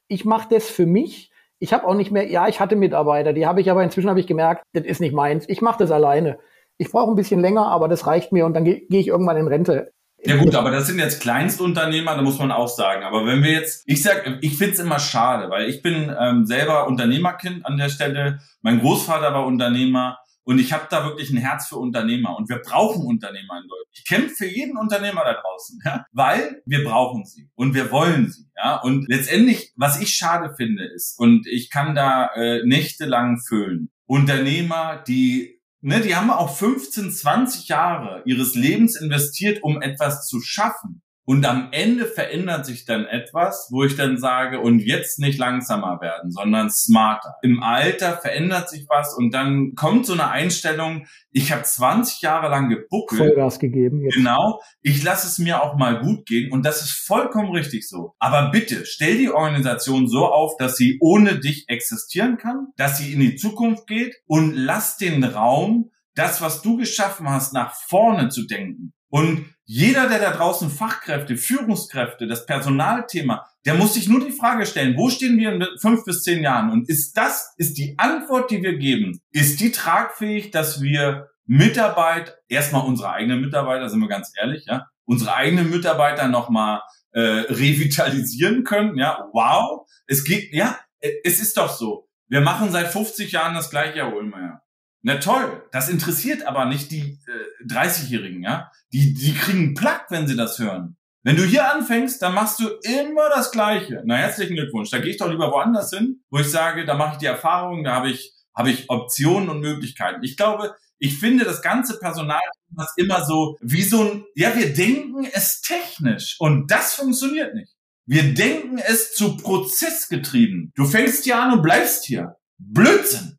ich 0.08 0.24
mache 0.24 0.48
das 0.50 0.68
für 0.68 0.86
mich. 0.86 1.30
Ich 1.58 1.72
habe 1.72 1.86
auch 1.86 1.94
nicht 1.94 2.10
mehr, 2.10 2.28
ja, 2.28 2.48
ich 2.48 2.60
hatte 2.60 2.76
Mitarbeiter, 2.76 3.32
die 3.32 3.46
habe 3.46 3.60
ich 3.60 3.70
aber 3.70 3.84
inzwischen 3.84 4.10
habe 4.10 4.20
ich 4.20 4.26
gemerkt, 4.26 4.64
das 4.72 4.84
ist 4.84 5.00
nicht 5.00 5.14
meins. 5.14 5.48
Ich 5.48 5.60
mache 5.60 5.78
das 5.78 5.90
alleine. 5.90 6.38
Ich 6.76 6.90
brauche 6.90 7.12
ein 7.12 7.16
bisschen 7.16 7.40
länger, 7.40 7.68
aber 7.68 7.88
das 7.88 8.06
reicht 8.06 8.32
mir 8.32 8.46
und 8.46 8.54
dann 8.54 8.64
gehe 8.64 8.82
geh 8.88 8.98
ich 8.98 9.08
irgendwann 9.08 9.36
in 9.36 9.46
Rente. 9.46 9.92
Ja 10.26 10.36
gut, 10.36 10.54
aber 10.54 10.70
das 10.70 10.86
sind 10.86 10.98
jetzt 10.98 11.20
Kleinstunternehmer, 11.20 12.16
da 12.16 12.22
muss 12.22 12.38
man 12.38 12.50
auch 12.50 12.68
sagen. 12.68 13.04
Aber 13.04 13.26
wenn 13.26 13.42
wir 13.42 13.52
jetzt, 13.52 13.84
ich 13.86 14.02
sag, 14.02 14.38
ich 14.40 14.56
find's 14.56 14.78
immer 14.78 14.98
schade, 14.98 15.50
weil 15.50 15.68
ich 15.68 15.82
bin 15.82 16.14
ähm, 16.18 16.46
selber 16.46 16.86
Unternehmerkind 16.86 17.66
an 17.66 17.76
der 17.76 17.90
Stelle. 17.90 18.40
Mein 18.62 18.80
Großvater 18.80 19.34
war 19.34 19.46
Unternehmer. 19.46 20.18
Und 20.44 20.58
ich 20.58 20.72
habe 20.72 20.86
da 20.90 21.04
wirklich 21.04 21.30
ein 21.30 21.38
Herz 21.38 21.68
für 21.68 21.76
Unternehmer. 21.76 22.36
Und 22.36 22.48
wir 22.48 22.58
brauchen 22.58 23.06
Unternehmer 23.06 23.60
in 23.62 23.68
Deutschland. 23.68 23.88
Ich 23.92 24.04
kämpfe 24.04 24.34
für 24.34 24.46
jeden 24.46 24.76
Unternehmer 24.76 25.22
da 25.24 25.40
draußen, 25.40 25.80
ja, 25.84 26.04
weil 26.12 26.62
wir 26.66 26.84
brauchen 26.84 27.24
sie 27.24 27.48
und 27.54 27.74
wir 27.74 27.90
wollen 27.90 28.30
sie. 28.30 28.50
Ja, 28.56 28.76
und 28.76 29.08
letztendlich, 29.08 29.72
was 29.76 30.00
ich 30.00 30.14
schade 30.14 30.54
finde, 30.56 30.84
ist, 30.84 31.18
und 31.18 31.46
ich 31.46 31.70
kann 31.70 31.94
da 31.94 32.28
äh, 32.34 32.64
nächtelang 32.64 33.40
füllen, 33.40 33.90
Unternehmer, 34.06 35.02
die, 35.06 35.60
ne, 35.80 36.00
die 36.00 36.14
haben 36.14 36.30
auch 36.30 36.54
15, 36.56 37.10
20 37.10 37.68
Jahre 37.68 38.22
ihres 38.26 38.54
Lebens 38.54 39.00
investiert, 39.00 39.62
um 39.62 39.80
etwas 39.80 40.26
zu 40.26 40.40
schaffen. 40.40 41.02
Und 41.26 41.46
am 41.46 41.68
Ende 41.72 42.04
verändert 42.04 42.66
sich 42.66 42.84
dann 42.84 43.06
etwas, 43.06 43.68
wo 43.70 43.84
ich 43.84 43.96
dann 43.96 44.18
sage, 44.18 44.60
und 44.60 44.80
jetzt 44.80 45.18
nicht 45.18 45.38
langsamer 45.38 46.00
werden, 46.00 46.30
sondern 46.30 46.70
smarter. 46.70 47.36
Im 47.42 47.62
Alter 47.62 48.18
verändert 48.18 48.68
sich 48.68 48.86
was 48.88 49.14
und 49.14 49.32
dann 49.32 49.74
kommt 49.74 50.04
so 50.04 50.12
eine 50.12 50.28
Einstellung, 50.28 51.06
ich 51.30 51.50
habe 51.50 51.62
20 51.62 52.20
Jahre 52.20 52.48
lang 52.48 52.68
gebuckelt. 52.68 53.20
Vollgas 53.20 53.58
gegeben. 53.58 54.02
Jetzt. 54.02 54.16
Genau. 54.16 54.60
Ich 54.82 55.02
lasse 55.02 55.26
es 55.26 55.38
mir 55.38 55.62
auch 55.62 55.76
mal 55.76 56.00
gut 56.00 56.26
gehen 56.26 56.52
und 56.52 56.64
das 56.64 56.82
ist 56.82 56.92
vollkommen 56.92 57.52
richtig 57.52 57.88
so. 57.88 58.14
Aber 58.18 58.50
bitte 58.50 58.84
stell 58.84 59.16
die 59.16 59.30
Organisation 59.30 60.06
so 60.06 60.26
auf, 60.26 60.56
dass 60.58 60.76
sie 60.76 60.98
ohne 61.00 61.40
dich 61.40 61.64
existieren 61.68 62.36
kann, 62.36 62.68
dass 62.76 62.98
sie 62.98 63.12
in 63.12 63.20
die 63.20 63.36
Zukunft 63.36 63.86
geht 63.86 64.14
und 64.26 64.54
lass 64.54 64.98
den 64.98 65.24
Raum, 65.24 65.90
das, 66.14 66.40
was 66.40 66.62
du 66.62 66.76
geschaffen 66.76 67.28
hast, 67.28 67.52
nach 67.52 67.74
vorne 67.74 68.28
zu 68.28 68.46
denken. 68.46 68.92
Und 69.14 69.46
jeder, 69.64 70.08
der 70.08 70.18
da 70.18 70.32
draußen 70.32 70.70
Fachkräfte, 70.70 71.36
Führungskräfte, 71.36 72.26
das 72.26 72.46
Personalthema, 72.46 73.46
der 73.64 73.74
muss 73.74 73.94
sich 73.94 74.08
nur 74.08 74.18
die 74.18 74.32
Frage 74.32 74.66
stellen, 74.66 74.96
wo 74.96 75.08
stehen 75.08 75.38
wir 75.38 75.52
in 75.52 75.64
fünf 75.80 76.04
bis 76.04 76.24
zehn 76.24 76.42
Jahren? 76.42 76.72
Und 76.72 76.88
ist 76.88 77.16
das, 77.16 77.54
ist 77.56 77.78
die 77.78 77.94
Antwort, 77.96 78.50
die 78.50 78.60
wir 78.60 78.76
geben, 78.76 79.20
ist 79.30 79.60
die 79.60 79.70
tragfähig, 79.70 80.50
dass 80.50 80.82
wir 80.82 81.28
Mitarbeit, 81.46 82.36
erstmal 82.48 82.84
unsere 82.84 83.12
eigenen 83.12 83.40
Mitarbeiter, 83.40 83.88
sind 83.88 84.00
wir 84.00 84.08
ganz 84.08 84.32
ehrlich, 84.36 84.64
ja, 84.66 84.88
unsere 85.04 85.32
eigenen 85.32 85.70
Mitarbeiter 85.70 86.26
nochmal 86.26 86.80
äh, 87.12 87.20
revitalisieren 87.20 88.64
können, 88.64 88.98
ja, 88.98 89.28
wow, 89.32 89.86
es 90.08 90.24
geht, 90.24 90.52
ja, 90.52 90.76
es 90.98 91.40
ist 91.40 91.56
doch 91.56 91.70
so. 91.70 92.08
Wir 92.26 92.40
machen 92.40 92.72
seit 92.72 92.88
50 92.88 93.30
Jahren 93.30 93.54
das 93.54 93.70
gleiche, 93.70 93.98
Herr 93.98 94.12
Ohlmeier. 94.12 94.63
Na 95.06 95.16
toll, 95.16 95.62
das 95.70 95.90
interessiert 95.90 96.46
aber 96.46 96.64
nicht 96.64 96.90
die 96.90 97.20
äh, 97.26 97.64
30-Jährigen, 97.66 98.42
ja. 98.42 98.72
Die, 98.90 99.12
die 99.12 99.34
kriegen 99.34 99.74
Plack, 99.74 100.06
wenn 100.08 100.26
sie 100.26 100.34
das 100.34 100.58
hören. 100.58 100.96
Wenn 101.22 101.36
du 101.36 101.44
hier 101.44 101.70
anfängst, 101.70 102.22
dann 102.22 102.34
machst 102.34 102.58
du 102.58 102.68
immer 102.82 103.28
das 103.28 103.50
Gleiche. 103.50 104.02
Na, 104.06 104.16
herzlichen 104.16 104.56
Glückwunsch. 104.56 104.88
Da 104.90 104.98
gehe 104.98 105.10
ich 105.10 105.18
doch 105.18 105.30
lieber 105.30 105.50
woanders 105.50 105.90
hin, 105.90 106.22
wo 106.30 106.38
ich 106.38 106.50
sage, 106.50 106.86
da 106.86 106.94
mache 106.94 107.12
ich 107.12 107.18
die 107.18 107.26
Erfahrung, 107.26 107.84
da 107.84 107.94
habe 107.94 108.10
ich, 108.10 108.32
habe 108.56 108.70
ich 108.70 108.88
Optionen 108.88 109.50
und 109.50 109.60
Möglichkeiten. 109.60 110.22
Ich 110.22 110.38
glaube, 110.38 110.74
ich 110.98 111.18
finde 111.18 111.44
das 111.44 111.60
ganze 111.60 111.98
Personal 111.98 112.40
ist 112.78 112.96
immer 112.96 113.26
so 113.26 113.58
wie 113.60 113.82
so 113.82 114.02
ein, 114.02 114.24
ja, 114.34 114.56
wir 114.56 114.72
denken 114.72 115.26
es 115.32 115.60
technisch 115.60 116.36
und 116.38 116.70
das 116.70 116.94
funktioniert 116.94 117.54
nicht. 117.54 117.74
Wir 118.06 118.34
denken 118.34 118.78
es 118.78 119.12
zu 119.12 119.36
prozessgetrieben. 119.36 120.72
Du 120.74 120.86
fängst 120.86 121.24
hier 121.24 121.38
an 121.38 121.52
und 121.52 121.62
bleibst 121.62 122.04
hier. 122.04 122.36
Blödsinn. 122.58 123.38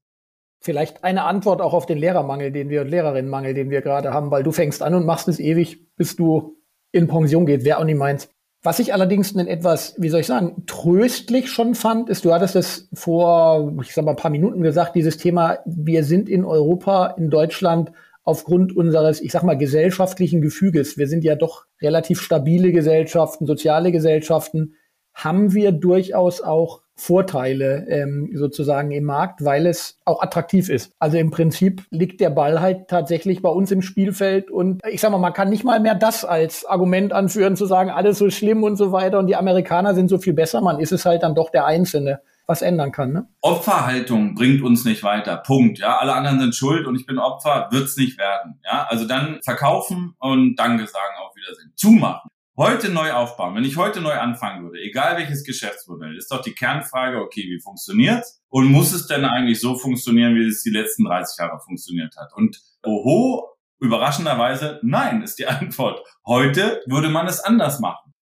Vielleicht 0.65 1.04
eine 1.04 1.25
Antwort 1.25 1.62
auch 1.62 1.73
auf 1.75 1.86
den 1.86 1.99
Lehrermangel, 1.99 2.51
den 2.51 2.69
wir, 2.69 2.84
Lehrerinnenmangel, 2.84 3.54
den 3.54 3.69
wir 3.69 3.82
gerade 3.82 4.12
haben, 4.12 4.32
weil 4.32 4.41
du 4.41 4.51
fängst 4.51 4.82
an 4.82 4.95
und 4.95 5.06
machst 5.06 5.28
es 5.28 5.39
ewig, 5.39 5.95
bis 5.95 6.15
du 6.15 6.58
in 6.91 7.08
Pension 7.08 7.45
geht, 7.45 7.63
wer 7.65 7.78
auch 7.78 7.84
nicht 7.84 7.99
meint. 7.99 8.30
Was 8.63 8.80
ich 8.80 8.91
allerdings 8.91 9.38
einen 9.38 9.47
etwas, 9.47 9.93
wie 9.99 10.10
soll 10.10 10.21
ich 10.21 10.25
sagen, 10.25 10.63
tröstlich 10.65 11.51
schon 11.51 11.75
fand, 11.75 12.10
ist, 12.10 12.25
du 12.25 12.34
hattest 12.34 12.56
es 12.56 12.89
vor, 12.95 13.75
ich 13.84 13.93
sag 13.93 14.06
mal, 14.06 14.13
ein 14.13 14.17
paar 14.17 14.32
Minuten 14.32 14.63
gesagt, 14.63 14.95
dieses 14.95 15.17
Thema, 15.17 15.60
wir 15.65 16.04
sind 16.04 16.30
in 16.30 16.43
Europa, 16.43 17.13
in 17.15 17.30
Deutschland 17.30 17.91
aufgrund 18.23 18.75
unseres, 18.75 19.21
ich 19.21 19.32
sag 19.32 19.43
mal, 19.43 19.60
gesellschaftlichen 19.60 20.41
Gefüges, 20.41 20.97
wir 20.97 21.08
sind 21.08 21.23
ja 21.23 21.36
doch 21.36 21.65
relativ 21.80 22.19
stabile 22.19 22.71
Gesellschaften, 22.71 23.45
soziale 23.45 23.91
Gesellschaften, 23.91 24.73
haben 25.15 25.54
wir 25.54 25.71
durchaus 25.71 26.41
auch 26.41 26.82
Vorteile 26.97 27.86
ähm, 27.89 28.32
sozusagen 28.34 28.91
im 28.91 29.04
Markt, 29.04 29.43
weil 29.43 29.67
es 29.67 29.97
auch 30.06 30.21
attraktiv 30.21 30.69
ist. 30.69 30.93
Also 30.97 31.17
im 31.17 31.30
Prinzip 31.30 31.84
liegt 31.89 32.21
der 32.21 32.30
Ball 32.30 32.62
halt 32.62 32.88
tatsächlich 32.88 33.41
bei 33.41 33.49
uns 33.49 33.71
im 33.71 33.82
Spielfeld 33.82 34.49
und 34.49 34.82
ich 34.89 35.01
sag 35.01 35.12
mal, 35.12 35.17
man 35.17 35.34
kann 35.34 35.49
nicht 35.49 35.65
mal 35.65 35.82
mehr 35.82 35.95
das 35.95 36.23
als 36.23 36.65
Argument 36.65 37.12
anführen, 37.12 37.58
zu 37.58 37.65
sagen, 37.65 37.89
alles 37.89 38.17
so 38.17 38.30
schlimm 38.30 38.63
und 38.63 38.78
so 38.78 38.93
weiter 38.93 39.19
und 39.19 39.28
die 39.28 39.36
Amerikaner 39.36 39.93
sind 39.93 40.08
so 40.08 40.19
viel 40.19 40.34
besser. 40.34 40.62
Man 40.62 40.80
ist 40.80 40.93
es 40.93 41.06
halt 41.06 41.23
dann 41.23 41.36
doch 41.36 41.49
der 41.49 41.65
Einzelne 41.65 42.21
was 42.47 42.62
ändern 42.62 42.91
kann. 42.91 43.12
Ne? 43.12 43.28
Opferhaltung 43.41 44.36
bringt 44.36 44.62
uns 44.62 44.86
nicht 44.86 45.04
weiter. 45.04 45.38
Punkt. 45.38 45.80
Ja, 45.80 45.97
alle 45.97 46.13
anderen 46.13 46.39
sind 46.39 46.56
schuld 46.56 46.86
und 46.86 46.95
ich 46.95 47.06
bin 47.06 47.17
Opfer, 47.17 47.67
wird's 47.71 47.97
nicht 47.97 48.19
werden. 48.19 48.62
Ja, 48.63 48.86
also 48.88 49.06
dann 49.06 49.39
verkaufen 49.43 50.15
und 50.19 50.56
Danke 50.56 50.86
sagen, 50.86 51.15
auf 51.25 51.36
Wiedersehen. 51.36 51.73
Zumachen 51.75 52.30
heute 52.57 52.89
neu 52.89 53.11
aufbauen, 53.11 53.55
wenn 53.55 53.63
ich 53.63 53.77
heute 53.77 54.01
neu 54.01 54.13
anfangen 54.13 54.63
würde, 54.63 54.79
egal 54.79 55.17
welches 55.17 55.43
Geschäftsmodell, 55.43 56.17
ist 56.17 56.31
doch 56.31 56.41
die 56.41 56.53
Kernfrage, 56.53 57.21
okay, 57.21 57.43
wie 57.43 57.59
funktioniert's? 57.59 58.41
Und 58.49 58.67
muss 58.67 58.93
es 58.93 59.07
denn 59.07 59.25
eigentlich 59.25 59.59
so 59.59 59.75
funktionieren, 59.75 60.35
wie 60.35 60.47
es 60.47 60.63
die 60.63 60.69
letzten 60.69 61.05
30 61.05 61.37
Jahre 61.39 61.59
funktioniert 61.59 62.15
hat? 62.17 62.33
Und 62.33 62.61
oho, 62.83 63.49
überraschenderweise, 63.79 64.79
nein, 64.83 65.21
ist 65.21 65.39
die 65.39 65.47
Antwort. 65.47 66.01
Heute 66.25 66.81
würde 66.87 67.09
man 67.09 67.27
es 67.27 67.39
anders 67.39 67.79
machen. 67.79 68.13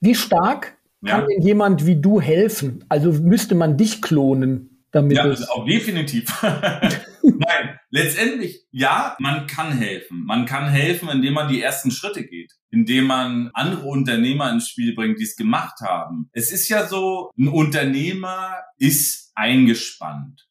Wie 0.00 0.14
stark 0.14 0.78
kann 1.04 1.20
ja. 1.20 1.26
denn 1.26 1.42
jemand 1.42 1.86
wie 1.86 2.00
du 2.00 2.20
helfen? 2.20 2.84
Also 2.88 3.12
müsste 3.12 3.54
man 3.54 3.76
dich 3.76 4.02
klonen? 4.02 4.75
Damit 4.96 5.16
ja, 5.16 5.26
es 5.26 5.48
auch 5.48 5.66
definitiv. 5.66 6.42
Nein, 6.42 7.78
letztendlich 7.90 8.64
ja, 8.70 9.16
man 9.18 9.46
kann 9.46 9.72
helfen. 9.72 10.24
Man 10.24 10.46
kann 10.46 10.68
helfen, 10.68 11.08
indem 11.08 11.34
man 11.34 11.48
die 11.48 11.60
ersten 11.60 11.90
Schritte 11.90 12.26
geht, 12.26 12.52
indem 12.70 13.06
man 13.06 13.50
andere 13.52 13.86
Unternehmer 13.86 14.50
ins 14.50 14.68
Spiel 14.68 14.94
bringt, 14.94 15.18
die 15.18 15.24
es 15.24 15.36
gemacht 15.36 15.80
haben. 15.82 16.30
Es 16.32 16.50
ist 16.50 16.68
ja 16.68 16.86
so, 16.86 17.30
ein 17.38 17.48
Unternehmer 17.48 18.54
ist 18.78 19.32
eingespannt. 19.34 20.48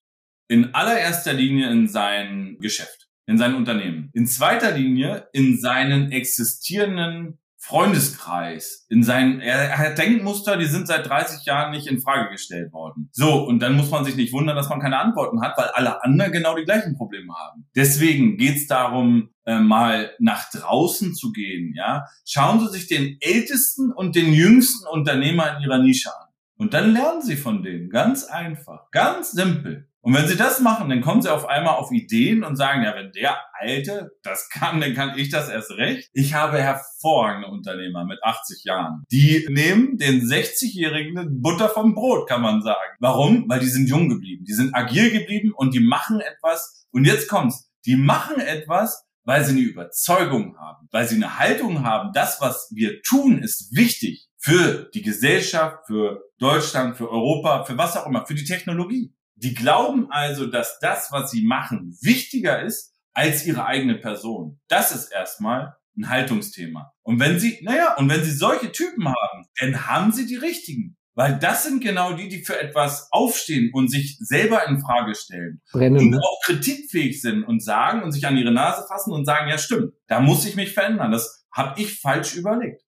In 0.47 0.75
allererster 0.75 1.33
Linie 1.33 1.71
in 1.71 1.87
sein 1.87 2.57
Geschäft, 2.59 3.09
in 3.25 3.39
sein 3.39 3.55
Unternehmen. 3.55 4.11
In 4.13 4.27
zweiter 4.27 4.71
Linie 4.71 5.27
in 5.33 5.57
seinen 5.59 6.11
existierenden 6.11 7.39
Freundeskreis, 7.65 8.85
in 8.89 9.01
seinen, 9.01 9.39
er, 9.39 9.75
hat 9.79 9.97
Denkmuster, 9.97 10.55
die 10.55 10.67
sind 10.67 10.85
seit 10.85 11.09
30 11.09 11.45
Jahren 11.45 11.71
nicht 11.71 11.87
in 11.87 11.99
Frage 11.99 12.29
gestellt 12.29 12.71
worden. 12.71 13.09
So, 13.11 13.43
und 13.43 13.59
dann 13.59 13.75
muss 13.75 13.89
man 13.89 14.05
sich 14.05 14.15
nicht 14.15 14.33
wundern, 14.33 14.55
dass 14.55 14.69
man 14.69 14.79
keine 14.79 14.99
Antworten 14.99 15.41
hat, 15.41 15.57
weil 15.57 15.69
alle 15.69 16.03
anderen 16.03 16.31
genau 16.31 16.55
die 16.55 16.63
gleichen 16.63 16.95
Probleme 16.95 17.33
haben. 17.33 17.65
Deswegen 17.75 18.37
geht's 18.37 18.67
darum, 18.67 19.29
äh, 19.45 19.57
mal 19.59 20.11
nach 20.19 20.51
draußen 20.51 21.15
zu 21.15 21.31
gehen, 21.31 21.73
ja. 21.75 22.05
Schauen 22.23 22.59
Sie 22.59 22.69
sich 22.69 22.85
den 22.87 23.17
ältesten 23.19 23.91
und 23.91 24.15
den 24.15 24.31
jüngsten 24.31 24.85
Unternehmer 24.87 25.57
in 25.57 25.63
Ihrer 25.63 25.79
Nische 25.79 26.09
an. 26.09 26.27
Und 26.57 26.75
dann 26.75 26.93
lernen 26.93 27.23
Sie 27.23 27.35
von 27.35 27.63
denen. 27.63 27.89
Ganz 27.89 28.25
einfach. 28.25 28.91
Ganz 28.91 29.31
simpel. 29.31 29.89
Und 30.05 30.13
wenn 30.13 30.27
sie 30.27 30.37
das 30.37 30.59
machen, 30.59 30.87
dann 30.87 31.01
kommen 31.01 31.23
sie 31.23 31.33
auf 31.33 31.49
einmal 31.49 31.77
auf 31.77 31.91
Ideen 31.91 32.43
und 32.43 32.57
sagen, 32.57 32.83
ja, 32.83 32.93
wenn 32.93 33.11
der 33.11 33.39
Alte 33.59 34.11
das 34.21 34.49
kann, 34.49 34.79
dann 34.79 34.93
kann 34.93 35.17
ich 35.17 35.29
das 35.29 35.49
erst 35.49 35.71
recht. 35.71 36.11
Ich 36.13 36.35
habe 36.35 36.61
hervorragende 36.61 37.47
Unternehmer 37.47 38.05
mit 38.05 38.19
80 38.21 38.65
Jahren. 38.65 39.03
Die 39.11 39.47
nehmen 39.49 39.97
den 39.97 40.21
60-jährigen 40.21 41.41
Butter 41.41 41.69
vom 41.69 41.95
Brot, 41.95 42.29
kann 42.29 42.43
man 42.43 42.61
sagen. 42.61 42.95
Warum? 42.99 43.49
Weil 43.49 43.61
die 43.61 43.65
sind 43.65 43.89
jung 43.89 44.07
geblieben. 44.07 44.45
Die 44.47 44.53
sind 44.53 44.75
agil 44.75 45.09
geblieben 45.09 45.51
und 45.55 45.73
die 45.73 45.79
machen 45.79 46.19
etwas. 46.19 46.85
Und 46.91 47.05
jetzt 47.05 47.27
kommt's. 47.27 47.71
Die 47.87 47.95
machen 47.95 48.39
etwas, 48.39 49.07
weil 49.23 49.43
sie 49.43 49.53
eine 49.53 49.61
Überzeugung 49.61 50.55
haben, 50.59 50.87
weil 50.91 51.07
sie 51.07 51.15
eine 51.15 51.39
Haltung 51.39 51.83
haben. 51.83 52.11
Das, 52.13 52.39
was 52.41 52.69
wir 52.75 53.01
tun, 53.01 53.39
ist 53.39 53.75
wichtig 53.75 54.27
für 54.37 54.87
die 54.93 55.01
Gesellschaft, 55.01 55.87
für 55.87 56.21
Deutschland, 56.37 56.95
für 56.95 57.09
Europa, 57.09 57.63
für 57.63 57.79
was 57.79 57.97
auch 57.97 58.05
immer, 58.05 58.23
für 58.27 58.35
die 58.35 58.45
Technologie. 58.45 59.11
Die 59.35 59.53
glauben 59.53 60.07
also, 60.11 60.45
dass 60.45 60.79
das, 60.79 61.11
was 61.11 61.31
sie 61.31 61.45
machen, 61.45 61.97
wichtiger 62.01 62.63
ist 62.63 62.93
als 63.13 63.45
ihre 63.45 63.65
eigene 63.65 63.95
Person. 63.95 64.59
Das 64.67 64.93
ist 64.93 65.11
erstmal 65.11 65.75
ein 65.97 66.09
Haltungsthema. 66.09 66.93
Und 67.01 67.19
wenn 67.19 67.39
sie, 67.39 67.59
naja, 67.63 67.95
und 67.97 68.09
wenn 68.09 68.23
sie 68.23 68.31
solche 68.31 68.71
Typen 68.71 69.07
haben, 69.07 69.47
dann 69.59 69.87
haben 69.87 70.11
sie 70.11 70.25
die 70.25 70.35
richtigen. 70.35 70.97
Weil 71.17 71.39
das 71.39 71.63
sind 71.63 71.81
genau 71.81 72.13
die, 72.13 72.27
die 72.27 72.43
für 72.43 72.59
etwas 72.59 73.07
aufstehen 73.11 73.71
und 73.73 73.89
sich 73.89 74.17
selber 74.19 74.67
in 74.67 74.81
Frage 74.81 75.15
stellen. 75.15 75.61
Brennen. 75.71 76.13
Und 76.13 76.19
auch 76.19 76.41
kritikfähig 76.43 77.21
sind 77.21 77.43
und 77.43 77.63
sagen 77.63 78.03
und 78.03 78.11
sich 78.11 78.27
an 78.27 78.35
ihre 78.35 78.51
Nase 78.51 78.85
fassen 78.85 79.13
und 79.13 79.23
sagen, 79.23 79.49
ja 79.49 79.57
stimmt, 79.57 79.93
da 80.07 80.19
muss 80.19 80.45
ich 80.45 80.57
mich 80.57 80.73
verändern. 80.73 81.11
Das 81.11 81.45
habe 81.53 81.81
ich 81.81 82.01
falsch 82.01 82.35
überlegt. 82.35 82.83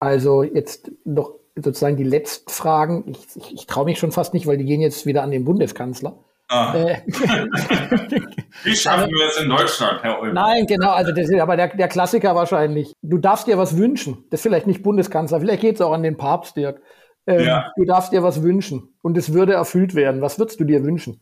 Also 0.00 0.42
jetzt 0.42 0.90
noch 1.04 1.38
sozusagen 1.62 1.96
die 1.96 2.04
letzten 2.04 2.50
Fragen. 2.50 3.04
Ich, 3.08 3.18
ich, 3.36 3.54
ich 3.54 3.66
traue 3.66 3.84
mich 3.84 3.98
schon 3.98 4.12
fast 4.12 4.34
nicht, 4.34 4.46
weil 4.46 4.58
die 4.58 4.64
gehen 4.64 4.80
jetzt 4.80 5.06
wieder 5.06 5.22
an 5.22 5.30
den 5.30 5.44
Bundeskanzler. 5.44 6.18
Ah. 6.48 6.74
Äh, 6.74 7.02
Wie 8.64 8.74
schaffen 8.74 9.10
wir 9.10 9.28
es 9.28 9.36
in 9.38 9.50
Deutschland, 9.50 10.02
Herr 10.02 10.20
Ulmer? 10.20 10.32
Nein, 10.32 10.66
genau, 10.66 10.92
also 10.92 11.12
das 11.12 11.28
ist 11.28 11.38
aber 11.38 11.56
der, 11.56 11.68
der 11.76 11.88
Klassiker 11.88 12.34
wahrscheinlich. 12.34 12.94
Du 13.02 13.18
darfst 13.18 13.46
dir 13.46 13.58
was 13.58 13.76
wünschen. 13.76 14.24
Das 14.30 14.38
ist 14.38 14.42
vielleicht 14.42 14.66
nicht 14.66 14.82
Bundeskanzler, 14.82 15.40
vielleicht 15.40 15.60
geht 15.60 15.74
es 15.74 15.80
auch 15.82 15.92
an 15.92 16.02
den 16.02 16.16
Papst, 16.16 16.56
Dirk. 16.56 16.80
Ähm, 17.26 17.44
ja. 17.44 17.70
Du 17.76 17.84
darfst 17.84 18.12
dir 18.12 18.22
was 18.22 18.42
wünschen 18.42 18.94
und 19.02 19.18
es 19.18 19.34
würde 19.34 19.52
erfüllt 19.52 19.94
werden. 19.94 20.22
Was 20.22 20.38
würdest 20.38 20.58
du 20.58 20.64
dir 20.64 20.82
wünschen? 20.84 21.20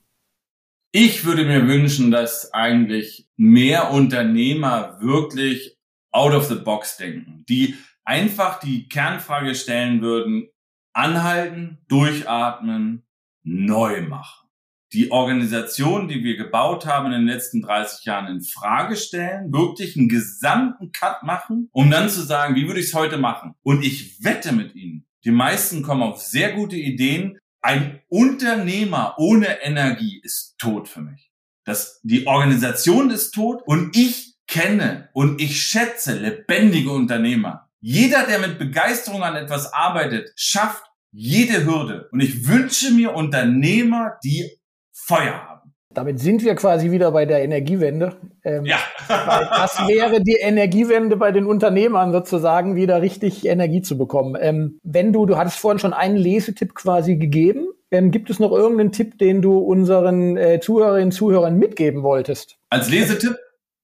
Ich 0.92 1.24
würde 1.24 1.44
mir 1.44 1.66
wünschen, 1.66 2.12
dass 2.12 2.54
eigentlich 2.54 3.28
mehr 3.36 3.90
Unternehmer 3.90 4.98
wirklich 5.00 5.76
out 6.12 6.32
of 6.32 6.44
the 6.44 6.54
box 6.54 6.96
denken, 6.96 7.44
die 7.48 7.74
einfach 8.06 8.60
die 8.60 8.88
Kernfrage 8.88 9.54
stellen 9.54 10.00
würden, 10.00 10.48
anhalten, 10.94 11.78
durchatmen, 11.88 13.06
neu 13.42 14.02
machen. 14.02 14.48
die 14.92 15.10
Organisation, 15.10 16.08
die 16.08 16.22
wir 16.22 16.36
gebaut 16.36 16.86
haben 16.86 17.06
in 17.06 17.12
den 17.12 17.26
letzten 17.26 17.60
30 17.60 18.04
Jahren 18.06 18.28
in 18.28 18.40
Frage 18.40 18.96
stellen, 18.96 19.52
wirklich 19.52 19.96
einen 19.96 20.08
gesamten 20.08 20.92
Cut 20.92 21.24
machen, 21.24 21.68
um 21.72 21.90
dann 21.90 22.08
zu 22.08 22.22
sagen, 22.22 22.54
wie 22.54 22.66
würde 22.66 22.80
ich 22.80 22.86
es 22.86 22.94
heute 22.94 23.18
machen? 23.18 23.54
Und 23.62 23.84
ich 23.84 24.24
wette 24.24 24.52
mit 24.52 24.74
Ihnen, 24.74 25.04
die 25.24 25.32
meisten 25.32 25.82
kommen 25.82 26.02
auf 26.02 26.22
sehr 26.22 26.52
gute 26.52 26.76
Ideen. 26.76 27.36
Ein 27.60 28.00
Unternehmer 28.08 29.16
ohne 29.18 29.60
Energie 29.60 30.20
ist 30.22 30.56
tot 30.56 30.88
für 30.88 31.00
mich. 31.00 31.32
Das, 31.64 32.00
die 32.04 32.28
Organisation 32.28 33.10
ist 33.10 33.32
tot 33.32 33.62
und 33.66 33.96
ich 33.96 34.36
kenne 34.46 35.08
und 35.12 35.42
ich 35.42 35.60
schätze 35.60 36.16
lebendige 36.16 36.92
Unternehmer. 36.92 37.65
Jeder, 37.88 38.26
der 38.26 38.40
mit 38.40 38.58
Begeisterung 38.58 39.22
an 39.22 39.36
etwas 39.36 39.72
arbeitet, 39.72 40.32
schafft 40.34 40.82
jede 41.12 41.64
Hürde. 41.64 42.08
Und 42.10 42.18
ich 42.18 42.48
wünsche 42.48 42.90
mir 42.90 43.14
Unternehmer, 43.14 44.18
die 44.24 44.58
Feuer 44.92 45.34
haben. 45.34 45.72
Damit 45.94 46.18
sind 46.18 46.42
wir 46.42 46.56
quasi 46.56 46.90
wieder 46.90 47.12
bei 47.12 47.26
der 47.26 47.44
Energiewende. 47.44 48.16
Ähm, 48.42 48.64
ja. 48.64 48.78
das 49.08 49.86
wäre 49.86 50.20
die 50.20 50.34
Energiewende 50.34 51.16
bei 51.16 51.30
den 51.30 51.46
Unternehmern 51.46 52.10
sozusagen, 52.10 52.74
wieder 52.74 53.02
richtig 53.02 53.46
Energie 53.46 53.82
zu 53.82 53.96
bekommen. 53.96 54.36
Ähm, 54.40 54.80
wenn 54.82 55.12
du, 55.12 55.24
du 55.24 55.36
hattest 55.36 55.58
vorhin 55.58 55.78
schon 55.78 55.92
einen 55.92 56.16
Lesetipp 56.16 56.74
quasi 56.74 57.14
gegeben. 57.14 57.68
Ähm, 57.92 58.10
gibt 58.10 58.30
es 58.30 58.40
noch 58.40 58.50
irgendeinen 58.50 58.90
Tipp, 58.90 59.16
den 59.18 59.42
du 59.42 59.58
unseren 59.58 60.36
äh, 60.36 60.58
Zuhörerinnen 60.58 61.10
und 61.10 61.12
Zuhörern 61.12 61.56
mitgeben 61.56 62.02
wolltest? 62.02 62.56
Als 62.68 62.90
Lesetipp? 62.90 63.36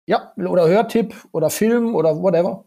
Ja, 0.06 0.32
oder 0.36 0.66
Hörtipp 0.66 1.14
oder 1.30 1.50
Film 1.50 1.94
oder 1.94 2.20
whatever. 2.20 2.64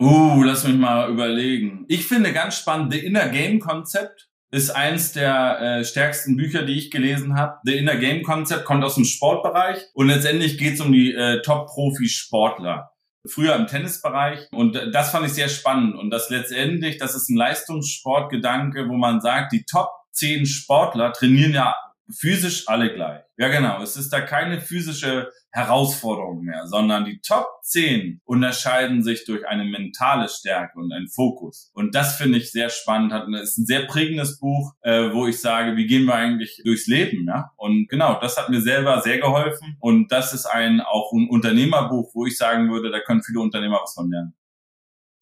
Uh, 0.00 0.42
lass 0.44 0.64
mich 0.64 0.76
mal 0.76 1.10
überlegen. 1.10 1.84
Ich 1.88 2.06
finde 2.06 2.32
ganz 2.32 2.56
spannend, 2.56 2.92
The 2.92 3.00
Inner 3.00 3.28
Game 3.28 3.58
Concept 3.58 4.28
ist 4.50 4.70
eins 4.70 5.12
der 5.12 5.60
äh, 5.60 5.84
stärksten 5.84 6.36
Bücher, 6.36 6.62
die 6.62 6.78
ich 6.78 6.90
gelesen 6.90 7.36
habe. 7.36 7.58
The 7.64 7.76
Inner 7.76 7.96
Game 7.96 8.22
Concept 8.22 8.64
kommt 8.64 8.84
aus 8.84 8.94
dem 8.94 9.04
Sportbereich 9.04 9.78
und 9.94 10.06
letztendlich 10.06 10.56
geht 10.56 10.74
es 10.74 10.80
um 10.80 10.92
die 10.92 11.12
äh, 11.12 11.42
Top-Profi-Sportler. 11.42 12.90
Früher 13.26 13.56
im 13.56 13.66
Tennisbereich 13.66 14.46
und 14.52 14.80
das 14.92 15.10
fand 15.10 15.26
ich 15.26 15.32
sehr 15.32 15.48
spannend 15.48 15.96
und 15.96 16.10
das 16.10 16.30
letztendlich, 16.30 16.96
das 16.98 17.16
ist 17.16 17.28
ein 17.28 17.36
Leistungssportgedanke, 17.36 18.88
wo 18.88 18.94
man 18.94 19.20
sagt, 19.20 19.52
die 19.52 19.64
Top 19.64 19.90
10 20.12 20.46
Sportler 20.46 21.12
trainieren 21.12 21.52
ja 21.52 21.74
physisch 22.14 22.68
alle 22.68 22.92
gleich. 22.92 23.22
Ja, 23.36 23.48
genau. 23.48 23.82
Es 23.82 23.96
ist 23.96 24.12
da 24.12 24.20
keine 24.20 24.60
physische 24.60 25.30
Herausforderung 25.50 26.42
mehr, 26.42 26.66
sondern 26.66 27.04
die 27.04 27.20
Top 27.20 27.46
10 27.62 28.20
unterscheiden 28.24 29.02
sich 29.02 29.24
durch 29.24 29.46
eine 29.46 29.64
mentale 29.64 30.28
Stärke 30.28 30.78
und 30.78 30.92
einen 30.92 31.08
Fokus. 31.08 31.70
Und 31.74 31.94
das 31.94 32.16
finde 32.16 32.38
ich 32.38 32.50
sehr 32.50 32.68
spannend. 32.68 33.12
Es 33.34 33.50
ist 33.50 33.58
ein 33.58 33.66
sehr 33.66 33.86
prägendes 33.86 34.38
Buch, 34.38 34.72
äh, 34.82 35.12
wo 35.12 35.26
ich 35.26 35.40
sage, 35.40 35.76
wie 35.76 35.86
gehen 35.86 36.04
wir 36.04 36.14
eigentlich 36.14 36.60
durchs 36.64 36.86
Leben? 36.86 37.26
Ja? 37.26 37.50
Und 37.56 37.88
genau, 37.88 38.18
das 38.20 38.36
hat 38.36 38.50
mir 38.50 38.60
selber 38.60 39.00
sehr 39.00 39.18
geholfen. 39.18 39.76
Und 39.80 40.12
das 40.12 40.34
ist 40.34 40.46
ein 40.46 40.80
auch 40.80 41.12
ein 41.12 41.28
Unternehmerbuch, 41.28 42.10
wo 42.14 42.26
ich 42.26 42.36
sagen 42.36 42.70
würde, 42.70 42.90
da 42.90 43.00
können 43.00 43.22
viele 43.22 43.40
Unternehmer 43.40 43.80
was 43.82 43.94
von 43.94 44.10
lernen. 44.10 44.34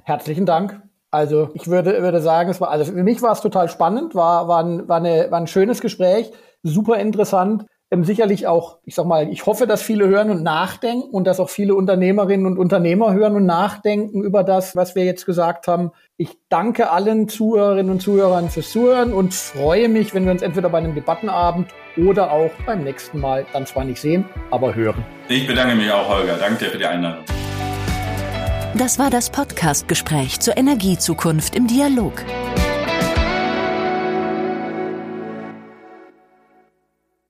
Herzlichen 0.05 0.47
Dank. 0.47 0.82
Also 1.11 1.51
ich 1.55 1.68
würde, 1.68 2.03
würde 2.03 2.20
sagen, 2.20 2.51
es 2.51 2.61
war, 2.61 2.70
also 2.70 2.93
für 2.93 3.03
mich 3.03 3.22
war 3.22 3.32
es 3.32 3.41
total 3.41 3.68
spannend, 3.68 4.14
war, 4.14 4.49
war, 4.49 4.62
ein, 4.62 4.89
war, 4.89 4.99
eine, 4.99 5.30
war 5.30 5.41
ein 5.41 5.47
schönes 5.47 5.80
Gespräch 5.80 6.30
super 6.67 6.99
interessant. 6.99 7.67
Ähm, 7.89 8.03
sicherlich 8.03 8.49
auch, 8.49 8.79
ich 8.85 8.97
sag 8.97 9.07
mal, 9.07 9.29
ich 9.31 9.47
hoffe, 9.47 9.69
dass 9.69 9.81
viele 9.81 10.09
hören 10.09 10.31
und 10.31 10.43
nachdenken 10.43 11.09
und 11.11 11.25
dass 11.25 11.39
auch 11.39 11.49
viele 11.49 11.77
Unternehmerinnen 11.77 12.45
und 12.45 12.59
Unternehmer 12.59 13.12
hören 13.12 13.37
und 13.37 13.47
nachdenken 13.47 14.23
über 14.23 14.43
das, 14.43 14.75
was 14.75 14.97
wir 14.97 15.05
jetzt 15.05 15.25
gesagt 15.25 15.69
haben. 15.69 15.93
Ich 16.17 16.37
danke 16.49 16.91
allen 16.91 17.29
Zuhörerinnen 17.29 17.93
und 17.93 18.03
Zuhörern 18.03 18.51
fürs 18.51 18.73
Zuhören 18.73 19.12
und 19.12 19.35
freue 19.35 19.89
mich, 19.89 20.14
wenn 20.14 20.25
wir 20.25 20.33
uns 20.33 20.43
entweder 20.43 20.69
bei 20.69 20.79
einem 20.79 20.97
Debattenabend 20.97 21.69
oder 21.97 22.33
auch 22.33 22.51
beim 22.67 22.83
nächsten 22.83 23.21
Mal 23.21 23.47
dann 23.53 23.67
zwar 23.67 23.85
nicht 23.85 24.01
sehen, 24.01 24.25
aber 24.51 24.75
hören. 24.75 25.05
Ich 25.29 25.47
bedanke 25.47 25.77
mich 25.77 25.91
auch, 25.93 26.09
Holger. 26.09 26.39
Danke 26.39 26.64
dir 26.64 26.71
für 26.73 26.79
die 26.79 26.87
Einladung. 26.87 27.25
Das 28.75 28.99
war 28.99 29.11
das 29.11 29.31
Podcast-Gespräch 29.31 30.41
zur 30.41 30.57
Energiezukunft 30.57 31.55
im 31.55 31.69
Dialog. 31.69 32.25